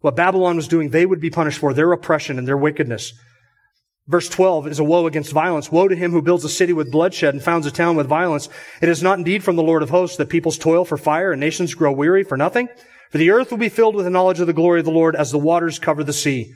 What 0.00 0.16
Babylon 0.16 0.56
was 0.56 0.68
doing, 0.68 0.90
they 0.90 1.06
would 1.06 1.20
be 1.20 1.30
punished 1.30 1.58
for 1.58 1.72
their 1.72 1.92
oppression 1.92 2.38
and 2.38 2.46
their 2.46 2.56
wickedness. 2.56 3.12
Verse 4.08 4.28
12 4.28 4.66
is 4.66 4.78
a 4.80 4.84
woe 4.84 5.06
against 5.06 5.32
violence. 5.32 5.70
Woe 5.70 5.86
to 5.86 5.94
him 5.94 6.10
who 6.10 6.22
builds 6.22 6.44
a 6.44 6.48
city 6.48 6.72
with 6.72 6.90
bloodshed 6.90 7.34
and 7.34 7.42
founds 7.42 7.66
a 7.66 7.70
town 7.70 7.96
with 7.96 8.08
violence. 8.08 8.48
It 8.80 8.88
is 8.88 9.02
not 9.02 9.18
indeed 9.18 9.44
from 9.44 9.54
the 9.54 9.62
Lord 9.62 9.82
of 9.82 9.90
hosts 9.90 10.16
that 10.16 10.28
peoples 10.28 10.58
toil 10.58 10.84
for 10.84 10.96
fire 10.96 11.30
and 11.30 11.40
nations 11.40 11.74
grow 11.74 11.92
weary 11.92 12.24
for 12.24 12.36
nothing. 12.36 12.68
For 13.10 13.18
the 13.18 13.30
earth 13.30 13.50
will 13.50 13.58
be 13.58 13.68
filled 13.68 13.94
with 13.94 14.04
the 14.04 14.10
knowledge 14.10 14.40
of 14.40 14.48
the 14.48 14.52
glory 14.52 14.80
of 14.80 14.86
the 14.86 14.90
Lord 14.90 15.14
as 15.14 15.30
the 15.30 15.38
waters 15.38 15.78
cover 15.78 16.02
the 16.02 16.12
sea. 16.12 16.52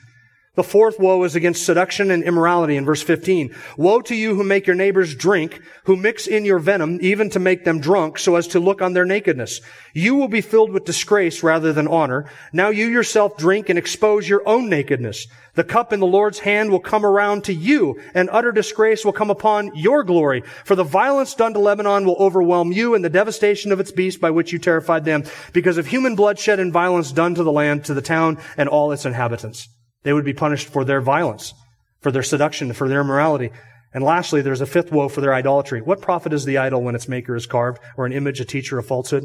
The 0.57 0.65
fourth 0.65 0.99
woe 0.99 1.23
is 1.25 1.37
against 1.37 1.67
seduction 1.67 2.11
and 2.11 2.25
immorality 2.25 2.77
in 2.77 2.87
verse 2.87 3.03
15. 3.03 3.55
Woe 3.77 4.01
to 4.01 4.15
you 4.15 4.35
who 4.35 4.43
make 4.43 4.67
your 4.67 4.75
neighbors 4.75 5.15
drink, 5.15 5.61
who 5.85 5.97
mix 5.97 6.27
in 6.27 6.47
your 6.47 6.59
venom, 6.59 6.99
even 7.03 7.29
to 7.31 7.39
make 7.39 7.65
them 7.65 7.79
drunk, 7.79 8.19
so 8.19 8.37
as 8.37 8.49
to 8.49 8.59
look 8.59 8.81
on 8.81 8.95
their 8.95 9.05
nakedness. 9.05 9.61
You 9.93 10.15
will 10.15 10.29
be 10.29 10.41
filled 10.41 10.73
with 10.73 10.87
disgrace 10.87 11.43
rather 11.43 11.75
than 11.75 11.87
honor. 11.87 12.31
Now 12.55 12.71
you 12.71 12.87
yourself 12.87 13.37
drink 13.37 13.69
and 13.69 13.79
expose 13.79 14.31
your 14.31 14.49
own 14.49 14.71
nakedness. 14.71 15.27
The 15.57 15.65
cup 15.65 15.93
in 15.93 16.01
the 16.01 16.07
Lord's 16.07 16.39
hand 16.39 16.71
will 16.71 16.81
come 16.81 17.05
around 17.05 17.45
to 17.45 17.53
you, 17.53 18.01
and 18.15 18.31
utter 18.33 18.51
disgrace 18.51 19.05
will 19.05 19.13
come 19.13 19.31
upon 19.31 19.77
your 19.77 20.05
glory. 20.05 20.43
For 20.65 20.75
the 20.75 20.85
violence 20.85 21.35
done 21.35 21.53
to 21.53 21.61
Lebanon 21.61 22.07
will 22.07 22.17
overwhelm 22.17 22.73
you, 22.73 22.95
and 22.95 23.05
the 23.05 23.11
devastation 23.11 23.73
of 23.73 23.81
its 23.81 23.93
beasts 23.93 24.19
by 24.19 24.31
which 24.31 24.55
you 24.55 24.59
terrified 24.59 25.05
them, 25.05 25.25
because 25.53 25.77
of 25.77 25.89
human 25.89 26.15
bloodshed 26.15 26.61
and 26.61 26.73
violence 26.73 27.13
done 27.13 27.35
to 27.35 27.45
the 27.45 27.53
land, 27.53 27.85
to 27.85 27.93
the 27.93 28.01
town, 28.01 28.39
and 28.57 28.71
all 28.71 28.91
its 28.91 29.05
inhabitants. 29.05 29.69
They 30.07 30.13
would 30.13 30.25
be 30.25 30.35
punished 30.35 30.69
for 30.69 30.85
their 30.85 31.01
violence, 31.01 31.53
for 32.01 32.13
their 32.13 32.23
seduction, 32.23 32.73
for 32.73 32.89
their 32.89 33.01
immorality. 33.01 33.51
And 33.93 34.05
lastly, 34.05 34.41
there's 34.41 34.61
a 34.61 34.67
fifth 34.67 34.93
woe 34.93 35.09
for 35.09 35.21
their 35.21 35.35
idolatry. 35.35 35.83
What 35.83 36.01
profit 36.01 36.33
is 36.33 36.45
the 36.45 36.59
idol 36.59 36.81
when 36.81 36.95
its 36.95 37.09
maker 37.09 37.35
is 37.35 37.45
carved, 37.45 37.81
or 37.97 38.07
an 38.07 38.13
image, 38.13 38.39
a 38.39 38.45
teacher 38.45 38.79
of 38.79 38.87
falsehood? 38.87 39.25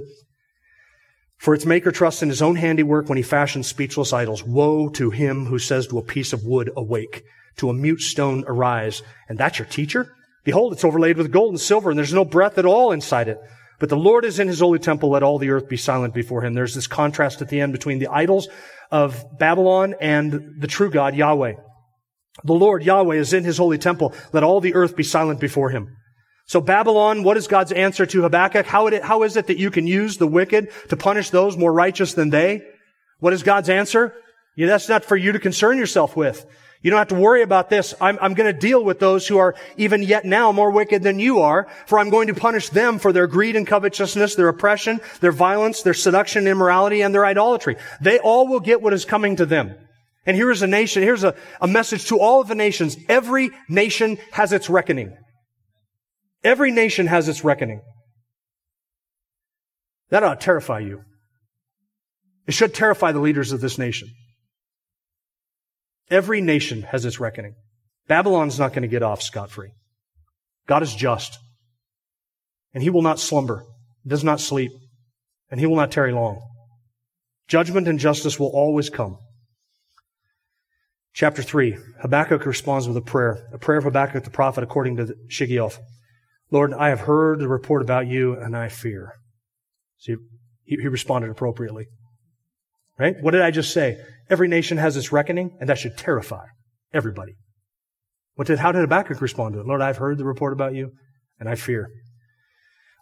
For 1.38 1.54
its 1.54 1.68
maker 1.68 1.92
trusts 1.92 2.24
in 2.24 2.30
his 2.30 2.42
own 2.42 2.56
handiwork 2.56 3.10
when 3.10 3.18
he 3.18 3.22
fashions 3.22 3.68
speechless 3.68 4.12
idols. 4.12 4.44
Woe 4.44 4.90
to 4.90 5.12
him 5.12 5.46
who 5.46 5.60
says 5.60 5.86
to 5.86 6.00
a 6.00 6.04
piece 6.04 6.34
of 6.34 6.46
wood, 6.46 6.72
awake, 6.76 7.26
to 7.58 7.70
a 7.70 7.76
mute 7.76 8.02
stone, 8.02 8.44
arise. 8.48 9.04
And 9.30 9.38
that's 9.38 9.60
your 9.60 9.68
teacher? 9.68 10.16
Behold, 10.44 10.74
it's 10.74 10.84
overlaid 10.84 11.16
with 11.16 11.32
gold 11.32 11.52
and 11.52 11.60
silver, 11.60 11.92
and 11.92 11.98
there's 12.00 12.12
no 12.12 12.26
breath 12.26 12.58
at 12.58 12.66
all 12.66 12.92
inside 12.92 13.28
it. 13.28 13.38
But 13.82 13.90
the 13.90 13.98
Lord 13.98 14.26
is 14.26 14.38
in 14.38 14.48
his 14.48 14.60
holy 14.60 14.78
temple. 14.78 15.10
Let 15.10 15.24
all 15.24 15.40
the 15.40 15.50
earth 15.50 15.68
be 15.68 15.76
silent 15.76 16.14
before 16.14 16.46
him. 16.46 16.54
There's 16.54 16.76
this 16.76 16.86
contrast 16.86 17.42
at 17.42 17.50
the 17.50 17.62
end 17.62 17.72
between 17.72 17.98
the 17.98 18.10
idols 18.10 18.48
of 18.92 19.26
Babylon 19.40 19.96
and 20.00 20.54
the 20.60 20.68
true 20.68 20.92
God, 20.92 21.16
Yahweh. 21.16 21.54
The 22.44 22.54
Lord, 22.54 22.84
Yahweh, 22.84 23.16
is 23.16 23.34
in 23.34 23.44
his 23.44 23.58
holy 23.58 23.80
temple. 23.80 24.14
Let 24.34 24.44
all 24.44 24.62
the 24.62 24.76
earth 24.76 24.96
be 24.96 25.02
silent 25.02 25.40
before 25.40 25.72
him. 25.72 25.98
So 26.46 26.62
Babylon, 26.62 27.24
what 27.24 27.38
is 27.38 27.48
God's 27.48 27.72
answer 27.72 28.06
to 28.06 28.22
Habakkuk? 28.22 28.68
How, 28.68 28.86
it, 28.86 29.04
how 29.04 29.24
is 29.24 29.36
it 29.36 29.48
that 29.48 29.58
you 29.58 29.72
can 29.72 29.88
use 29.88 30.18
the 30.18 30.28
wicked 30.28 30.70
to 30.90 30.96
punish 30.96 31.32
those 31.32 31.58
more 31.58 31.74
righteous 31.74 32.14
than 32.14 32.30
they? 32.30 32.62
What 33.18 33.34
is 33.34 33.42
God's 33.42 33.70
answer? 33.70 34.14
Yeah, 34.56 34.68
that's 34.68 34.90
not 34.90 35.06
for 35.06 35.18
you 35.18 35.32
to 35.32 35.40
concern 35.40 35.80
yourself 35.80 36.16
with. 36.16 36.46
You 36.82 36.90
don't 36.90 36.98
have 36.98 37.10
to 37.10 37.16
worry 37.16 37.44
about 37.44 37.70
this. 37.70 37.94
I'm, 38.02 38.18
I'm 38.22 38.34
going 38.34 38.52
to 38.52 38.60
deal 38.60 38.84
with 38.84 39.00
those 39.00 39.28
who 39.28 39.38
are 39.38 39.56
even 39.78 40.02
yet 40.02 40.26
now 40.26 40.52
more 40.52 40.72
wicked 40.72 41.04
than 41.04 41.20
you 41.20 41.42
are, 41.42 41.68
for 41.86 42.00
I'm 42.00 42.10
going 42.10 42.28
to 42.28 42.34
punish 42.34 42.70
them 42.70 42.98
for 42.98 43.14
their 43.14 43.28
greed 43.28 43.56
and 43.56 43.68
covetousness, 43.68 44.34
their 44.34 44.48
oppression, 44.48 45.00
their 45.20 45.32
violence, 45.32 45.84
their 45.84 45.94
seduction 45.94 46.48
immorality, 46.48 47.02
and 47.02 47.14
their 47.14 47.26
idolatry. 47.26 47.78
They 48.02 48.18
all 48.18 48.48
will 48.48 48.60
get 48.60 48.82
what 48.82 48.94
is 48.94 49.06
coming 49.06 49.36
to 49.36 49.46
them. 49.46 49.76
And 50.26 50.36
here 50.36 50.50
is 50.50 50.64
a 50.64 50.68
nation, 50.68 51.04
here's 51.04 51.24
a, 51.24 51.36
a 51.60 51.68
message 51.68 52.08
to 52.08 52.20
all 52.20 52.42
of 52.42 52.48
the 52.48 52.56
nations. 52.56 52.98
Every 53.08 53.52
nation 53.70 54.18
has 54.32 54.52
its 54.52 54.70
reckoning. 54.70 55.16
Every 56.44 56.72
nation 56.72 57.06
has 57.08 57.30
its 57.30 57.44
reckoning. 57.44 57.82
That 60.10 60.24
ought 60.24 60.40
to 60.40 60.46
terrify 60.46 60.80
you. 60.80 61.04
It 62.48 62.54
should 62.54 62.74
terrify 62.74 63.12
the 63.12 63.20
leaders 63.20 63.52
of 63.52 63.62
this 63.62 63.78
nation. 63.78 64.10
Every 66.12 66.42
nation 66.42 66.82
has 66.84 67.06
its 67.06 67.22
reckoning. 67.22 67.56
Babylon's 68.08 68.60
not 68.60 68.74
going 68.74 68.82
to 68.82 68.90
get 68.90 69.02
off 69.02 69.22
scot 69.22 69.50
free. 69.50 69.72
God 70.68 70.84
is 70.84 70.94
just. 70.94 71.40
And 72.74 72.84
he 72.84 72.90
will 72.90 73.02
not 73.02 73.20
slumber, 73.20 73.64
does 74.06 74.24
not 74.24 74.42
sleep, 74.42 74.72
and 75.50 75.60
he 75.60 75.66
will 75.66 75.78
not 75.78 75.92
tarry 75.92 76.12
long. 76.12 76.42
Judgment 77.48 77.88
and 77.88 78.00
justice 78.00 78.40
will 78.40 78.52
always 78.54 78.90
come. 78.90 79.18
Chapter 81.14 81.42
3, 81.42 81.78
Habakkuk 82.02 82.46
responds 82.46 82.88
with 82.88 82.96
a 82.96 83.02
prayer, 83.02 83.48
a 83.54 83.58
prayer 83.58 83.78
of 83.78 83.84
Habakkuk 83.84 84.24
the 84.24 84.30
prophet 84.30 84.64
according 84.64 84.98
to 84.98 85.16
Shigionoth. 85.30 85.78
Lord, 86.52 86.74
I 86.74 86.90
have 86.90 87.02
heard 87.02 87.40
the 87.40 87.48
report 87.48 87.82
about 87.82 88.08
you 88.08 88.34
and 88.34 88.56
I 88.56 88.70
fear. 88.70 89.16
See, 89.98 90.16
he, 90.64 90.78
he 90.78 90.88
responded 90.88 91.30
appropriately. 91.30 91.88
Right? 92.98 93.16
What 93.22 93.32
did 93.32 93.42
I 93.42 93.52
just 93.52 93.74
say? 93.74 93.98
Every 94.32 94.48
nation 94.48 94.78
has 94.78 94.96
its 94.96 95.12
reckoning, 95.12 95.58
and 95.60 95.70
that 95.70 95.78
should 95.78 95.98
terrify 95.98 96.46
everybody. 96.94 97.34
What 98.36 98.48
did, 98.48 98.60
how 98.60 98.72
did 98.72 98.80
Habakkuk 98.80 99.22
respond 99.22 99.54
to 99.54 99.60
it? 99.60 99.68
Lord, 99.68 99.82
I've 99.82 99.98
heard 99.98 100.18
the 100.18 100.26
report 100.26 100.54
about 100.54 100.74
you, 100.74 100.94
and 101.38 101.50
I 101.50 101.56
fear. 101.56 101.90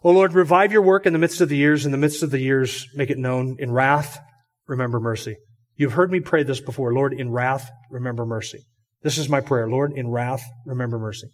Oh 0.02 0.10
Lord, 0.10 0.32
revive 0.32 0.72
your 0.72 0.82
work 0.82 1.06
in 1.06 1.12
the 1.12 1.20
midst 1.20 1.40
of 1.40 1.48
the 1.48 1.56
years. 1.56 1.86
In 1.86 1.92
the 1.92 1.98
midst 1.98 2.24
of 2.24 2.32
the 2.32 2.40
years, 2.40 2.84
make 2.94 3.10
it 3.10 3.18
known. 3.18 3.56
In 3.60 3.70
wrath, 3.70 4.18
remember 4.66 4.98
mercy. 4.98 5.36
You've 5.76 5.92
heard 5.92 6.10
me 6.10 6.18
pray 6.18 6.42
this 6.42 6.60
before. 6.60 6.92
Lord, 6.92 7.12
in 7.12 7.30
wrath, 7.30 7.70
remember 7.90 8.26
mercy. 8.26 8.58
This 9.02 9.16
is 9.16 9.28
my 9.28 9.40
prayer. 9.40 9.68
Lord, 9.68 9.92
in 9.94 10.10
wrath, 10.10 10.42
remember 10.66 10.98
mercy. 10.98 11.28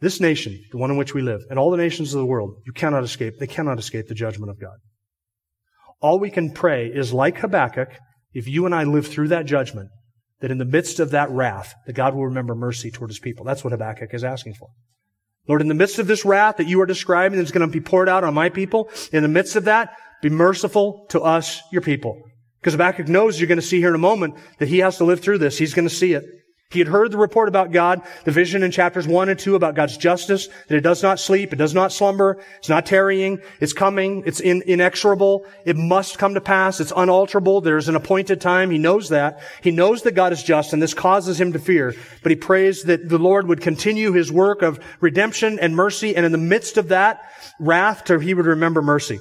This 0.00 0.20
nation, 0.20 0.58
the 0.72 0.78
one 0.78 0.90
in 0.90 0.96
which 0.96 1.14
we 1.14 1.22
live, 1.22 1.42
and 1.48 1.58
all 1.58 1.70
the 1.70 1.76
nations 1.76 2.12
of 2.12 2.18
the 2.18 2.26
world, 2.26 2.56
you 2.66 2.72
cannot 2.72 3.04
escape. 3.04 3.34
They 3.38 3.46
cannot 3.46 3.78
escape 3.78 4.08
the 4.08 4.14
judgment 4.14 4.50
of 4.50 4.60
God. 4.60 4.76
All 6.00 6.18
we 6.18 6.30
can 6.30 6.52
pray 6.52 6.88
is 6.88 7.12
like 7.12 7.38
Habakkuk, 7.38 7.96
if 8.36 8.46
you 8.46 8.66
and 8.66 8.74
I 8.74 8.84
live 8.84 9.06
through 9.06 9.28
that 9.28 9.46
judgment, 9.46 9.88
that 10.40 10.50
in 10.50 10.58
the 10.58 10.66
midst 10.66 11.00
of 11.00 11.10
that 11.12 11.30
wrath, 11.30 11.74
that 11.86 11.94
God 11.94 12.14
will 12.14 12.26
remember 12.26 12.54
mercy 12.54 12.90
toward 12.90 13.08
his 13.08 13.18
people. 13.18 13.46
That's 13.46 13.64
what 13.64 13.72
Habakkuk 13.72 14.12
is 14.12 14.24
asking 14.24 14.54
for. 14.54 14.68
Lord, 15.48 15.62
in 15.62 15.68
the 15.68 15.74
midst 15.74 15.98
of 15.98 16.06
this 16.06 16.22
wrath 16.22 16.58
that 16.58 16.66
you 16.66 16.78
are 16.82 16.86
describing 16.86 17.38
that's 17.38 17.50
going 17.50 17.66
to 17.66 17.72
be 17.72 17.80
poured 17.80 18.10
out 18.10 18.24
on 18.24 18.34
my 18.34 18.50
people, 18.50 18.90
in 19.10 19.22
the 19.22 19.28
midst 19.28 19.56
of 19.56 19.64
that, 19.64 19.96
be 20.20 20.28
merciful 20.28 21.06
to 21.08 21.22
us, 21.22 21.62
your 21.72 21.80
people. 21.80 22.20
Because 22.60 22.74
Habakkuk 22.74 23.08
knows 23.08 23.40
you're 23.40 23.48
going 23.48 23.56
to 23.56 23.66
see 23.66 23.78
here 23.78 23.88
in 23.88 23.94
a 23.94 23.98
moment 23.98 24.34
that 24.58 24.68
he 24.68 24.80
has 24.80 24.98
to 24.98 25.04
live 25.04 25.20
through 25.20 25.38
this. 25.38 25.56
He's 25.56 25.72
going 25.72 25.88
to 25.88 25.94
see 25.94 26.12
it. 26.12 26.24
He 26.70 26.80
had 26.80 26.88
heard 26.88 27.12
the 27.12 27.16
report 27.16 27.48
about 27.48 27.70
God, 27.70 28.02
the 28.24 28.32
vision 28.32 28.64
in 28.64 28.72
chapters 28.72 29.06
1 29.06 29.28
and 29.28 29.38
2 29.38 29.54
about 29.54 29.76
God's 29.76 29.96
justice, 29.96 30.48
that 30.66 30.76
it 30.76 30.80
does 30.80 31.00
not 31.00 31.20
sleep, 31.20 31.52
it 31.52 31.56
does 31.56 31.74
not 31.74 31.92
slumber, 31.92 32.42
it's 32.58 32.68
not 32.68 32.86
tarrying, 32.86 33.40
it's 33.60 33.72
coming, 33.72 34.24
it's 34.26 34.40
in, 34.40 34.62
inexorable, 34.62 35.46
it 35.64 35.76
must 35.76 36.18
come 36.18 36.34
to 36.34 36.40
pass, 36.40 36.80
it's 36.80 36.92
unalterable, 36.96 37.60
there's 37.60 37.88
an 37.88 37.94
appointed 37.94 38.40
time, 38.40 38.70
he 38.70 38.78
knows 38.78 39.10
that. 39.10 39.40
He 39.62 39.70
knows 39.70 40.02
that 40.02 40.16
God 40.16 40.32
is 40.32 40.42
just, 40.42 40.72
and 40.72 40.82
this 40.82 40.92
causes 40.92 41.40
him 41.40 41.52
to 41.52 41.60
fear, 41.60 41.94
but 42.24 42.30
he 42.30 42.36
prays 42.36 42.82
that 42.82 43.08
the 43.08 43.18
Lord 43.18 43.46
would 43.46 43.60
continue 43.60 44.12
his 44.12 44.32
work 44.32 44.62
of 44.62 44.80
redemption 45.00 45.60
and 45.60 45.76
mercy, 45.76 46.16
and 46.16 46.26
in 46.26 46.32
the 46.32 46.38
midst 46.38 46.78
of 46.78 46.88
that 46.88 47.30
wrath, 47.60 48.08
he 48.08 48.34
would 48.34 48.46
remember 48.46 48.82
mercy. 48.82 49.20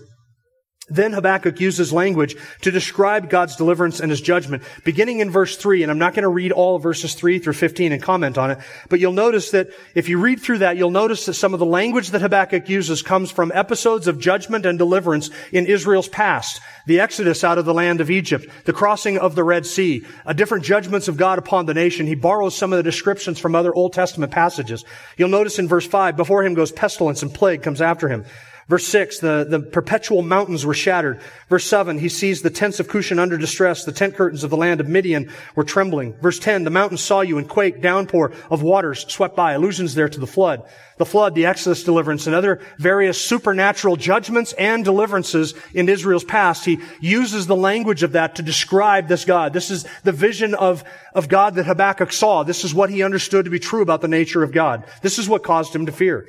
Then 0.87 1.13
Habakkuk 1.13 1.59
uses 1.59 1.91
language 1.91 2.35
to 2.61 2.69
describe 2.69 3.27
God's 3.27 3.55
deliverance 3.55 3.99
and 3.99 4.11
his 4.11 4.21
judgment, 4.21 4.61
beginning 4.83 5.19
in 5.19 5.31
verse 5.31 5.57
3, 5.57 5.81
and 5.81 5.91
I'm 5.91 5.97
not 5.97 6.13
going 6.13 6.23
to 6.23 6.29
read 6.29 6.51
all 6.51 6.77
verses 6.77 7.15
3 7.15 7.39
through 7.39 7.53
15 7.53 7.91
and 7.91 8.03
comment 8.03 8.37
on 8.37 8.51
it, 8.51 8.59
but 8.87 8.99
you'll 8.99 9.11
notice 9.11 9.49
that 9.51 9.69
if 9.95 10.09
you 10.09 10.19
read 10.19 10.41
through 10.41 10.59
that, 10.59 10.77
you'll 10.77 10.91
notice 10.91 11.25
that 11.25 11.33
some 11.33 11.53
of 11.53 11.59
the 11.59 11.65
language 11.65 12.11
that 12.11 12.21
Habakkuk 12.21 12.69
uses 12.69 13.01
comes 13.01 13.31
from 13.31 13.51
episodes 13.55 14.05
of 14.05 14.19
judgment 14.19 14.63
and 14.67 14.77
deliverance 14.77 15.31
in 15.51 15.65
Israel's 15.65 16.07
past. 16.07 16.61
The 16.85 16.99
exodus 16.99 17.43
out 17.43 17.57
of 17.57 17.65
the 17.65 17.73
land 17.73 17.99
of 17.99 18.11
Egypt, 18.11 18.45
the 18.65 18.73
crossing 18.73 19.17
of 19.17 19.33
the 19.33 19.43
Red 19.43 19.65
Sea, 19.65 20.05
a 20.27 20.35
different 20.35 20.65
judgments 20.65 21.07
of 21.07 21.17
God 21.17 21.39
upon 21.39 21.65
the 21.65 21.73
nation. 21.73 22.05
He 22.05 22.13
borrows 22.13 22.55
some 22.55 22.71
of 22.71 22.77
the 22.77 22.83
descriptions 22.83 23.39
from 23.39 23.55
other 23.55 23.73
Old 23.73 23.93
Testament 23.93 24.31
passages. 24.31 24.85
You'll 25.17 25.29
notice 25.29 25.57
in 25.57 25.67
verse 25.67 25.87
5, 25.87 26.15
before 26.15 26.43
him 26.43 26.53
goes 26.53 26.71
pestilence 26.71 27.23
and 27.23 27.33
plague 27.33 27.63
comes 27.63 27.81
after 27.81 28.07
him. 28.07 28.23
Verse 28.67 28.87
6, 28.87 29.19
the, 29.19 29.45
the 29.47 29.59
perpetual 29.59 30.23
mountains 30.23 30.65
were 30.65 30.73
shattered. 30.73 31.21
Verse 31.49 31.65
7, 31.65 31.99
he 31.99 32.09
sees 32.09 32.41
the 32.41 32.49
tents 32.49 32.79
of 32.79 32.87
Cushan 32.87 33.19
under 33.19 33.37
distress. 33.37 33.85
The 33.85 33.91
tent 33.91 34.15
curtains 34.15 34.43
of 34.43 34.49
the 34.49 34.57
land 34.57 34.81
of 34.81 34.87
Midian 34.87 35.31
were 35.53 35.63
trembling. 35.63 36.13
Verse 36.19 36.39
10, 36.39 36.63
the 36.63 36.71
mountains 36.71 37.01
saw 37.01 37.21
you 37.21 37.37
and 37.37 37.47
quake. 37.47 37.79
Downpour 37.79 38.31
of 38.49 38.63
waters 38.63 39.05
swept 39.07 39.35
by. 39.35 39.53
Allusions 39.53 39.93
there 39.93 40.09
to 40.09 40.19
the 40.19 40.25
flood. 40.25 40.63
The 40.97 41.05
flood, 41.05 41.35
the 41.35 41.45
Exodus 41.45 41.83
deliverance, 41.83 42.25
and 42.25 42.35
other 42.35 42.59
various 42.79 43.23
supernatural 43.23 43.97
judgments 43.97 44.53
and 44.53 44.83
deliverances 44.83 45.53
in 45.75 45.87
Israel's 45.87 46.23
past. 46.23 46.65
He 46.65 46.79
uses 46.99 47.45
the 47.45 47.55
language 47.55 48.01
of 48.01 48.13
that 48.13 48.37
to 48.37 48.41
describe 48.41 49.07
this 49.07 49.25
God. 49.25 49.53
This 49.53 49.69
is 49.69 49.85
the 50.03 50.11
vision 50.11 50.55
of, 50.55 50.83
of 51.13 51.29
God 51.29 51.53
that 51.55 51.67
Habakkuk 51.67 52.11
saw. 52.11 52.41
This 52.41 52.63
is 52.63 52.73
what 52.73 52.89
he 52.89 53.03
understood 53.03 53.45
to 53.45 53.51
be 53.51 53.59
true 53.59 53.83
about 53.83 54.01
the 54.01 54.07
nature 54.07 54.41
of 54.41 54.51
God. 54.51 54.85
This 55.03 55.19
is 55.19 55.29
what 55.29 55.43
caused 55.43 55.75
him 55.75 55.85
to 55.85 55.91
fear. 55.91 56.25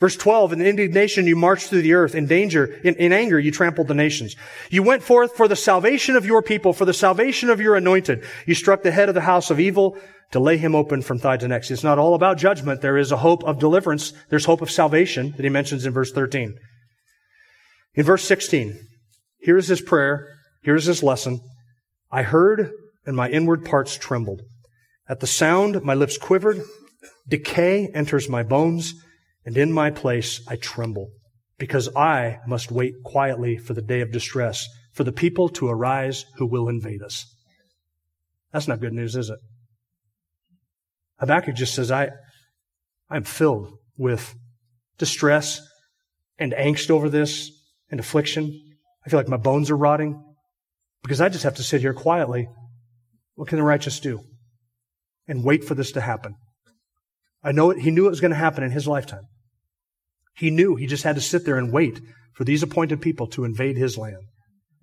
Verse 0.00 0.16
12, 0.16 0.52
in 0.52 0.60
indignation 0.60 1.26
you 1.26 1.34
marched 1.34 1.68
through 1.68 1.82
the 1.82 1.94
earth. 1.94 2.14
In 2.14 2.26
danger, 2.26 2.66
in, 2.84 2.94
in, 2.96 3.12
anger 3.12 3.38
you 3.38 3.50
trampled 3.50 3.88
the 3.88 3.94
nations. 3.94 4.36
You 4.70 4.84
went 4.84 5.02
forth 5.02 5.34
for 5.34 5.48
the 5.48 5.56
salvation 5.56 6.14
of 6.14 6.24
your 6.24 6.40
people, 6.40 6.72
for 6.72 6.84
the 6.84 6.94
salvation 6.94 7.50
of 7.50 7.60
your 7.60 7.74
anointed. 7.74 8.24
You 8.46 8.54
struck 8.54 8.82
the 8.82 8.92
head 8.92 9.08
of 9.08 9.16
the 9.16 9.22
house 9.22 9.50
of 9.50 9.58
evil 9.58 9.98
to 10.30 10.38
lay 10.38 10.56
him 10.56 10.76
open 10.76 11.02
from 11.02 11.18
thigh 11.18 11.38
to 11.38 11.48
neck. 11.48 11.68
It's 11.68 11.82
not 11.82 11.98
all 11.98 12.14
about 12.14 12.38
judgment. 12.38 12.80
There 12.80 12.96
is 12.96 13.10
a 13.10 13.16
hope 13.16 13.42
of 13.42 13.58
deliverance. 13.58 14.12
There's 14.30 14.44
hope 14.44 14.62
of 14.62 14.70
salvation 14.70 15.32
that 15.36 15.42
he 15.42 15.48
mentions 15.48 15.84
in 15.84 15.92
verse 15.92 16.12
13. 16.12 16.56
In 17.94 18.04
verse 18.04 18.22
16, 18.22 18.78
here 19.40 19.56
is 19.56 19.66
his 19.66 19.80
prayer. 19.80 20.28
Here 20.62 20.76
is 20.76 20.84
his 20.84 21.02
lesson. 21.02 21.40
I 22.12 22.22
heard 22.22 22.70
and 23.04 23.16
my 23.16 23.30
inward 23.30 23.64
parts 23.64 23.96
trembled. 23.96 24.42
At 25.08 25.18
the 25.20 25.26
sound, 25.26 25.82
my 25.82 25.94
lips 25.94 26.18
quivered. 26.18 26.60
Decay 27.26 27.88
enters 27.94 28.28
my 28.28 28.42
bones 28.44 28.94
and 29.48 29.56
in 29.56 29.72
my 29.72 29.90
place 29.90 30.42
I 30.46 30.56
tremble, 30.56 31.08
because 31.56 31.88
I 31.96 32.36
must 32.46 32.70
wait 32.70 32.92
quietly 33.02 33.56
for 33.56 33.72
the 33.72 33.80
day 33.80 34.02
of 34.02 34.12
distress, 34.12 34.68
for 34.92 35.04
the 35.04 35.10
people 35.10 35.48
to 35.48 35.70
arise 35.70 36.26
who 36.36 36.44
will 36.44 36.68
invade 36.68 37.02
us. 37.02 37.24
That's 38.52 38.68
not 38.68 38.82
good 38.82 38.92
news, 38.92 39.16
is 39.16 39.30
it? 39.30 39.38
Habakkuk 41.18 41.54
just 41.54 41.74
says, 41.74 41.90
I, 41.90 42.10
I'm 43.08 43.24
filled 43.24 43.72
with 43.96 44.34
distress 44.98 45.62
and 46.38 46.52
angst 46.52 46.90
over 46.90 47.08
this 47.08 47.50
and 47.90 47.98
affliction. 47.98 48.52
I 49.06 49.08
feel 49.08 49.18
like 49.18 49.28
my 49.28 49.38
bones 49.38 49.70
are 49.70 49.78
rotting 49.78 50.22
because 51.02 51.22
I 51.22 51.30
just 51.30 51.44
have 51.44 51.54
to 51.54 51.62
sit 51.62 51.80
here 51.80 51.94
quietly. 51.94 52.48
What 53.34 53.48
can 53.48 53.56
the 53.56 53.64
righteous 53.64 53.98
do? 53.98 54.20
And 55.26 55.42
wait 55.42 55.64
for 55.64 55.74
this 55.74 55.92
to 55.92 56.02
happen. 56.02 56.34
I 57.42 57.52
know 57.52 57.70
it, 57.70 57.78
he 57.78 57.90
knew 57.90 58.08
it 58.08 58.10
was 58.10 58.20
going 58.20 58.32
to 58.32 58.36
happen 58.36 58.62
in 58.62 58.72
his 58.72 58.86
lifetime. 58.86 59.22
He 60.38 60.50
knew 60.50 60.76
he 60.76 60.86
just 60.86 61.02
had 61.02 61.16
to 61.16 61.20
sit 61.20 61.44
there 61.44 61.58
and 61.58 61.72
wait 61.72 62.00
for 62.32 62.44
these 62.44 62.62
appointed 62.62 63.00
people 63.00 63.26
to 63.28 63.44
invade 63.44 63.76
his 63.76 63.98
land. 63.98 64.22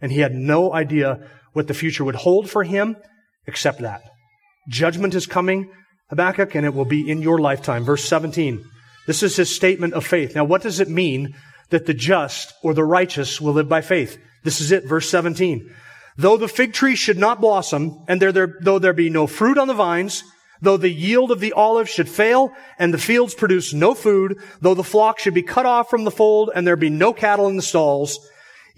And 0.02 0.12
he 0.12 0.20
had 0.20 0.36
no 0.36 0.74
idea 0.74 1.30
what 1.54 1.68
the 1.68 1.74
future 1.74 2.04
would 2.04 2.16
hold 2.16 2.50
for 2.50 2.64
him 2.64 2.98
except 3.48 3.80
that. 3.80 4.02
Judgment 4.68 5.16
is 5.16 5.26
coming, 5.26 5.72
Habakkuk, 6.10 6.56
and 6.56 6.66
it 6.66 6.74
will 6.74 6.86
be 6.86 7.10
in 7.10 7.22
your 7.22 7.40
lifetime. 7.40 7.86
Verse 7.86 8.04
17. 8.04 8.64
This 9.08 9.24
is 9.24 9.38
his 9.38 9.56
statement 9.56 9.94
of 9.94 10.06
faith. 10.06 10.36
Now, 10.36 10.44
what 10.44 10.62
does 10.62 10.80
it 10.82 10.90
mean 10.90 11.36
that 11.70 11.86
the 11.86 11.94
just 11.94 12.54
or 12.62 12.74
the 12.74 12.84
righteous 12.84 13.40
will 13.40 13.54
live 13.54 13.70
by 13.70 13.82
faith? 13.82 14.18
This 14.44 14.60
is 14.60 14.72
it, 14.72 14.86
verse 14.86 15.10
17. 15.10 15.74
Though 16.18 16.38
the 16.38 16.48
fig 16.48 16.74
tree 16.74 16.96
should 16.96 17.18
not 17.18 17.40
blossom, 17.40 18.04
and 18.08 18.22
there, 18.22 18.32
there, 18.32 18.58
though 18.62 18.80
there 18.80 18.94
be 18.94 19.10
no 19.10 19.28
fruit 19.28 19.58
on 19.58 19.68
the 19.68 19.74
vines, 19.74 20.24
Though 20.66 20.78
the 20.78 20.90
yield 20.90 21.30
of 21.30 21.40
the 21.40 21.54
olive 21.54 21.88
should 21.88 22.10
fail 22.10 22.52
and 22.80 22.92
the 22.92 22.98
fields 22.98 23.36
produce 23.36 23.72
no 23.72 23.94
food, 23.94 24.40
though 24.62 24.74
the 24.74 24.84
flock 24.84 25.20
should 25.20 25.36
be 25.36 25.44
cut 25.44 25.68
off 25.68 25.92
from 25.92 26.06
the 26.06 26.12
fold 26.12 26.50
and 26.56 26.66
there 26.66 26.76
be 26.76 26.90
no 26.90 27.14
cattle 27.14 27.48
in 27.48 27.56
the 27.56 27.62
stalls, 27.62 28.18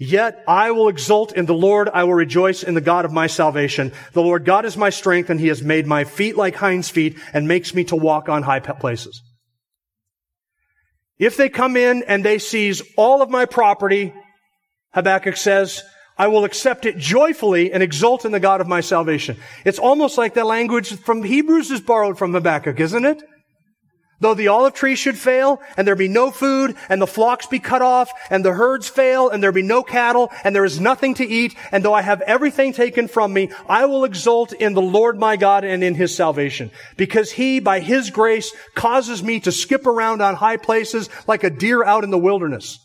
Yet 0.00 0.44
I 0.46 0.70
will 0.70 0.88
exult 0.88 1.32
in 1.32 1.46
the 1.46 1.54
Lord. 1.54 1.88
I 1.88 2.04
will 2.04 2.14
rejoice 2.14 2.62
in 2.62 2.74
the 2.74 2.82
God 2.82 3.04
of 3.06 3.10
my 3.10 3.26
salvation. 3.26 3.92
The 4.12 4.22
Lord 4.22 4.44
God 4.44 4.66
is 4.66 4.76
my 4.76 4.90
strength 4.90 5.30
and 5.30 5.40
he 5.40 5.48
has 5.48 5.62
made 5.62 5.86
my 5.86 6.04
feet 6.04 6.36
like 6.36 6.54
hinds 6.54 6.90
feet 6.90 7.18
and 7.32 7.48
makes 7.48 7.74
me 7.74 7.84
to 7.84 7.96
walk 7.96 8.28
on 8.28 8.44
high 8.44 8.60
places. 8.60 9.22
If 11.18 11.36
they 11.36 11.48
come 11.48 11.76
in 11.76 12.04
and 12.06 12.22
they 12.22 12.38
seize 12.38 12.82
all 12.96 13.22
of 13.22 13.30
my 13.30 13.46
property, 13.46 14.12
Habakkuk 14.92 15.36
says, 15.36 15.82
I 16.18 16.26
will 16.26 16.44
accept 16.44 16.84
it 16.84 16.98
joyfully 16.98 17.72
and 17.72 17.82
exult 17.82 18.24
in 18.24 18.32
the 18.32 18.40
God 18.40 18.60
of 18.60 18.66
my 18.66 18.80
salvation. 18.80 19.36
It's 19.64 19.78
almost 19.78 20.18
like 20.18 20.34
the 20.34 20.44
language 20.44 20.96
from 20.96 21.22
Hebrews 21.22 21.70
is 21.70 21.80
borrowed 21.80 22.18
from 22.18 22.32
Habakkuk, 22.32 22.80
isn't 22.80 23.04
it? 23.04 23.22
Though 24.20 24.34
the 24.34 24.48
olive 24.48 24.74
tree 24.74 24.96
should 24.96 25.16
fail, 25.16 25.60
and 25.76 25.86
there 25.86 25.94
be 25.94 26.08
no 26.08 26.32
food, 26.32 26.74
and 26.88 27.00
the 27.00 27.06
flocks 27.06 27.46
be 27.46 27.60
cut 27.60 27.82
off, 27.82 28.10
and 28.30 28.44
the 28.44 28.52
herds 28.52 28.88
fail, 28.88 29.28
and 29.28 29.40
there 29.40 29.52
be 29.52 29.62
no 29.62 29.84
cattle, 29.84 30.32
and 30.42 30.56
there 30.56 30.64
is 30.64 30.80
nothing 30.80 31.14
to 31.14 31.24
eat, 31.24 31.54
and 31.70 31.84
though 31.84 31.94
I 31.94 32.02
have 32.02 32.20
everything 32.22 32.72
taken 32.72 33.06
from 33.06 33.32
me, 33.32 33.50
I 33.68 33.84
will 33.86 34.04
exult 34.04 34.52
in 34.52 34.74
the 34.74 34.82
Lord 34.82 35.20
my 35.20 35.36
God 35.36 35.62
and 35.62 35.84
in 35.84 35.94
his 35.94 36.16
salvation. 36.16 36.72
Because 36.96 37.30
he, 37.30 37.60
by 37.60 37.78
his 37.78 38.10
grace, 38.10 38.52
causes 38.74 39.22
me 39.22 39.38
to 39.40 39.52
skip 39.52 39.86
around 39.86 40.20
on 40.20 40.34
high 40.34 40.56
places 40.56 41.08
like 41.28 41.44
a 41.44 41.50
deer 41.50 41.84
out 41.84 42.02
in 42.02 42.10
the 42.10 42.18
wilderness. 42.18 42.80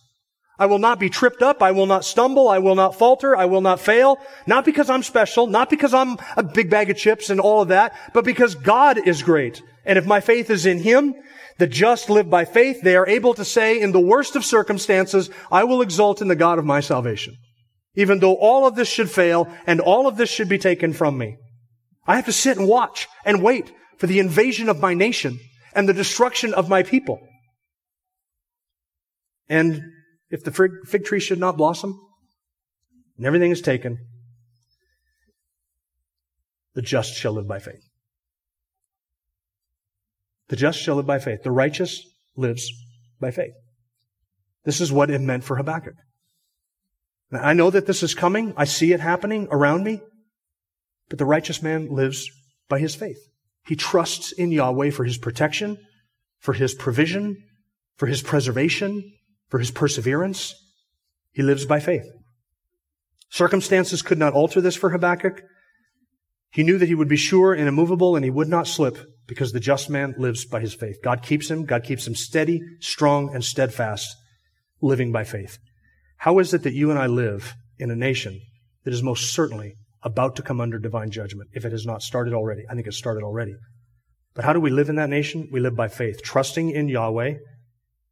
I 0.60 0.68
will 0.68 0.80
not 0.80 1.00
be 1.00 1.10
tripped 1.10 1.42
up. 1.42 1.64
I 1.64 1.72
will 1.72 1.88
not 1.88 2.06
stumble. 2.06 2.48
I 2.48 2.60
will 2.60 2.76
not 2.76 2.96
falter. 2.96 3.36
I 3.36 3.46
will 3.46 3.62
not 3.62 3.80
fail. 3.80 4.20
Not 4.46 4.66
because 4.66 4.90
I'm 4.90 5.04
special, 5.04 5.48
not 5.48 5.70
because 5.70 5.94
I'm 5.94 6.18
a 6.38 6.44
big 6.44 6.70
bag 6.70 6.90
of 6.90 6.98
chips 6.98 7.30
and 7.30 7.40
all 7.40 7.62
of 7.62 7.70
that, 7.70 7.96
but 8.14 8.24
because 8.24 8.54
God 8.54 9.00
is 9.08 9.24
great. 9.24 9.62
And 9.84 9.98
if 9.98 10.06
my 10.06 10.20
faith 10.20 10.50
is 10.50 10.66
in 10.66 10.80
Him, 10.80 11.16
the 11.58 11.68
just 11.68 12.10
live 12.10 12.30
by 12.30 12.46
faith. 12.46 12.82
They 12.82 12.96
are 12.96 13.08
able 13.08 13.34
to 13.34 13.46
say 13.46 13.80
in 13.80 13.92
the 13.92 14.00
worst 14.00 14.36
of 14.36 14.46
circumstances, 14.46 15.30
I 15.52 15.64
will 15.64 15.82
exult 15.82 16.22
in 16.22 16.28
the 16.28 16.36
God 16.36 16.60
of 16.60 16.66
my 16.66 16.80
salvation. 16.80 17.36
Even 17.96 18.20
though 18.20 18.36
all 18.36 18.66
of 18.66 18.76
this 18.76 18.88
should 18.88 19.10
fail 19.10 19.48
and 19.68 19.80
all 19.80 20.08
of 20.08 20.18
this 20.18 20.30
should 20.30 20.50
be 20.50 20.58
taken 20.58 20.94
from 20.94 21.18
me. 21.18 21.38
I 22.08 22.16
have 22.16 22.26
to 22.26 22.34
sit 22.34 22.58
and 22.58 22.68
watch 22.68 23.08
and 23.24 23.42
wait 23.42 23.72
for 23.98 24.08
the 24.08 24.20
invasion 24.20 24.68
of 24.68 24.80
my 24.80 24.94
nation 24.94 25.40
and 25.74 25.88
the 25.88 25.94
destruction 25.94 26.54
of 26.54 26.70
my 26.70 26.84
people. 26.84 27.20
And 29.48 29.82
if 30.34 30.44
the 30.44 30.82
fig 30.88 31.06
tree 31.06 31.20
should 31.20 31.38
not 31.38 31.58
blossom 31.58 31.96
and 33.18 33.26
everything 33.28 33.52
is 33.52 33.62
taken, 33.62 34.00
the 36.74 36.82
just 36.82 37.14
shall 37.14 37.34
live 37.34 37.48
by 37.48 37.60
faith. 37.60 37.88
The 40.48 40.56
just 40.56 40.80
shall 40.80 40.96
live 40.96 41.06
by 41.06 41.20
faith. 41.20 41.44
The 41.44 41.52
righteous 41.52 42.04
lives 42.36 42.68
by 43.22 43.30
faith. 43.30 43.54
This 44.66 44.82
is 44.82 44.92
what 44.92 45.12
it 45.12 45.22
meant 45.22 45.44
for 45.44 45.56
Habakkuk. 45.56 45.94
Now, 47.30 47.44
I 47.44 47.54
know 47.54 47.70
that 47.70 47.86
this 47.86 48.02
is 48.02 48.16
coming. 48.16 48.56
I 48.58 48.64
see 48.64 48.92
it 48.92 49.02
happening 49.02 49.48
around 49.52 49.84
me. 49.84 50.02
But 51.10 51.20
the 51.20 51.26
righteous 51.26 51.62
man 51.62 51.90
lives 51.90 52.28
by 52.68 52.80
his 52.80 52.96
faith. 52.96 53.20
He 53.68 53.76
trusts 53.76 54.32
in 54.32 54.52
Yahweh 54.52 54.90
for 54.90 55.04
his 55.04 55.20
protection, 55.20 55.78
for 56.40 56.54
his 56.54 56.74
provision, 56.74 57.38
for 57.98 58.08
his 58.08 58.24
preservation, 58.24 59.14
for 59.54 59.60
his 59.60 59.70
perseverance. 59.70 60.56
He 61.32 61.44
lives 61.44 61.68
by 61.68 61.80
faith. 61.80 62.08
Circumstances 63.30 64.02
could 64.02 64.18
not 64.18 64.34
alter 64.34 64.60
this 64.60 64.76
for 64.76 64.90
Habakkuk. 64.90 65.44
He 66.50 66.64
knew 66.64 66.80
that 66.80 66.88
he 66.88 66.96
would 66.96 67.08
be 67.08 67.18
sure 67.18 67.54
and 67.54 67.68
immovable 67.68 68.16
and 68.16 68.26
he 68.26 68.32
would 68.32 68.48
not 68.48 68.66
slip 68.66 68.98
because 69.28 69.52
the 69.52 69.60
just 69.60 69.92
man 69.92 70.16
lives 70.18 70.44
by 70.44 70.60
his 70.60 70.74
faith. 70.74 70.96
God 71.04 71.22
keeps 71.22 71.52
him. 71.52 71.66
God 71.66 71.84
keeps 71.84 72.08
him 72.08 72.16
steady, 72.16 72.62
strong, 72.80 73.32
and 73.32 73.44
steadfast, 73.44 74.16
living 74.82 75.12
by 75.12 75.24
faith. 75.24 75.60
How 76.18 76.40
is 76.40 76.52
it 76.56 76.64
that 76.64 76.74
you 76.74 76.90
and 76.90 76.98
I 76.98 77.06
live 77.06 77.54
in 77.78 77.92
a 77.92 77.96
nation 77.96 78.42
that 78.86 78.94
is 78.94 79.04
most 79.04 79.36
certainly 79.36 79.76
about 80.02 80.36
to 80.38 80.42
come 80.42 80.62
under 80.62 80.80
divine 80.80 81.12
judgment 81.12 81.52
if 81.54 81.64
it 81.64 81.74
has 81.74 81.86
not 81.86 82.02
started 82.02 82.34
already? 82.34 82.64
I 82.72 82.74
think 82.74 82.88
it's 82.88 82.98
started 82.98 83.22
already. 83.22 83.54
But 84.34 84.46
how 84.46 84.54
do 84.54 84.60
we 84.60 84.72
live 84.72 84.90
in 84.90 84.96
that 84.96 85.12
nation? 85.12 85.48
We 85.52 85.60
live 85.60 85.76
by 85.76 85.90
faith, 85.90 86.24
trusting 86.24 86.72
in 86.72 86.88
Yahweh, 86.88 87.36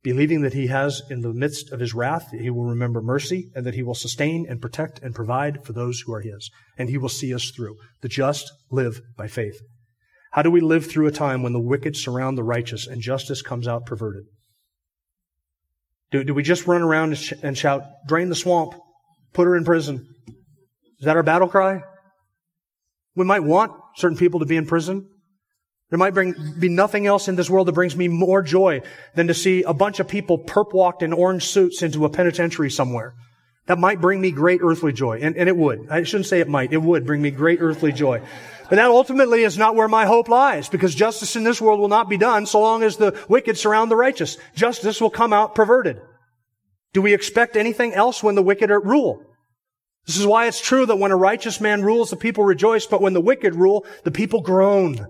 believing 0.04 0.42
that 0.42 0.54
He 0.54 0.68
has, 0.68 1.02
in 1.10 1.22
the 1.22 1.34
midst 1.34 1.72
of 1.72 1.80
His 1.80 1.94
wrath, 1.94 2.32
He 2.32 2.50
will 2.50 2.66
remember 2.66 3.02
mercy 3.02 3.50
and 3.56 3.66
that 3.66 3.76
He 3.76 3.84
will 3.84 3.96
sustain 3.96 4.46
and 4.50 4.62
protect 4.62 5.00
and 5.00 5.16
provide 5.16 5.64
for 5.66 5.74
those 5.74 6.02
who 6.02 6.14
are 6.14 6.22
His. 6.22 6.50
And 6.78 6.90
He 6.90 6.98
will 6.98 7.10
see 7.10 7.34
us 7.34 7.52
through. 7.56 7.78
The 8.02 8.08
just 8.08 8.52
live 8.70 9.02
by 9.18 9.28
faith. 9.28 9.60
How 10.32 10.42
do 10.42 10.50
we 10.50 10.62
live 10.62 10.86
through 10.86 11.08
a 11.08 11.12
time 11.12 11.44
when 11.44 11.54
the 11.54 11.60
wicked 11.60 11.96
surround 11.96 12.38
the 12.38 12.44
righteous 12.44 12.88
and 12.88 13.02
justice 13.02 13.42
comes 13.42 13.68
out 13.68 13.86
perverted? 13.86 14.24
Do, 16.12 16.24
do 16.24 16.34
we 16.34 16.44
just 16.44 16.68
run 16.68 16.82
around 16.82 17.10
and, 17.10 17.18
sh- 17.18 17.34
and 17.44 17.58
shout, 17.58 17.84
drain 18.08 18.30
the 18.30 18.36
swamp, 18.36 18.74
put 19.34 19.46
her 19.46 19.56
in 19.56 19.66
prison? 19.66 20.08
Is 21.00 21.06
that 21.06 21.16
our 21.16 21.24
battle 21.24 21.48
cry? 21.48 21.82
We 23.16 23.26
might 23.26 23.44
want 23.44 23.74
certain 23.96 24.18
people 24.18 24.40
to 24.40 24.46
be 24.46 24.56
in 24.56 24.66
prison. 24.66 25.10
There 25.92 26.00
might 26.00 26.14
bring, 26.14 26.56
be 26.58 26.70
nothing 26.70 27.06
else 27.06 27.28
in 27.28 27.36
this 27.36 27.50
world 27.50 27.68
that 27.68 27.74
brings 27.74 27.98
me 27.98 28.08
more 28.08 28.42
joy 28.42 28.82
than 29.14 29.28
to 29.28 29.34
see 29.34 29.64
a 29.64 29.74
bunch 29.74 30.00
of 30.00 30.08
people 30.08 30.40
perp 30.40 30.74
walked 30.74 31.04
in 31.04 31.12
orange 31.12 31.46
suits 31.46 31.84
into 31.84 32.06
a 32.06 32.10
penitentiary 32.10 32.72
somewhere. 32.72 33.14
That 33.68 33.78
might 33.78 34.00
bring 34.00 34.22
me 34.22 34.32
great 34.32 34.62
earthly 34.64 34.94
joy. 34.94 35.20
And, 35.22 35.36
and 35.36 35.50
it 35.50 35.56
would. 35.56 35.90
I 35.90 36.04
shouldn't 36.04 36.28
say 36.28 36.40
it 36.40 36.48
might. 36.48 36.72
It 36.72 36.82
would 36.82 37.06
bring 37.06 37.22
me 37.22 37.30
great 37.30 37.60
earthly 37.62 37.92
joy. 37.92 38.22
But 38.70 38.78
that 38.78 38.88
ultimately 38.88 39.44
is 39.44 39.58
not 39.58 39.76
where 39.76 39.90
my 39.90 40.06
hope 40.06 40.30
lies, 40.30 40.70
because 40.70 40.96
justice 40.96 41.36
in 41.36 41.44
this 41.44 41.60
world 41.60 41.82
will 41.82 41.90
not 41.90 42.08
be 42.08 42.18
done 42.18 42.46
so 42.46 42.62
long 42.62 42.84
as 42.84 42.96
the 42.96 43.20
wicked 43.28 43.58
surround 43.58 43.92
the 43.92 43.98
righteous. 43.98 44.38
Justice 44.56 45.02
will 45.02 45.10
come 45.10 45.34
out 45.34 45.56
perverted. 45.56 46.02
Do 46.94 47.02
we 47.02 47.14
expect 47.14 47.58
anything 47.58 47.94
else 47.94 48.24
when 48.24 48.36
the 48.36 48.42
wicked 48.42 48.70
rule? 48.70 49.26
This 50.08 50.18
is 50.18 50.26
why 50.26 50.48
it's 50.48 50.62
true 50.62 50.86
that 50.86 51.00
when 51.00 51.12
a 51.12 51.18
righteous 51.18 51.60
man 51.60 51.84
rules, 51.84 52.10
the 52.10 52.16
people 52.16 52.46
rejoice, 52.46 52.86
but 52.86 53.02
when 53.02 53.12
the 53.12 53.20
wicked 53.20 53.56
rule, 53.56 53.86
the 54.06 54.12
people 54.12 54.42
groan. 54.42 55.06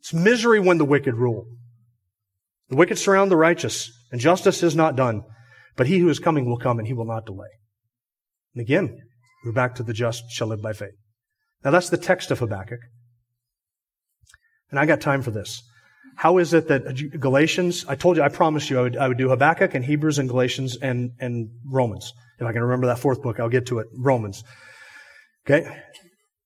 It's 0.00 0.12
misery 0.12 0.60
when 0.60 0.78
the 0.78 0.84
wicked 0.84 1.14
rule. 1.14 1.46
The 2.68 2.76
wicked 2.76 2.98
surround 2.98 3.30
the 3.30 3.36
righteous, 3.36 3.90
and 4.10 4.20
justice 4.20 4.62
is 4.62 4.76
not 4.76 4.96
done. 4.96 5.22
But 5.76 5.86
he 5.86 5.98
who 5.98 6.08
is 6.08 6.18
coming 6.18 6.46
will 6.46 6.58
come, 6.58 6.78
and 6.78 6.86
he 6.86 6.94
will 6.94 7.06
not 7.06 7.26
delay. 7.26 7.48
And 8.54 8.62
again, 8.62 8.98
we're 9.44 9.52
back 9.52 9.74
to 9.76 9.82
the 9.82 9.92
just 9.92 10.24
shall 10.30 10.48
live 10.48 10.62
by 10.62 10.72
faith. 10.72 10.94
Now 11.64 11.70
that's 11.70 11.90
the 11.90 11.96
text 11.96 12.30
of 12.30 12.38
Habakkuk. 12.38 12.80
And 14.70 14.78
I 14.78 14.86
got 14.86 15.00
time 15.00 15.22
for 15.22 15.30
this. 15.30 15.62
How 16.16 16.38
is 16.38 16.52
it 16.52 16.68
that 16.68 17.18
Galatians, 17.18 17.84
I 17.88 17.94
told 17.94 18.16
you, 18.16 18.22
I 18.22 18.28
promised 18.28 18.70
you 18.70 18.78
I 18.78 18.82
would, 18.82 18.96
I 18.96 19.08
would 19.08 19.18
do 19.18 19.30
Habakkuk 19.30 19.74
and 19.74 19.84
Hebrews 19.84 20.18
and 20.18 20.28
Galatians 20.28 20.76
and, 20.76 21.12
and 21.18 21.48
Romans. 21.64 22.12
If 22.38 22.46
I 22.46 22.52
can 22.52 22.62
remember 22.62 22.86
that 22.88 22.98
fourth 22.98 23.22
book, 23.22 23.40
I'll 23.40 23.48
get 23.48 23.66
to 23.66 23.78
it. 23.78 23.86
Romans. 23.96 24.42
Okay? 25.46 25.82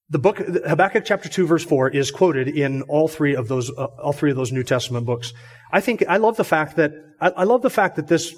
The 0.09 0.19
book, 0.19 0.37
Habakkuk 0.37 1.03
chapter 1.03 1.29
2 1.29 1.47
verse 1.47 1.63
4 1.63 1.89
is 1.89 2.11
quoted 2.11 2.47
in 2.47 2.83
all 2.83 3.07
three 3.07 3.35
of 3.35 3.47
those, 3.47 3.71
uh, 3.71 3.85
all 3.85 4.13
three 4.13 4.29
of 4.29 4.37
those 4.37 4.51
New 4.51 4.63
Testament 4.63 5.05
books. 5.05 5.33
I 5.71 5.81
think, 5.81 6.03
I 6.07 6.17
love 6.17 6.37
the 6.37 6.43
fact 6.43 6.75
that, 6.75 6.91
I, 7.19 7.29
I 7.29 7.43
love 7.43 7.63
the 7.63 7.71
fact 7.71 7.95
that 7.95 8.07
this, 8.07 8.35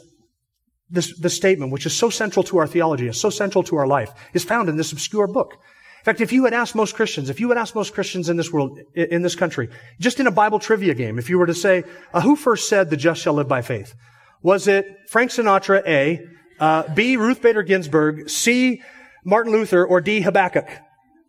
this, 0.90 1.18
this 1.20 1.36
statement, 1.36 1.74
which 1.74 1.86
is 1.86 1.94
so 1.94 2.10
central 2.10 2.44
to 2.44 2.58
our 2.60 2.68
theology, 2.68 3.08
is 3.08 3.20
so 3.20 3.30
central 3.30 3.64
to 3.66 3.76
our 3.76 3.86
life, 3.86 4.14
is 4.34 4.46
found 4.46 4.70
in 4.70 4.78
this 4.78 4.94
obscure 4.94 5.28
book. 5.28 5.56
In 5.56 6.06
fact, 6.06 6.22
if 6.22 6.32
you 6.32 6.46
had 6.46 6.54
asked 6.54 6.74
most 6.74 6.96
Christians, 6.96 7.30
if 7.30 7.42
you 7.42 7.50
had 7.50 7.58
asked 7.58 7.76
most 7.76 7.94
Christians 7.94 8.30
in 8.30 8.38
this 8.38 8.50
world, 8.50 8.80
in 8.96 9.22
this 9.22 9.36
country, 9.36 9.68
just 10.00 10.22
in 10.22 10.28
a 10.28 10.32
Bible 10.32 10.60
trivia 10.60 10.94
game, 10.94 11.20
if 11.20 11.30
you 11.30 11.38
were 11.38 11.48
to 11.48 11.54
say, 11.54 11.84
uh, 12.14 12.22
who 12.22 12.38
first 12.38 12.70
said 12.70 12.90
the 12.90 12.96
just 12.96 13.22
shall 13.22 13.34
live 13.34 13.50
by 13.50 13.62
faith? 13.62 13.94
Was 14.42 14.70
it 14.70 14.86
Frank 15.10 15.32
Sinatra, 15.32 15.86
A, 15.86 16.26
uh, 16.62 16.94
B, 16.94 17.18
Ruth 17.18 17.42
Bader 17.42 17.64
Ginsburg, 17.64 18.30
C, 18.30 18.82
Martin 19.26 19.52
Luther, 19.52 19.86
or 19.86 20.00
D, 20.00 20.22
Habakkuk? 20.22 20.70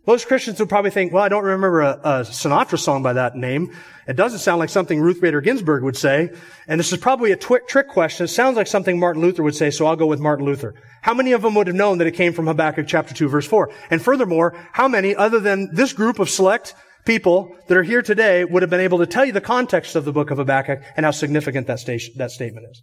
Most 0.09 0.27
Christians 0.27 0.59
would 0.59 0.71
probably 0.71 0.91
think, 0.91 1.13
well, 1.13 1.23
I 1.23 1.29
don't 1.29 1.45
remember 1.45 1.83
a, 1.83 2.01
a, 2.03 2.21
Sinatra 2.23 2.79
song 2.79 3.03
by 3.03 3.13
that 3.13 3.37
name. 3.37 3.77
It 4.07 4.17
doesn't 4.17 4.39
sound 4.39 4.59
like 4.59 4.71
something 4.71 4.99
Ruth 4.99 5.21
Bader 5.21 5.43
Ginsburg 5.43 5.83
would 5.83 5.99
say. 5.99 6.31
And 6.67 6.81
this 6.81 6.91
is 6.95 6.99
probably 6.99 7.31
a 7.33 7.37
twi- 7.37 7.61
trick 7.69 7.89
question. 7.89 8.25
It 8.25 8.29
sounds 8.29 8.57
like 8.57 8.69
something 8.69 8.99
Martin 8.99 9.21
Luther 9.21 9.43
would 9.43 9.55
say, 9.55 9.71
so 9.71 9.85
I'll 9.85 9.97
go 9.97 10.07
with 10.07 10.19
Martin 10.19 10.47
Luther. 10.47 10.75
How 11.03 11.13
many 11.13 11.33
of 11.33 11.43
them 11.43 11.55
would 11.57 11.67
have 11.67 11.77
known 11.77 11.99
that 11.99 12.07
it 12.07 12.15
came 12.15 12.33
from 12.33 12.47
Habakkuk 12.47 12.87
chapter 12.87 13.13
2 13.13 13.29
verse 13.29 13.47
4? 13.47 13.71
And 13.91 14.01
furthermore, 14.01 14.57
how 14.73 14.89
many 14.89 15.15
other 15.15 15.41
than 15.41 15.75
this 15.75 15.93
group 15.93 16.19
of 16.19 16.31
select 16.31 16.73
people 17.05 17.55
that 17.67 17.77
are 17.77 17.83
here 17.83 18.01
today 18.01 18.47
would 18.47 18.63
have 18.63 18.71
been 18.71 18.81
able 18.81 19.01
to 19.01 19.07
tell 19.07 19.27
you 19.27 19.33
the 19.33 19.43
context 19.43 19.95
of 19.95 20.07
the 20.07 20.13
book 20.13 20.31
of 20.31 20.39
Habakkuk 20.39 20.81
and 20.97 21.05
how 21.05 21.13
significant 21.13 21.67
that, 21.67 21.81
that 22.17 22.31
statement 22.31 22.67
is? 22.71 22.83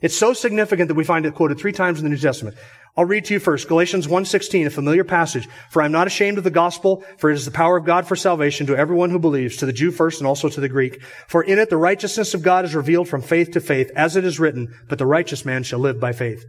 It's 0.00 0.16
so 0.16 0.32
significant 0.32 0.88
that 0.88 0.94
we 0.94 1.04
find 1.04 1.26
it 1.26 1.34
quoted 1.36 1.60
three 1.60 1.72
times 1.72 2.00
in 2.00 2.04
the 2.04 2.10
New 2.10 2.18
Testament. 2.18 2.56
I'll 2.96 3.04
read 3.04 3.26
to 3.26 3.34
you 3.34 3.40
first. 3.40 3.68
Galatians 3.68 4.06
1.16, 4.06 4.66
a 4.66 4.70
familiar 4.70 5.04
passage. 5.04 5.46
For 5.68 5.82
I 5.82 5.84
am 5.84 5.92
not 5.92 6.06
ashamed 6.06 6.38
of 6.38 6.44
the 6.44 6.50
gospel, 6.50 7.04
for 7.18 7.30
it 7.30 7.34
is 7.34 7.44
the 7.44 7.50
power 7.50 7.76
of 7.76 7.84
God 7.84 8.06
for 8.06 8.16
salvation 8.16 8.66
to 8.68 8.76
everyone 8.76 9.10
who 9.10 9.18
believes, 9.18 9.58
to 9.58 9.66
the 9.66 9.72
Jew 9.72 9.90
first 9.90 10.18
and 10.18 10.26
also 10.26 10.48
to 10.48 10.60
the 10.60 10.68
Greek. 10.68 11.02
For 11.28 11.42
in 11.42 11.58
it 11.58 11.68
the 11.68 11.76
righteousness 11.76 12.32
of 12.32 12.42
God 12.42 12.64
is 12.64 12.74
revealed 12.74 13.08
from 13.08 13.20
faith 13.20 13.50
to 13.50 13.60
faith, 13.60 13.90
as 13.94 14.16
it 14.16 14.24
is 14.24 14.40
written, 14.40 14.74
but 14.88 14.98
the 14.98 15.04
righteous 15.04 15.44
man 15.44 15.62
shall 15.62 15.78
live 15.78 16.00
by 16.00 16.12
faith. 16.12 16.46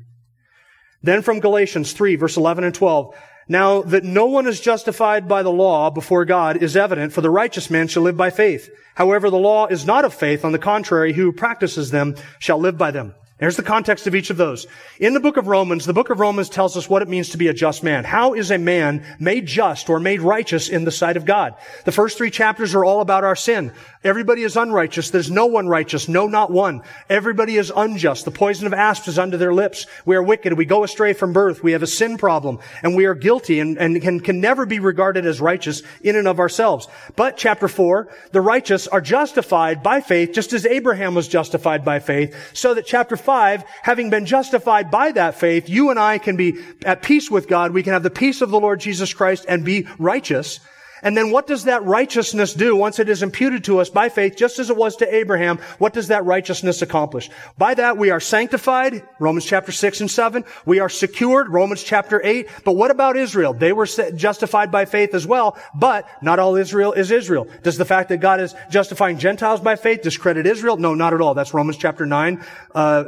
Then 1.04 1.22
from 1.22 1.42
Galatians 1.42 1.92
3, 1.92 2.16
verse 2.16 2.38
11 2.38 2.64
and 2.64 2.74
12, 2.74 3.14
Now 3.50 3.82
that 3.82 4.06
no 4.06 4.28
one 4.28 4.48
is 4.48 4.62
justified 4.62 5.28
by 5.28 5.44
the 5.44 5.52
law 5.52 5.90
before 5.90 6.24
God 6.24 6.64
is 6.64 6.78
evident, 6.78 7.12
for 7.12 7.22
the 7.22 7.30
righteous 7.30 7.70
man 7.70 7.90
shall 7.90 8.04
live 8.04 8.16
by 8.16 8.30
faith. 8.30 8.70
However, 8.96 9.30
the 9.30 9.38
law 9.38 9.68
is 9.68 9.86
not 9.86 10.06
of 10.06 10.14
faith. 10.14 10.46
On 10.46 10.54
the 10.54 10.60
contrary, 10.60 11.12
who 11.14 11.34
practices 11.34 11.92
them 11.92 12.16
shall 12.40 12.58
live 12.58 12.78
by 12.78 12.92
them. 12.92 13.14
There's 13.40 13.56
the 13.56 13.62
context 13.62 14.08
of 14.08 14.16
each 14.16 14.32
of 14.32 14.38
those. 14.38 14.66
In 15.00 15.14
the 15.14 15.20
book 15.20 15.38
of 15.38 15.46
Romans, 15.46 15.86
the 15.86 15.94
book 15.94 16.10
of 16.10 16.20
Romans 16.20 16.50
tells 16.50 16.76
us 16.76 16.90
what 16.90 17.04
it 17.04 17.08
means 17.08 17.30
to 17.30 17.38
be 17.38 17.50
a 17.50 17.54
just 17.54 17.84
man. 17.84 18.04
How 18.04 18.34
is 18.34 18.50
a 18.50 18.58
man 18.58 19.06
made 19.20 19.46
just 19.46 19.92
or 19.92 20.00
made 20.00 20.22
righteous 20.22 20.70
in 20.70 20.86
the 20.86 20.92
sight 20.92 21.18
of 21.18 21.26
God? 21.26 21.54
The 21.86 21.92
first 21.92 22.18
three 22.18 22.32
chapters 22.32 22.74
are 22.74 22.84
all 22.84 23.00
about 23.00 23.24
our 23.24 23.36
sin. 23.36 23.72
Everybody 24.04 24.42
is 24.42 24.58
unrighteous. 24.58 25.12
There's 25.12 25.30
no 25.30 25.46
one 25.46 25.68
righteous. 25.68 26.08
No, 26.08 26.28
not 26.28 26.50
one. 26.50 26.82
Everybody 27.12 27.58
is 27.58 27.72
unjust. 27.76 28.26
The 28.26 28.32
poison 28.32 28.66
of 28.66 28.74
asps 28.74 29.08
is 29.08 29.20
under 29.20 29.38
their 29.38 29.54
lips. 29.54 29.86
We 30.04 30.16
are 30.16 30.24
wicked. 30.24 30.54
We 30.54 30.66
go 30.66 30.84
astray 30.84 31.14
from 31.14 31.34
birth. 31.34 31.62
We 31.62 31.74
have 31.74 31.84
a 31.84 31.88
sin 31.88 32.18
problem 32.18 32.58
and 32.82 32.96
we 32.96 33.06
are 33.06 33.14
guilty 33.14 33.60
and, 33.60 33.78
and 33.78 34.02
can, 34.02 34.20
can 34.20 34.42
never 34.42 34.66
be 34.66 34.80
regarded 34.80 35.28
as 35.28 35.42
righteous 35.42 35.84
in 36.02 36.16
and 36.16 36.28
of 36.28 36.40
ourselves. 36.40 36.88
But 37.16 37.38
chapter 37.38 37.68
four, 37.68 38.08
the 38.32 38.42
righteous 38.42 38.88
are 38.88 39.02
justified 39.02 39.84
by 39.84 40.02
faith 40.02 40.32
just 40.32 40.54
as 40.54 40.66
Abraham 40.66 41.14
was 41.14 41.28
justified 41.28 41.86
by 41.86 42.00
faith 42.00 42.36
so 42.54 42.74
that 42.74 42.88
chapter 42.88 43.16
5, 43.28 43.66
having 43.84 44.10
been 44.10 44.26
justified 44.26 44.90
by 44.90 45.12
that 45.12 45.36
faith, 45.36 45.68
you 45.68 45.90
and 45.90 46.00
I 46.00 46.18
can 46.18 46.38
be 46.38 46.64
at 46.86 47.02
peace 47.02 47.30
with 47.30 47.50
God. 47.50 47.74
We 47.74 47.84
can 47.84 47.92
have 47.92 48.02
the 48.02 48.10
peace 48.10 48.42
of 48.42 48.52
the 48.52 48.60
Lord 48.60 48.80
Jesus 48.80 49.14
Christ 49.14 49.44
and 49.50 49.66
be 49.66 49.86
righteous. 50.00 50.62
And 51.02 51.16
then 51.16 51.32
what 51.32 51.48
does 51.48 51.66
that 51.66 51.84
righteousness 51.84 52.54
do 52.54 52.76
once 52.76 53.00
it 53.00 53.10
is 53.10 53.24
imputed 53.24 53.64
to 53.66 53.80
us 53.80 53.90
by 53.90 54.10
faith, 54.10 54.36
just 54.36 54.60
as 54.60 54.70
it 54.70 54.78
was 54.78 54.96
to 54.98 55.16
Abraham? 55.16 55.58
What 55.78 55.94
does 55.94 56.08
that 56.08 56.26
righteousness 56.26 56.82
accomplish? 56.82 57.30
By 57.58 57.74
that 57.76 57.98
we 57.98 58.10
are 58.10 58.20
sanctified, 58.20 59.08
Romans 59.20 59.46
chapter 59.46 59.72
6 59.72 60.02
and 60.02 60.12
7. 60.12 60.44
We 60.66 60.80
are 60.80 60.90
secured, 60.90 61.50
Romans 61.50 61.84
chapter 61.84 62.22
8. 62.24 62.48
But 62.64 62.74
what 62.74 62.92
about 62.92 63.18
Israel? 63.18 63.54
They 63.54 63.74
were 63.74 63.86
justified 63.86 64.72
by 64.72 64.86
faith 64.86 65.14
as 65.14 65.28
well, 65.28 65.58
but 65.76 66.08
not 66.22 66.40
all 66.40 66.56
Israel 66.56 66.94
is 66.94 67.12
Israel. 67.12 67.48
Does 67.64 67.78
the 67.78 67.86
fact 67.86 68.10
that 68.10 68.18
God 68.18 68.40
is 68.40 68.56
justifying 68.70 69.18
Gentiles 69.18 69.62
by 69.62 69.76
faith 69.76 70.02
discredit 70.02 70.46
Israel? 70.46 70.78
No, 70.78 70.96
not 70.96 71.14
at 71.14 71.22
all. 71.22 71.34
That's 71.34 71.54
Romans 71.54 71.78
chapter 71.78 72.06
9, 72.06 72.44
uh, 72.74 73.04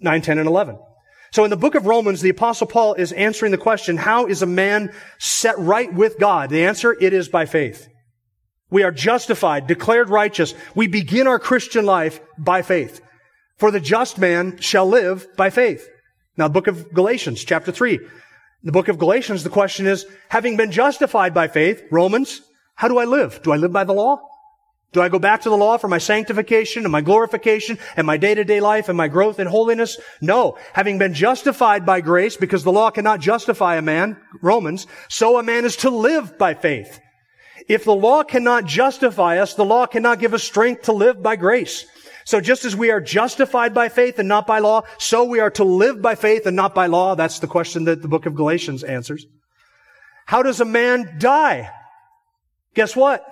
9, 0.00 0.22
10, 0.22 0.38
and 0.38 0.48
11. 0.48 0.78
So 1.32 1.44
in 1.44 1.50
the 1.50 1.56
book 1.56 1.74
of 1.74 1.86
Romans, 1.86 2.20
the 2.20 2.30
apostle 2.30 2.66
Paul 2.66 2.94
is 2.94 3.12
answering 3.12 3.52
the 3.52 3.58
question, 3.58 3.96
how 3.96 4.26
is 4.26 4.42
a 4.42 4.46
man 4.46 4.92
set 5.18 5.58
right 5.58 5.92
with 5.92 6.18
God? 6.18 6.50
The 6.50 6.64
answer, 6.64 6.96
it 7.00 7.12
is 7.12 7.28
by 7.28 7.46
faith. 7.46 7.88
We 8.70 8.82
are 8.82 8.92
justified, 8.92 9.66
declared 9.66 10.10
righteous. 10.10 10.54
We 10.74 10.86
begin 10.86 11.26
our 11.26 11.38
Christian 11.38 11.84
life 11.84 12.20
by 12.38 12.62
faith. 12.62 13.00
For 13.58 13.70
the 13.70 13.80
just 13.80 14.18
man 14.18 14.58
shall 14.58 14.86
live 14.86 15.26
by 15.36 15.50
faith. 15.50 15.88
Now, 16.36 16.48
the 16.48 16.54
book 16.54 16.66
of 16.66 16.92
Galatians, 16.92 17.44
chapter 17.44 17.72
3. 17.72 18.00
The 18.62 18.72
book 18.72 18.88
of 18.88 18.98
Galatians, 18.98 19.42
the 19.44 19.50
question 19.50 19.86
is, 19.86 20.06
having 20.28 20.56
been 20.56 20.70
justified 20.70 21.34
by 21.34 21.48
faith, 21.48 21.82
Romans, 21.90 22.42
how 22.74 22.88
do 22.88 22.98
I 22.98 23.04
live? 23.04 23.42
Do 23.42 23.52
I 23.52 23.56
live 23.56 23.72
by 23.72 23.84
the 23.84 23.92
law? 23.92 24.20
Do 24.92 25.00
I 25.00 25.08
go 25.08 25.20
back 25.20 25.42
to 25.42 25.50
the 25.50 25.56
law 25.56 25.76
for 25.76 25.86
my 25.86 25.98
sanctification 25.98 26.84
and 26.84 26.90
my 26.90 27.00
glorification 27.00 27.78
and 27.96 28.06
my 28.06 28.16
day-to-day 28.16 28.60
life 28.60 28.88
and 28.88 28.98
my 28.98 29.06
growth 29.06 29.38
in 29.38 29.46
holiness? 29.46 29.98
No. 30.20 30.58
Having 30.72 30.98
been 30.98 31.14
justified 31.14 31.86
by 31.86 32.00
grace, 32.00 32.36
because 32.36 32.64
the 32.64 32.72
law 32.72 32.90
cannot 32.90 33.20
justify 33.20 33.76
a 33.76 33.82
man, 33.82 34.16
Romans, 34.42 34.88
so 35.08 35.38
a 35.38 35.44
man 35.44 35.64
is 35.64 35.76
to 35.76 35.90
live 35.90 36.36
by 36.38 36.54
faith. 36.54 37.00
If 37.68 37.84
the 37.84 37.94
law 37.94 38.24
cannot 38.24 38.64
justify 38.64 39.38
us, 39.38 39.54
the 39.54 39.64
law 39.64 39.86
cannot 39.86 40.18
give 40.18 40.34
us 40.34 40.42
strength 40.42 40.82
to 40.82 40.92
live 40.92 41.22
by 41.22 41.36
grace. 41.36 41.86
So 42.24 42.40
just 42.40 42.64
as 42.64 42.74
we 42.74 42.90
are 42.90 43.00
justified 43.00 43.72
by 43.72 43.88
faith 43.88 44.18
and 44.18 44.28
not 44.28 44.46
by 44.46 44.58
law, 44.58 44.82
so 44.98 45.24
we 45.24 45.38
are 45.38 45.50
to 45.52 45.64
live 45.64 46.02
by 46.02 46.16
faith 46.16 46.46
and 46.46 46.56
not 46.56 46.74
by 46.74 46.86
law. 46.86 47.14
That's 47.14 47.38
the 47.38 47.46
question 47.46 47.84
that 47.84 48.02
the 48.02 48.08
book 48.08 48.26
of 48.26 48.34
Galatians 48.34 48.82
answers. 48.82 49.24
How 50.26 50.42
does 50.42 50.60
a 50.60 50.64
man 50.64 51.16
die? 51.18 51.70
Guess 52.74 52.96
what? 52.96 53.24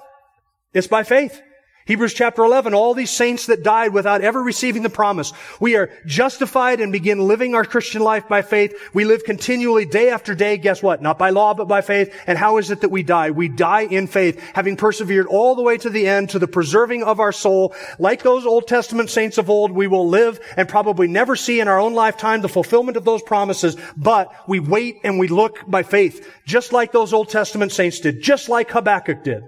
It's 0.72 0.86
by 0.86 1.02
faith. 1.02 1.42
Hebrews 1.88 2.12
chapter 2.12 2.44
11, 2.44 2.74
all 2.74 2.92
these 2.92 3.10
saints 3.10 3.46
that 3.46 3.62
died 3.62 3.94
without 3.94 4.20
ever 4.20 4.42
receiving 4.42 4.82
the 4.82 4.90
promise. 4.90 5.32
We 5.58 5.74
are 5.76 5.88
justified 6.04 6.80
and 6.80 6.92
begin 6.92 7.26
living 7.26 7.54
our 7.54 7.64
Christian 7.64 8.02
life 8.02 8.28
by 8.28 8.42
faith. 8.42 8.74
We 8.92 9.06
live 9.06 9.24
continually 9.24 9.86
day 9.86 10.10
after 10.10 10.34
day. 10.34 10.58
Guess 10.58 10.82
what? 10.82 11.00
Not 11.00 11.18
by 11.18 11.30
law, 11.30 11.54
but 11.54 11.66
by 11.66 11.80
faith. 11.80 12.14
And 12.26 12.36
how 12.36 12.58
is 12.58 12.70
it 12.70 12.82
that 12.82 12.90
we 12.90 13.02
die? 13.02 13.30
We 13.30 13.48
die 13.48 13.86
in 13.86 14.06
faith, 14.06 14.38
having 14.52 14.76
persevered 14.76 15.28
all 15.28 15.54
the 15.54 15.62
way 15.62 15.78
to 15.78 15.88
the 15.88 16.06
end, 16.06 16.28
to 16.30 16.38
the 16.38 16.46
preserving 16.46 17.04
of 17.04 17.20
our 17.20 17.32
soul. 17.32 17.74
Like 17.98 18.22
those 18.22 18.44
Old 18.44 18.68
Testament 18.68 19.08
saints 19.08 19.38
of 19.38 19.48
old, 19.48 19.72
we 19.72 19.86
will 19.86 20.06
live 20.06 20.40
and 20.58 20.68
probably 20.68 21.08
never 21.08 21.36
see 21.36 21.58
in 21.58 21.68
our 21.68 21.80
own 21.80 21.94
lifetime 21.94 22.42
the 22.42 22.50
fulfillment 22.50 22.98
of 22.98 23.06
those 23.06 23.22
promises, 23.22 23.78
but 23.96 24.30
we 24.46 24.60
wait 24.60 24.96
and 25.04 25.18
we 25.18 25.28
look 25.28 25.64
by 25.66 25.82
faith, 25.82 26.30
just 26.44 26.70
like 26.70 26.92
those 26.92 27.14
Old 27.14 27.30
Testament 27.30 27.72
saints 27.72 28.00
did, 28.00 28.20
just 28.20 28.50
like 28.50 28.70
Habakkuk 28.72 29.24
did. 29.24 29.42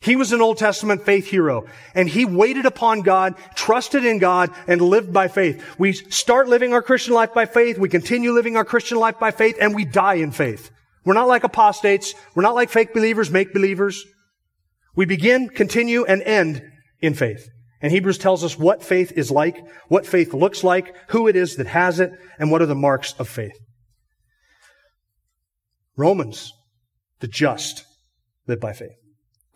He 0.00 0.14
was 0.14 0.32
an 0.32 0.40
Old 0.40 0.58
Testament 0.58 1.04
faith 1.04 1.26
hero 1.26 1.66
and 1.94 2.08
he 2.08 2.24
waited 2.24 2.66
upon 2.66 3.02
God, 3.02 3.34
trusted 3.56 4.04
in 4.04 4.18
God, 4.18 4.50
and 4.68 4.80
lived 4.80 5.12
by 5.12 5.26
faith. 5.28 5.64
We 5.78 5.92
start 5.92 6.48
living 6.48 6.72
our 6.72 6.82
Christian 6.82 7.14
life 7.14 7.34
by 7.34 7.46
faith. 7.46 7.78
We 7.78 7.88
continue 7.88 8.32
living 8.32 8.56
our 8.56 8.64
Christian 8.64 8.98
life 8.98 9.18
by 9.18 9.32
faith 9.32 9.56
and 9.60 9.74
we 9.74 9.84
die 9.84 10.14
in 10.14 10.30
faith. 10.30 10.70
We're 11.04 11.14
not 11.14 11.28
like 11.28 11.42
apostates. 11.42 12.14
We're 12.34 12.42
not 12.42 12.54
like 12.54 12.70
fake 12.70 12.94
believers, 12.94 13.30
make 13.30 13.52
believers. 13.52 14.04
We 14.94 15.04
begin, 15.04 15.48
continue, 15.48 16.04
and 16.04 16.22
end 16.22 16.62
in 17.00 17.14
faith. 17.14 17.48
And 17.80 17.92
Hebrews 17.92 18.18
tells 18.18 18.42
us 18.44 18.58
what 18.58 18.82
faith 18.82 19.12
is 19.16 19.30
like, 19.30 19.56
what 19.88 20.06
faith 20.06 20.34
looks 20.34 20.64
like, 20.64 20.94
who 21.10 21.28
it 21.28 21.36
is 21.36 21.56
that 21.56 21.68
has 21.68 22.00
it, 22.00 22.10
and 22.38 22.50
what 22.50 22.60
are 22.62 22.66
the 22.66 22.74
marks 22.74 23.14
of 23.18 23.28
faith. 23.28 23.56
Romans, 25.96 26.52
the 27.20 27.28
just 27.28 27.84
live 28.46 28.60
by 28.60 28.72
faith. 28.72 28.96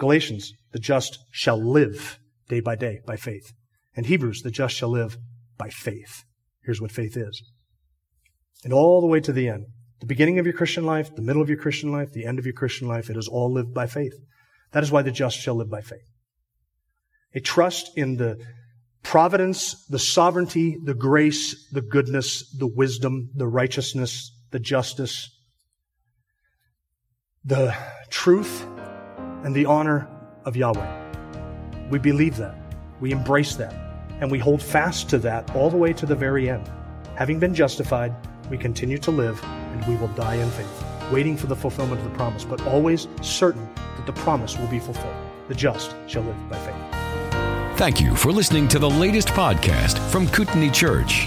Galatians, 0.03 0.53
the 0.72 0.80
just 0.80 1.16
shall 1.30 1.62
live 1.62 2.18
day 2.48 2.59
by 2.59 2.74
day 2.74 2.98
by 3.07 3.14
faith. 3.14 3.53
And 3.94 4.05
Hebrews, 4.05 4.42
the 4.42 4.50
just 4.50 4.74
shall 4.74 4.88
live 4.88 5.16
by 5.57 5.68
faith. 5.68 6.24
Here's 6.64 6.80
what 6.80 6.90
faith 6.90 7.16
is. 7.16 7.40
And 8.64 8.72
all 8.72 9.00
the 9.00 9.07
way 9.07 9.20
to 9.20 9.32
the 9.32 9.48
end. 9.48 9.66
The 10.00 10.07
beginning 10.07 10.40
of 10.40 10.44
your 10.44 10.57
Christian 10.57 10.84
life, 10.84 11.14
the 11.14 11.22
middle 11.22 11.40
of 11.40 11.48
your 11.48 11.59
Christian 11.59 11.92
life, 11.92 12.11
the 12.11 12.26
end 12.26 12.40
of 12.40 12.44
your 12.44 12.53
Christian 12.53 12.88
life, 12.88 13.11
it 13.11 13.16
is 13.16 13.28
all 13.28 13.53
lived 13.53 13.72
by 13.72 13.86
faith. 13.86 14.14
That 14.72 14.82
is 14.82 14.90
why 14.90 15.03
the 15.03 15.12
just 15.12 15.38
shall 15.38 15.55
live 15.55 15.70
by 15.70 15.82
faith. 15.82 16.11
A 17.32 17.38
trust 17.38 17.96
in 17.96 18.16
the 18.16 18.44
providence, 19.05 19.86
the 19.86 20.00
sovereignty, 20.00 20.78
the 20.82 20.94
grace, 20.94 21.68
the 21.70 21.80
goodness, 21.80 22.53
the 22.59 22.66
wisdom, 22.66 23.30
the 23.36 23.46
righteousness, 23.46 24.36
the 24.50 24.59
justice, 24.59 25.30
the 27.44 27.76
truth, 28.11 28.66
and 29.45 29.55
the 29.55 29.66
honor 29.66 30.09
of 30.45 30.57
Yahweh. 30.57 31.88
We 31.90 31.99
believe 31.99 32.36
that. 32.36 32.57
We 33.01 33.12
embrace 33.12 33.57
that. 33.57 33.74
And 34.20 34.30
we 34.30 34.38
hold 34.38 34.62
fast 34.62 35.11
to 35.11 35.18
that 35.18 35.55
all 35.55 35.68
the 35.68 35.76
way 35.76 35.93
to 35.95 36.07
the 36.07 36.14
very 36.14 36.49
end. 36.49 36.70
Having 37.16 37.40
been 37.40 37.55
justified, 37.55 38.14
we 38.51 38.57
continue 38.57 38.99
to 38.99 39.11
live 39.11 39.43
and 39.45 39.84
we 39.86 39.97
will 39.97 40.09
die 40.09 40.36
in 40.36 40.51
faith, 40.51 40.84
waiting 41.11 41.36
for 41.36 41.47
the 41.47 41.57
fulfillment 41.57 42.01
of 42.01 42.05
the 42.11 42.16
promise, 42.16 42.45
but 42.45 42.64
always 42.66 43.09
certain 43.20 43.68
that 43.97 44.07
the 44.07 44.12
promise 44.12 44.59
will 44.59 44.68
be 44.68 44.78
fulfilled. 44.78 45.14
The 45.49 45.55
just 45.55 45.95
shall 46.07 46.22
live 46.22 46.49
by 46.49 46.59
faith. 46.59 47.78
Thank 47.78 48.01
you 48.01 48.14
for 48.14 48.30
listening 48.30 48.68
to 48.68 48.78
the 48.78 48.88
latest 48.88 49.28
podcast 49.28 49.99
from 50.11 50.28
Kootenai 50.28 50.70
Church. 50.70 51.26